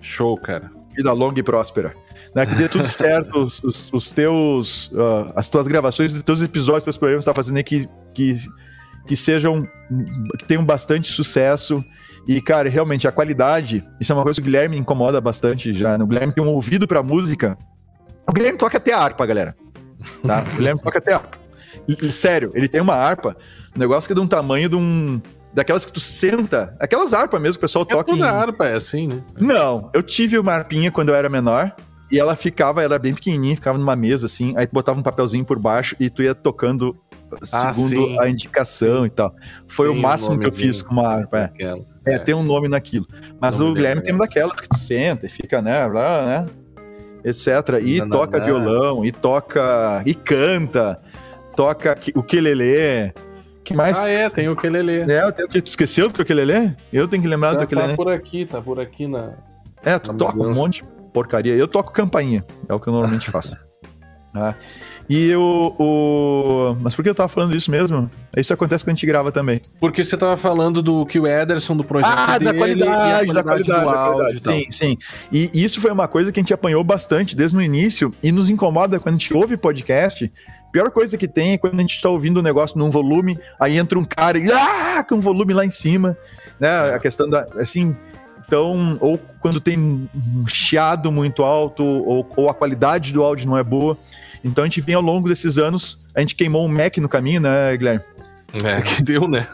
[0.00, 0.70] Show, cara.
[0.94, 1.94] Vida longa e próspera.
[2.34, 2.44] Né?
[2.44, 4.90] Que dê tudo certo, os, os- os teus.
[4.94, 7.88] ah, as tuas gravações, os teus episódios, os teus programas que tá fazendo aí que,
[8.12, 8.36] que,
[9.06, 9.66] que sejam.
[10.38, 11.84] que tenham bastante sucesso.
[12.26, 15.98] E, cara, realmente, a qualidade, isso é uma coisa que o Guilherme incomoda bastante já.
[15.98, 16.04] né?
[16.04, 17.58] O Guilherme tem um ouvido pra música.
[18.28, 19.56] O Guilherme toca até harpa, galera.
[20.24, 20.42] Tá?
[20.52, 21.38] O Guilherme toca até harpa.
[22.10, 23.36] Sério, ele tem uma harpa,
[23.74, 25.20] um negócio que é de um tamanho de um.
[25.54, 28.14] Daquelas que tu senta, aquelas harpas mesmo que o pessoal É toca em.
[28.18, 29.22] toda harpa é assim, né?
[29.38, 31.74] Não, eu tive uma harpinha quando eu era menor
[32.10, 35.02] E ela ficava, ela era bem pequenininha, ficava numa mesa assim, aí tu botava um
[35.02, 36.96] papelzinho por baixo e tu ia tocando
[37.52, 38.18] Ah, segundo sim.
[38.20, 39.34] a indicação e tal.
[39.66, 41.38] Foi Tem o um máximo que eu fiz com uma harpa.
[41.38, 41.84] É, Aquela.
[42.04, 43.06] É, tem um nome naquilo.
[43.40, 46.46] Mas Nome o Guilherme tem uma daquelas que tu senta e fica, né, blá, né,
[47.24, 47.46] etc.
[47.82, 48.44] E Não, não, toca não.
[48.44, 51.00] violão, e toca, e canta,
[51.54, 53.12] toca o quelele.
[53.62, 53.98] que mais?
[53.98, 55.10] Ah, é, tem o Kelele.
[55.10, 55.62] É, eu tenho que...
[55.62, 56.74] Tu esqueceu do teu quelele?
[56.92, 57.96] Eu tenho que lembrar do Tá, teu tá quelele.
[57.96, 59.34] por aqui, tá por aqui na.
[59.84, 60.60] É, tu na toca um mudança.
[60.60, 61.54] monte de porcaria.
[61.54, 63.56] Eu toco campainha, é o que eu normalmente faço.
[64.34, 64.54] Ah,
[65.14, 66.76] E o, o.
[66.80, 68.10] Mas por que eu tava falando isso mesmo?
[68.34, 69.60] Isso acontece quando a gente grava também.
[69.78, 73.42] Porque você tava falando do que o Ederson do projeto Ah, dele da qualidade, da
[73.42, 74.36] qualidade, do da qualidade.
[74.38, 74.52] e tal.
[74.54, 74.98] Sim, sim.
[75.30, 78.48] E isso foi uma coisa que a gente apanhou bastante desde o início e nos
[78.48, 80.32] incomoda quando a gente ouve podcast.
[80.72, 83.76] Pior coisa que tem é quando a gente tá ouvindo um negócio num volume, aí
[83.76, 86.16] entra um cara e ah, com um volume lá em cima,
[86.58, 86.94] né?
[86.94, 87.94] A questão da assim,
[88.46, 93.58] então, ou quando tem um chiado muito alto, ou, ou a qualidade do áudio não
[93.58, 93.96] é boa.
[94.44, 97.40] Então a gente vem ao longo desses anos, a gente queimou um Mac no caminho,
[97.40, 98.02] né, Guilherme?
[98.64, 99.46] É, que deu, né?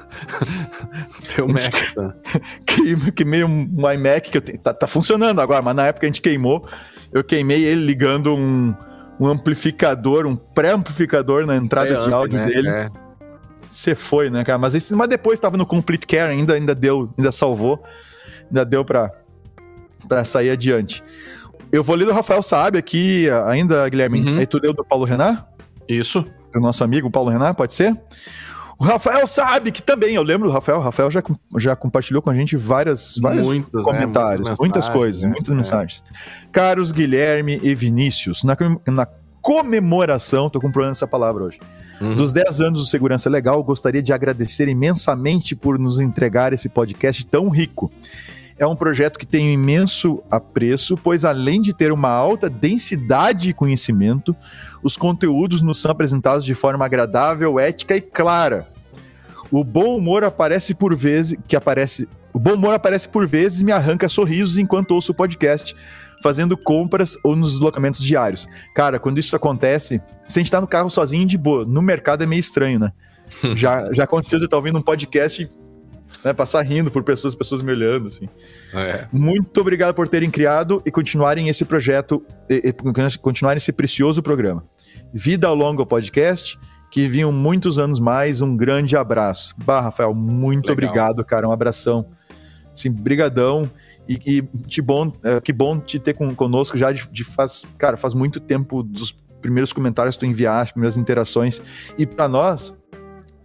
[1.37, 1.75] deu Mac.
[1.95, 2.15] Tá.
[2.67, 6.09] Queimei, queimei um, iMac que eu tenho, tá, tá funcionando agora, mas na época a
[6.09, 6.67] gente queimou.
[7.13, 8.75] Eu queimei ele ligando um,
[9.21, 12.47] um amplificador, um pré-amplificador na entrada É, de áudio né?
[12.47, 12.69] dele.
[12.69, 12.89] É.
[13.71, 14.59] Você foi, né, cara?
[14.59, 17.83] Mas, esse- mas depois tava no Complete Care ainda, ainda deu, ainda salvou.
[18.47, 19.11] Ainda deu pra,
[20.09, 21.03] pra sair adiante.
[21.71, 24.21] Eu vou ler do Rafael Saab aqui ainda, Guilherme.
[24.21, 24.39] Uhum.
[24.39, 25.45] Aí tu leu do Paulo Renan?
[25.89, 26.25] Isso.
[26.53, 27.95] do nosso amigo Paulo Renan, pode ser?
[28.79, 32.23] O Rafael sabe que também, eu lembro do Rafael, o Rafael já, com- já compartilhou
[32.23, 33.63] com a gente várias, vários né?
[33.83, 35.29] comentários, Muitas muitas mensagens, coisas, né?
[35.31, 35.55] muitas É.
[35.57, 36.05] mensagens.
[36.53, 39.07] Caros Guilherme e Vinícius, na, com- na
[39.43, 41.59] comemoração, tô comprando essa palavra hoje,
[42.01, 42.15] Uhum.
[42.17, 47.27] dos 10 anos do Segurança Legal, gostaria de agradecer imensamente por nos entregar esse podcast
[47.27, 47.91] tão rico.
[48.59, 53.47] É um projeto que tem um imenso apreço, pois além de ter uma alta densidade
[53.47, 54.35] de conhecimento,
[54.83, 58.67] os conteúdos nos são apresentados de forma agradável, ética e clara.
[59.51, 63.65] O bom humor aparece por vezes que aparece, o bom humor aparece por vezes e
[63.65, 65.75] me arranca sorrisos enquanto ouço o podcast,
[66.21, 68.49] fazendo compras ou nos deslocamentos diários.
[68.75, 72.25] Cara, quando isso acontece, se a gente tá no carro sozinho de boa, no mercado
[72.25, 72.93] é meio estranho, né?
[73.55, 75.49] já, já aconteceu de estar ouvindo um podcast
[76.25, 78.29] né, passar rindo por pessoas, pessoas me olhando, assim.
[78.75, 79.07] É.
[79.13, 84.65] Muito obrigado por terem criado e continuarem esse projeto, e, e continuarem esse precioso programa.
[85.13, 86.59] Vida ao longo podcast,
[86.91, 88.41] que vinham muitos anos mais.
[88.41, 89.55] Um grande abraço.
[89.59, 90.73] Bah, Rafael, muito Legal.
[90.73, 91.49] obrigado, cara.
[91.49, 92.07] Um abração.
[92.73, 93.71] Assim, brigadão.
[94.09, 97.67] E, e que, bom, é, que bom te ter com, conosco já de, de faz,
[97.77, 101.61] cara, faz muito tempo dos primeiros comentários que tu enviaste, primeiras interações.
[101.97, 102.75] E para nós,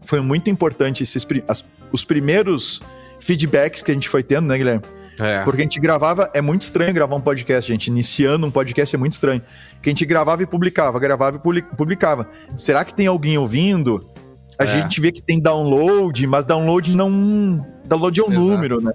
[0.05, 2.81] foi muito importante esses, as- os primeiros
[3.19, 4.81] feedbacks que a gente foi tendo, né, Guilherme?
[5.19, 5.43] É.
[5.43, 7.87] Porque a gente gravava, é muito estranho gravar um podcast, gente.
[7.87, 9.41] Iniciando um podcast é muito estranho.
[9.81, 12.27] Que a gente gravava e publicava, gravava e publi- publicava.
[12.57, 14.09] Será que tem alguém ouvindo?
[14.57, 14.67] A É.
[14.67, 17.63] gente vê que tem download, mas download não.
[17.85, 18.41] Download é um Exato.
[18.41, 18.91] número, né?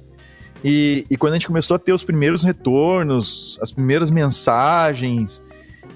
[0.65, 5.41] E, e quando a gente começou a ter os primeiros retornos, as primeiras mensagens,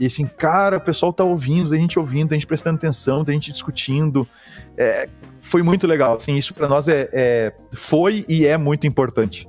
[0.01, 3.33] e assim, cara, o pessoal tá ouvindo, a gente ouvindo, a gente prestando atenção, a
[3.33, 4.27] gente discutindo.
[4.77, 5.09] É,
[5.39, 6.17] foi muito legal.
[6.17, 9.49] Assim, isso para nós é, é- foi e é muito importante.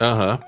[0.00, 0.38] Aham.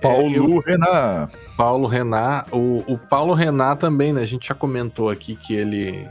[0.00, 1.28] Paulo É, eu- Renan.
[1.56, 2.44] Paulo Renan.
[2.50, 4.22] O, o Paulo Renan também, né?
[4.22, 6.08] A gente já comentou aqui que ele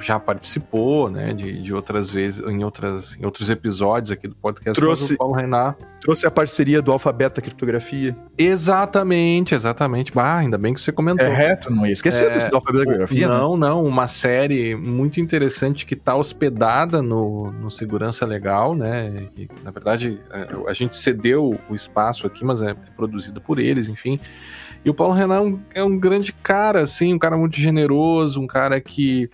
[0.00, 1.32] já participou, né?
[1.32, 4.78] De, de outras vezes, em, outras, em outros episódios aqui do podcast.
[4.80, 5.74] Trouxe- Paulo Renan.
[6.00, 8.16] Trouxe a parceria do Alfabeta Criptografia.
[8.62, 10.12] Exatamente, exatamente.
[10.12, 11.26] Bah, ainda bem que você comentou.
[11.26, 13.26] É reto, não ia esquecer É, do Alfabeta Criptografia.
[13.28, 13.34] né?
[13.34, 19.28] Não, não, uma série muito interessante que está hospedada no, no Segurança Legal, né?
[19.36, 23.88] E, na verdade, é, a gente cedeu o espaço aqui, mas é produzida por eles,
[23.88, 24.20] enfim.
[24.84, 28.40] E o Paulo Renan é um, é um grande cara, assim, um cara muito generoso,
[28.40, 29.28] um cara que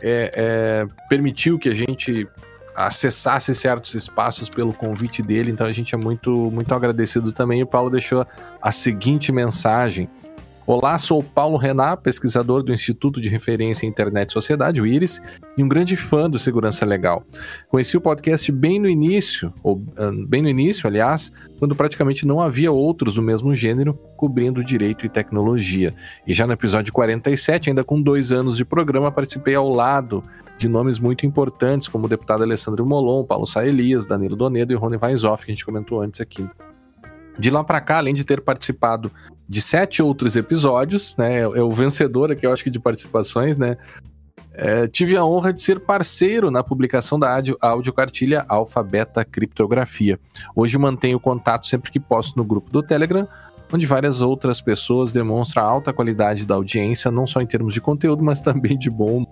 [0.00, 2.28] é, é, permitiu que a gente
[2.74, 7.60] acessasse certos espaços pelo convite dele, então a gente é muito, muito agradecido também.
[7.60, 8.26] E o Paulo deixou
[8.60, 10.08] a seguinte mensagem.
[10.66, 15.22] Olá, sou Paulo Renan, pesquisador do Instituto de Referência Internet e Sociedade, o IRIS,
[15.56, 17.22] e um grande fã do Segurança Legal.
[17.68, 21.30] Conheci o podcast bem no início, ou ah, bem no início, aliás,
[21.60, 25.94] quando praticamente não havia outros do mesmo gênero cobrindo direito e tecnologia.
[26.26, 30.24] E já no episódio 47, ainda com dois anos de programa, participei ao lado
[30.58, 34.98] de nomes muito importantes, como o deputado Alessandro Molon, Paulo Saelias, Danilo Donedo e Rony
[35.00, 36.44] Weishoff, que a gente comentou antes aqui.
[37.38, 39.12] De lá para cá, além de ter participado
[39.48, 41.40] de sete outros episódios, né?
[41.40, 43.76] É o vencedor aqui, eu acho que de participações, né?
[44.58, 50.18] É, tive a honra de ser parceiro na publicação da áudio, audiocartilha Alfabeta Criptografia.
[50.54, 53.28] Hoje mantenho contato sempre que posso no grupo do Telegram
[53.72, 57.80] onde várias outras pessoas demonstram a alta qualidade da audiência, não só em termos de
[57.80, 59.26] conteúdo, mas também de bom.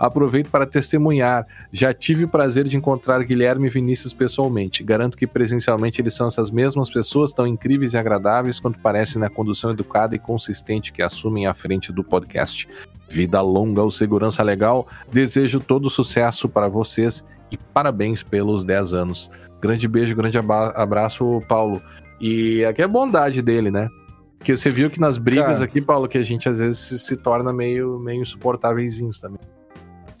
[0.00, 1.46] Aproveito para testemunhar.
[1.70, 4.82] Já tive o prazer de encontrar Guilherme e Vinícius pessoalmente.
[4.82, 9.28] Garanto que presencialmente eles são essas mesmas pessoas tão incríveis e agradáveis quanto parecem na
[9.28, 12.66] condução educada e consistente que assumem à frente do podcast.
[13.10, 14.88] Vida longa ou segurança legal.
[15.12, 17.22] Desejo todo sucesso para vocês
[17.52, 19.30] e parabéns pelos 10 anos.
[19.60, 21.82] Grande beijo, grande abraço, Paulo.
[22.18, 23.90] E aqui é a bondade dele, né?
[24.38, 25.64] Porque você viu que nas brigas Cara.
[25.66, 29.59] aqui, Paulo, que a gente às vezes se, se torna meio, meio insuportáveis também.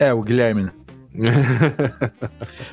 [0.00, 0.72] É, o Guilherme, né?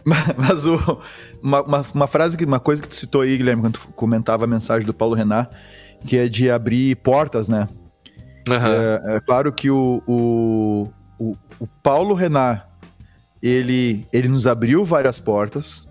[0.06, 1.02] Mas, mas o,
[1.42, 4.46] uma, uma, uma frase, que, uma coisa que tu citou aí, Guilherme, quando tu comentava
[4.46, 5.48] a mensagem do Paulo Renan,
[6.06, 7.68] que é de abrir portas, né?
[8.48, 8.74] Aham.
[8.74, 10.90] É, é claro que o, o,
[11.20, 12.62] o, o Paulo Renan,
[13.42, 15.88] ele, ele nos abriu várias portas.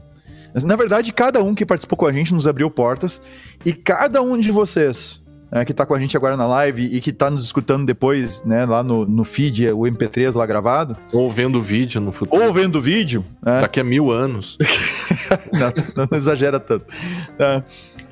[0.54, 3.20] Mas, na verdade, cada um que participou com a gente nos abriu portas.
[3.64, 7.00] E cada um de vocês né, que tá com a gente agora na live e
[7.00, 11.30] que tá nos escutando depois, né, lá no, no feed, o MP3 lá gravado, Ou
[11.30, 12.42] vendo vídeo no futuro.
[12.42, 14.58] ou vendo o vídeo, né, Daqui a mil anos.
[15.52, 16.86] não, não exagera tanto.
[17.36, 17.64] Tá?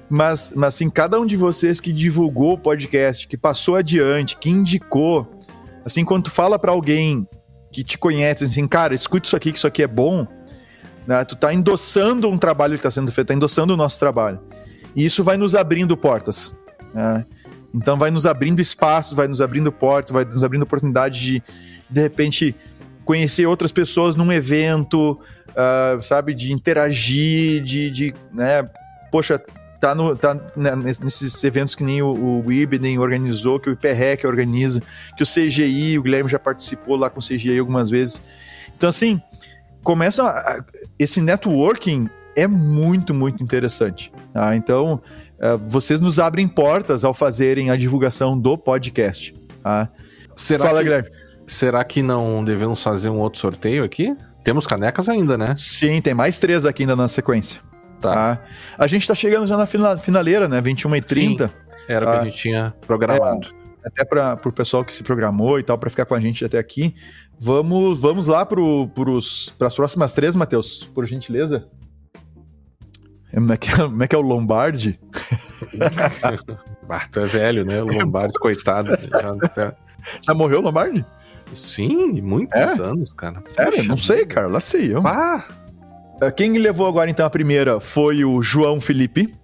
[0.09, 4.51] Mas, mas assim, cada um de vocês que divulgou o podcast, que passou adiante, que
[4.51, 5.29] indicou,
[5.85, 7.27] assim, quando tu fala pra alguém
[7.73, 10.27] que te conhece, assim, cara, escute isso aqui, que isso aqui é bom,
[11.07, 11.25] né?
[11.25, 14.39] Tu tá endossando um trabalho que tá sendo feito, tá endossando o nosso trabalho.
[14.95, 16.55] E isso vai nos abrindo portas.
[16.95, 17.25] Né?
[17.75, 21.43] Então vai nos abrindo espaços, vai nos abrindo portas, vai nos abrindo oportunidade de,
[21.91, 22.55] de repente,
[23.05, 25.19] conhecer outras pessoas num evento,
[25.57, 28.69] ah, sabe, de interagir, de, de né,
[29.11, 29.43] poxa,
[29.81, 34.25] tá, no, tá né, nesses eventos que nem o, o Ibden organizou, que o IPREC
[34.25, 34.81] organiza,
[35.17, 38.23] que o CGI, o Guilherme já participou lá com o CGI algumas vezes.
[38.77, 39.21] Então, assim,
[39.83, 40.65] começa a-
[40.99, 44.13] esse networking é muito, muito interessante.
[44.33, 44.57] Tá?
[44.57, 45.01] Então,
[45.45, 49.35] eh, vocês nos abrem portas ao fazerem a divulgação do podcast.
[49.63, 49.89] Tá?
[50.37, 51.09] Será Fala, que, Guilherme.
[51.47, 54.13] será que não devemos fazer um outro sorteio aqui?
[54.43, 55.55] Temos canecas ainda, né?
[55.57, 57.61] Sim, tem mais três aqui ainda na sequência.
[58.01, 58.37] Tá.
[58.37, 58.43] Tá?
[58.77, 60.61] A gente tá chegando já na fina- finaleira, né?
[60.61, 61.51] 21 e 30
[61.89, 62.21] Era o que Ah.
[62.21, 63.49] a gente tinha programado.
[63.85, 66.59] até para o pessoal que se programou e tal, para ficar com a gente até
[66.59, 66.95] aqui.
[67.39, 68.61] Vamos, vamos lá para
[69.67, 71.67] as próximas três, Matheus, por gentileza.
[73.35, 74.99] Como é que é, como é, que é o Lombardi?
[77.11, 77.83] Tu é velho, né?
[77.83, 78.91] O Lombardi, coitado.
[79.11, 79.75] Já, tá-
[80.27, 81.05] Já morreu o Lombardi?
[81.55, 82.83] Sim, muitos É?
[82.83, 83.41] anos, cara.
[83.47, 83.73] Sério?
[83.73, 84.49] Puxa não sei, cara.
[84.49, 85.07] Lá sei eu.
[85.07, 85.45] Ah,
[86.37, 89.35] Quem levou agora, então, a primeira foi o João Felipe.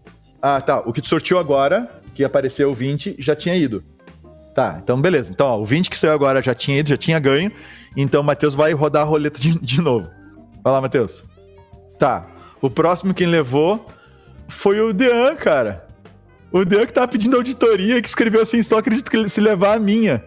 [0.43, 0.81] Ah, tá.
[0.81, 3.83] O que tu sorteou agora, que apareceu o 20, já tinha ido.
[4.55, 5.33] Tá, então beleza.
[5.33, 7.51] Então, ó, o 20 que saiu agora já tinha ido, já tinha ganho.
[7.97, 10.09] Então, o Matheus vai rodar a roleta de, de novo.
[10.63, 11.25] Vai lá, Matheus.
[11.99, 12.27] Tá.
[12.61, 13.87] O próximo quem levou
[14.49, 15.87] foi o Dean, cara.
[16.53, 19.77] O Dean que tava pedindo auditoria, que escreveu assim, só acredito que ele se levar
[19.77, 20.23] a minha.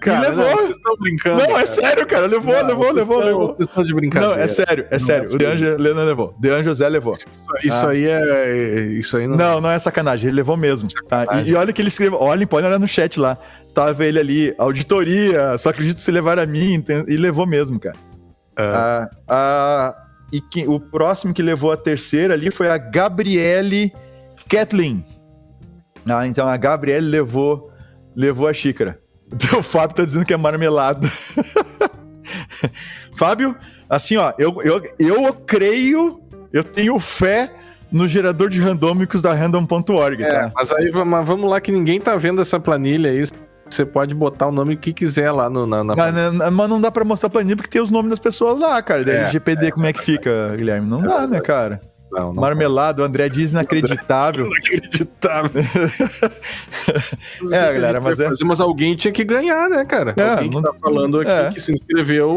[0.00, 0.44] cara, e levou.
[0.44, 1.36] não, vocês estão brincando.
[1.38, 1.66] Não, é cara.
[1.66, 2.26] sério, cara.
[2.26, 3.46] Levou, Não, levou, levou, estão- levou.
[3.48, 4.34] Vocês estão de brincadeira.
[4.36, 5.30] Não, é sério, é Não sério.
[5.30, 6.34] é o Dean levou.
[6.38, 7.12] Dean José levou.
[7.14, 7.26] Isso,
[7.64, 7.90] isso Ah.
[7.90, 8.82] aí é.
[8.98, 9.36] Isso aí não.
[9.36, 10.88] Não, não é sacanagem, ele levou mesmo.
[11.08, 11.24] Tá?
[11.44, 13.38] E, e olha que ele escreveu, olhem, pode olhar no chat lá.
[13.74, 17.96] Tava ele ali, auditoria, só acredito se levar a mim, e levou mesmo, cara.
[18.54, 19.94] Ah, ah,
[20.32, 23.92] e que- o próximo que levou a terceira ali foi a Gabriele
[24.48, 25.04] Kathleen.
[26.08, 27.70] Ah, então a Gabriele levou,
[28.16, 28.98] levou a xícara.
[29.56, 31.08] O Fábio tá dizendo que é marmelada.
[33.16, 33.54] Fábio,
[33.88, 36.20] assim, ó, eu, eu, eu creio,
[36.52, 37.52] eu tenho fé
[37.90, 40.52] no gerador de randômicos da random.org, é, tá?
[40.54, 43.24] mas aí mas vamos lá que ninguém tá vendo essa planilha aí.
[43.72, 46.80] Você pode botar o nome que quiser lá no, na, na Mas, né, mas não
[46.80, 49.04] dá pra mostrar a planilha porque tem os nomes das pessoas lá, cara.
[49.04, 50.88] Da É, LGPD, como é que fica, Guilherme?
[50.88, 51.80] Não dá, né, cara?
[52.12, 52.42] Não, não.
[52.42, 54.46] Marmelado, o André diz inacreditável.
[54.52, 55.62] Inacreditável.
[57.52, 60.14] É, galera, mas é- Mas alguém tinha que ganhar, né, cara?
[60.16, 61.50] É, alguém que não- tá falando aqui é.
[61.50, 62.30] que se inscreveu,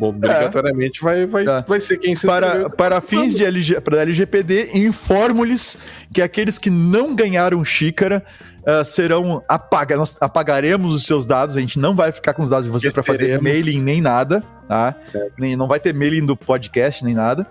[0.00, 1.64] obrigatoriamente vai, vai, Tá.
[1.66, 2.70] vai ser quem se Para, inscreveu.
[2.70, 5.78] para fins de LG, para LGPD, informo-lhes
[6.12, 8.24] que aqueles que não ganharam xícara
[8.66, 9.98] ah, serão apagados.
[9.98, 12.92] Nós apagaremos os seus dados, a gente não vai ficar com os dados de vocês
[12.92, 14.94] para fazer mailing nem nada, tá?
[15.38, 17.46] Nem, não vai ter mailing do podcast nem nada.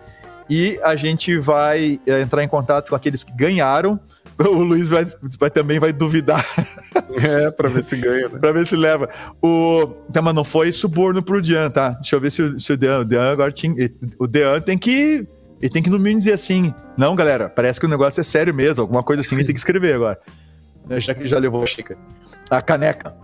[0.53, 3.97] E a gente vai eh, entrar em contato com aqueles que ganharam.
[4.37, 5.05] O Luiz vai,
[5.39, 6.43] vai também vai duvidar
[7.21, 8.39] É, pra ver se ganha, né?
[8.41, 9.07] pra ver se leva.
[9.41, 11.91] O, tá, mas não foi suborno pro Dean, tá?
[11.91, 13.73] Deixa eu ver se o, se o Dean, o Dean agora tinha.
[14.17, 15.25] O Dean tem que.
[15.61, 18.53] Ele tem que no mínimo dizer assim: não, galera, parece que o negócio é sério
[18.53, 20.19] mesmo, alguma coisa assim ele tem que escrever agora.
[20.89, 21.99] Né, Já que ele já levou a xícara.
[22.49, 23.15] A caneca.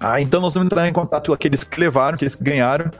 [0.00, 2.90] Ah, então nós vamos entrar em contato com aqueles que levaram, aqueles que ganharam,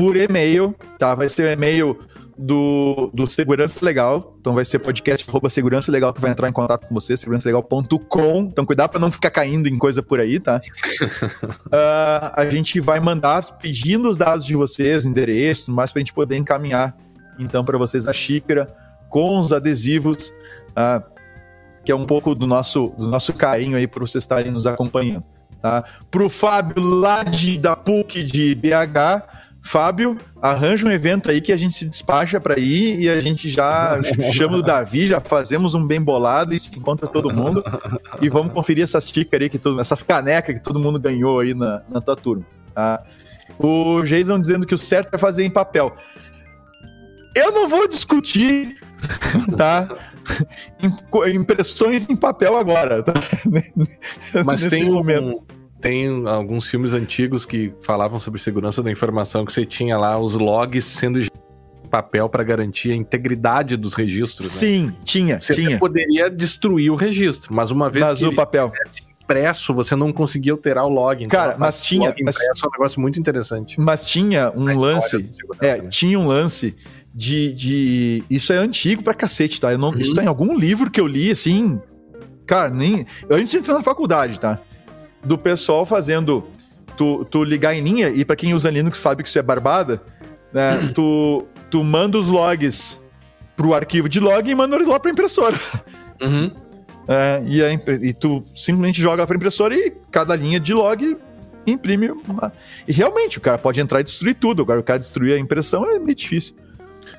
[0.00, 1.14] por e-mail, tá?
[1.14, 1.98] Vai ser o e-mail
[2.38, 4.34] do, do Segurança Legal.
[4.40, 8.38] Então vai ser podcast arroba Segurança Legal que vai entrar em contato com você, segurançalegal.com.
[8.38, 10.58] Então cuidado para não ficar caindo em coisa por aí, tá?
[11.02, 16.14] uh, a gente vai mandar pedindo os dados de vocês, endereço, tudo mais, pra gente
[16.14, 16.96] poder encaminhar
[17.38, 18.74] então para vocês a xícara
[19.10, 20.32] com os adesivos,
[20.70, 21.04] uh,
[21.84, 25.24] que é um pouco do nosso, do nosso carinho aí por vocês estarem nos acompanhando.
[25.60, 25.84] Tá?
[26.10, 31.56] Pro Fábio lá de, da PUC de BH, Fábio, arranja um evento aí que a
[31.56, 34.00] gente se despacha para ir e a gente já
[34.32, 37.62] chama o Davi, já fazemos um bem bolado e se encontra todo mundo.
[38.20, 41.54] E vamos conferir essas xícaras aí, que todo, essas canecas que todo mundo ganhou aí
[41.54, 42.44] na, na tua turma.
[42.74, 43.02] Tá?
[43.58, 45.94] O Jason dizendo que o certo é fazer em papel.
[47.36, 48.76] Eu não vou discutir,
[49.56, 49.88] tá?
[51.32, 53.12] Impressões em papel agora, tá?
[54.44, 55.38] Mas Nesse tem momento.
[55.38, 60.18] Um tem alguns filmes antigos que falavam sobre segurança da informação que você tinha lá
[60.18, 61.20] os logs sendo
[61.90, 64.46] papel para garantir a integridade dos registros.
[64.46, 64.54] Né?
[64.54, 64.94] Sim, né?
[65.02, 65.78] tinha, você tinha.
[65.78, 68.72] poderia destruir o registro, mas uma vez mas que o papel
[69.30, 71.22] impresso, você não conseguia alterar o log.
[71.22, 73.80] Então Cara, mas tinha, mas impresso é um negócio muito interessante.
[73.80, 75.28] Mas tinha um lance,
[75.60, 75.88] é, né?
[75.88, 76.76] tinha um lance
[77.14, 79.72] de, de isso é antigo pra cacete, tá?
[79.72, 79.98] Eu não, uhum.
[79.98, 81.80] Isso tá em algum livro que eu li assim,
[82.44, 84.60] cara, nem antes de entrar na faculdade, tá?
[85.24, 86.44] Do pessoal fazendo
[86.96, 90.02] tu, tu ligar em linha, e para quem usa Linux sabe que isso é barbada,
[90.52, 90.90] né?
[90.94, 93.00] Tu, tu manda os logs
[93.56, 95.58] pro arquivo de log e manda ele lá pra impressora.
[96.20, 96.50] Uhum.
[97.08, 101.16] É, e, a, e tu simplesmente joga pra impressora e cada linha de log
[101.66, 102.52] imprime uma...
[102.86, 104.62] E realmente, o cara pode entrar e destruir tudo.
[104.62, 106.54] Agora, o cara destruir a impressão é meio difícil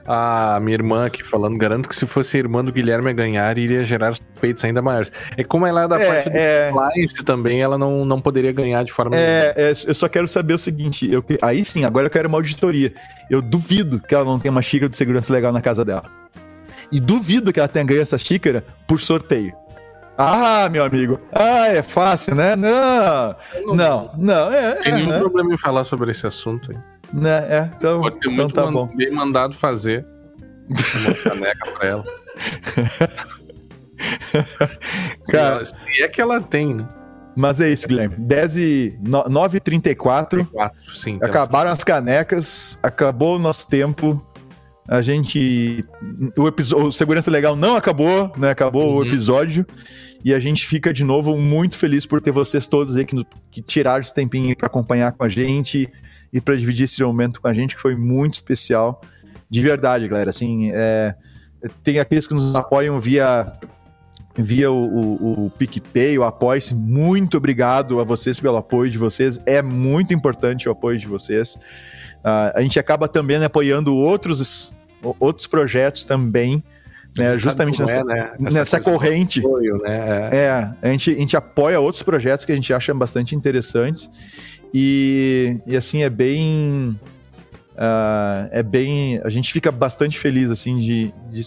[0.05, 3.57] a minha irmã aqui falando, garanto que se fosse a irmã do Guilherme a ganhar,
[3.57, 5.11] iria gerar suspeitos ainda maiores.
[5.37, 6.71] É como ela é da é, parte do é...
[6.71, 9.15] compliance também, ela não, não poderia ganhar de forma.
[9.15, 12.37] É, é, eu só quero saber o seguinte: eu, aí sim, agora eu quero uma
[12.37, 12.93] auditoria.
[13.29, 16.03] Eu duvido que ela não tenha uma xícara de segurança legal na casa dela.
[16.91, 19.53] E duvido que ela tenha ganho essa xícara por sorteio.
[20.17, 21.19] Ah, meu amigo.
[21.31, 22.55] Ah, é fácil, né?
[22.55, 24.11] Não, não, não.
[24.17, 25.19] não é, Tem é, nenhum né?
[25.19, 26.77] problema em falar sobre esse assunto aí.
[27.13, 28.87] Né, é, então, Pode ter então muito tá bom.
[28.95, 30.05] bem mandado fazer
[30.69, 32.03] uma caneca pra ela.
[35.29, 36.87] Cara, se é que ela tem, né?
[37.35, 38.15] Mas é isso, Guilherme.
[38.17, 40.47] 10 e 9 e 34
[40.93, 44.21] sim, acabaram as canecas, acabou o nosso tempo.
[44.87, 45.85] A gente.
[46.37, 48.49] O, episódio, o Segurança Legal não acabou, né?
[48.49, 48.97] Acabou uhum.
[48.97, 49.65] o episódio.
[50.23, 53.61] E a gente fica de novo muito feliz por ter vocês todos aí que, que
[53.61, 55.89] tiraram esse tempinho para acompanhar com a gente
[56.31, 59.01] e para dividir esse momento com a gente, que foi muito especial.
[59.49, 60.29] De verdade, galera.
[60.29, 61.15] Assim, é,
[61.83, 63.45] tem aqueles que nos apoiam via
[64.35, 66.73] via o, o, o PicPay, o Apoia-se.
[66.73, 69.39] Muito obrigado a vocês pelo apoio de vocês.
[69.45, 71.55] É muito importante o apoio de vocês.
[72.23, 74.73] Uh, a gente acaba também né, apoiando outros,
[75.19, 76.63] outros projetos também.
[77.17, 78.33] Né, justamente nessa, é, né?
[78.39, 79.39] nessa corrente.
[79.39, 80.29] Apoio, né?
[80.31, 84.09] É, é a, gente, a gente apoia outros projetos que a gente acha bastante interessantes.
[84.73, 86.97] E, e assim, é bem.
[87.73, 89.19] Uh, é bem.
[89.23, 91.41] A gente fica bastante feliz, assim, de, de,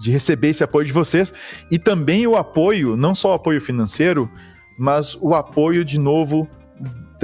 [0.00, 1.34] de, receber esse apoio de vocês.
[1.70, 4.30] E também o apoio, não só o apoio financeiro,
[4.78, 6.48] mas o apoio, de novo,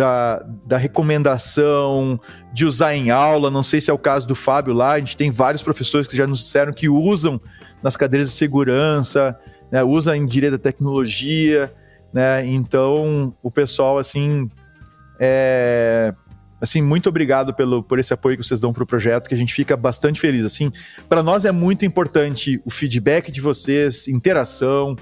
[0.01, 2.19] da, da recomendação,
[2.55, 3.51] de usar em aula.
[3.51, 6.17] Não sei se é o caso do Fábio lá, a gente tem vários professores que
[6.17, 7.39] já nos disseram que usam
[7.83, 9.39] nas cadeiras de segurança,
[9.71, 11.71] né, usa em direito da tecnologia,
[12.15, 12.47] né?
[12.47, 14.49] Então, o pessoal, assim,
[15.19, 16.15] é,
[16.59, 19.39] assim, muito obrigado pelo, por esse apoio que vocês dão para o projeto, que a
[19.39, 20.47] gente fica bastante feliz.
[20.47, 20.73] Assim,
[21.11, 24.97] para nós é muito importante o feedback de vocês, interação,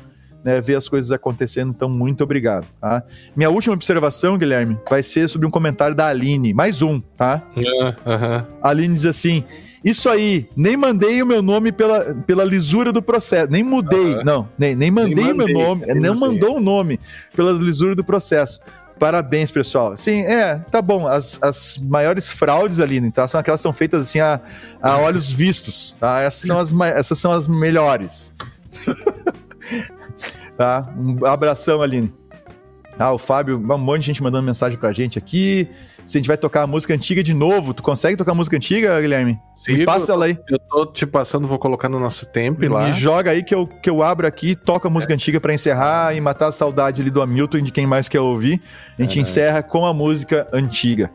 [0.44, 1.70] né, ver as coisas acontecendo.
[1.70, 2.66] Então, muito obrigado.
[2.81, 3.02] Tá?
[3.36, 6.55] Minha última observação, Guilherme, vai ser sobre um comentário da Aline.
[6.55, 7.43] Mais um, tá?
[7.56, 8.47] Uh, uh -huh.
[8.62, 9.44] A Aline diz assim:
[9.85, 13.51] Isso aí, nem mandei o meu nome pela, pela lisura do processo.
[13.51, 14.24] Nem mudei, uh -huh.
[14.24, 16.98] não, nem, nem mandei, nem o meu nome, não mandou o nome
[17.35, 18.60] pela lisura do processo.
[18.98, 19.97] Parabéns, pessoal.
[19.97, 21.06] Sim, é, tá bom.
[21.06, 23.28] As, as maiores fraudes ali, tá?
[23.28, 24.40] São aquelas que são feitas assim a,
[24.82, 26.20] a olhos vistos, tá?
[26.20, 28.35] Essas são as, essas são as melhores.
[30.59, 30.93] tá?
[30.98, 32.12] Um abração, Aline.
[32.98, 35.68] Ah, o Fábio, um monte de gente mandando mensagem pra gente aqui.
[36.05, 38.56] Se a gente vai tocar a música antiga de novo, tu consegue tocar a música
[38.56, 39.39] antiga, Guilherme?
[39.55, 40.36] Sim, Me passa ela aí.
[40.48, 42.86] Eu tô te passando, vou colocar no nosso tempo lá.
[42.86, 45.14] Me joga aí que eu, que eu abro aqui, toco a música é.
[45.14, 48.20] antiga para encerrar e matar a saudade ali do Hamilton e de quem mais quer
[48.20, 48.60] ouvir.
[48.98, 51.09] A gente é, encerra com a música antiga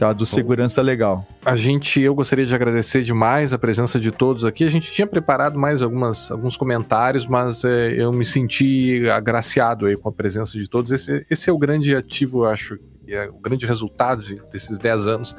[0.00, 0.14] tá?
[0.14, 1.26] Do Segurança Legal.
[1.44, 4.64] A gente, eu gostaria de agradecer demais a presença de todos aqui.
[4.64, 9.96] A gente tinha preparado mais algumas, alguns comentários, mas é, eu me senti agraciado aí
[9.96, 10.90] com a presença de todos.
[10.90, 15.06] Esse, esse é o grande ativo, eu acho, é o grande resultado de, desses 10
[15.06, 15.36] anos.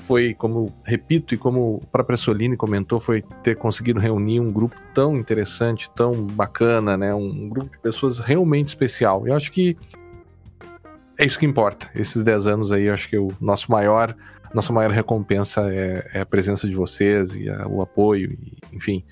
[0.00, 4.74] foi, como repito e como a própria Soline comentou, foi ter conseguido reunir um grupo
[4.92, 7.14] tão interessante, tão bacana, né?
[7.14, 9.28] Um grupo de pessoas realmente especial.
[9.28, 9.76] Eu acho que
[11.18, 11.88] é isso que importa.
[11.94, 14.14] Esses 10 anos aí, acho que o nosso maior,
[14.54, 19.04] nossa maior recompensa é, é a presença de vocês e a, o apoio, e, enfim,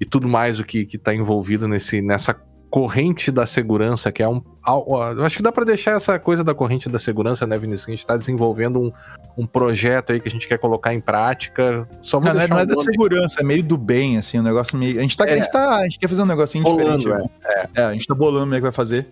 [0.00, 2.34] e tudo mais o que está envolvido nesse, nessa
[2.70, 4.40] corrente da segurança, que é um.
[4.66, 7.86] Eu acho que dá para deixar essa coisa da corrente da segurança, né, Vinícius?
[7.86, 8.92] A gente está desenvolvendo um,
[9.36, 11.86] um projeto aí que a gente quer colocar em prática.
[12.00, 14.42] Só Não, não é, não é o da segurança, é meio do bem, assim, um
[14.42, 14.98] negócio meio.
[14.98, 15.36] A gente, tá, a, É.
[15.36, 17.30] gente tá, a gente quer fazer um negocinho Bolando, diferente.
[17.44, 17.68] né?
[17.74, 17.82] É.
[17.82, 19.06] a gente tá bolando meio que vai fazer.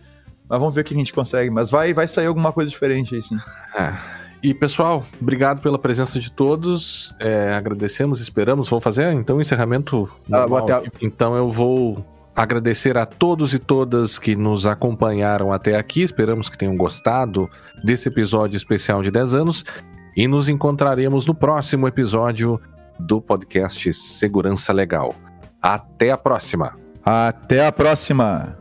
[0.50, 1.48] Mas vamos ver o que a gente consegue.
[1.48, 3.38] Mas vai, vai sair alguma coisa diferente aí, sim.
[3.78, 3.94] É.
[4.42, 7.14] E pessoal, obrigado pela presença de todos.
[7.20, 8.68] É, agradecemos, esperamos.
[8.68, 10.10] Vou fazer então o encerramento.
[10.32, 10.82] Ah, até.
[11.00, 12.04] Então eu vou
[12.34, 16.02] agradecer a todos e todas que nos acompanharam até aqui.
[16.02, 17.48] Esperamos que tenham gostado
[17.84, 19.64] desse episódio especial de 10 anos.
[20.16, 22.60] E nos encontraremos no próximo episódio
[22.98, 25.14] do podcast Segurança Legal.
[25.62, 26.76] Até a próxima!
[27.04, 28.58] Até a próxima!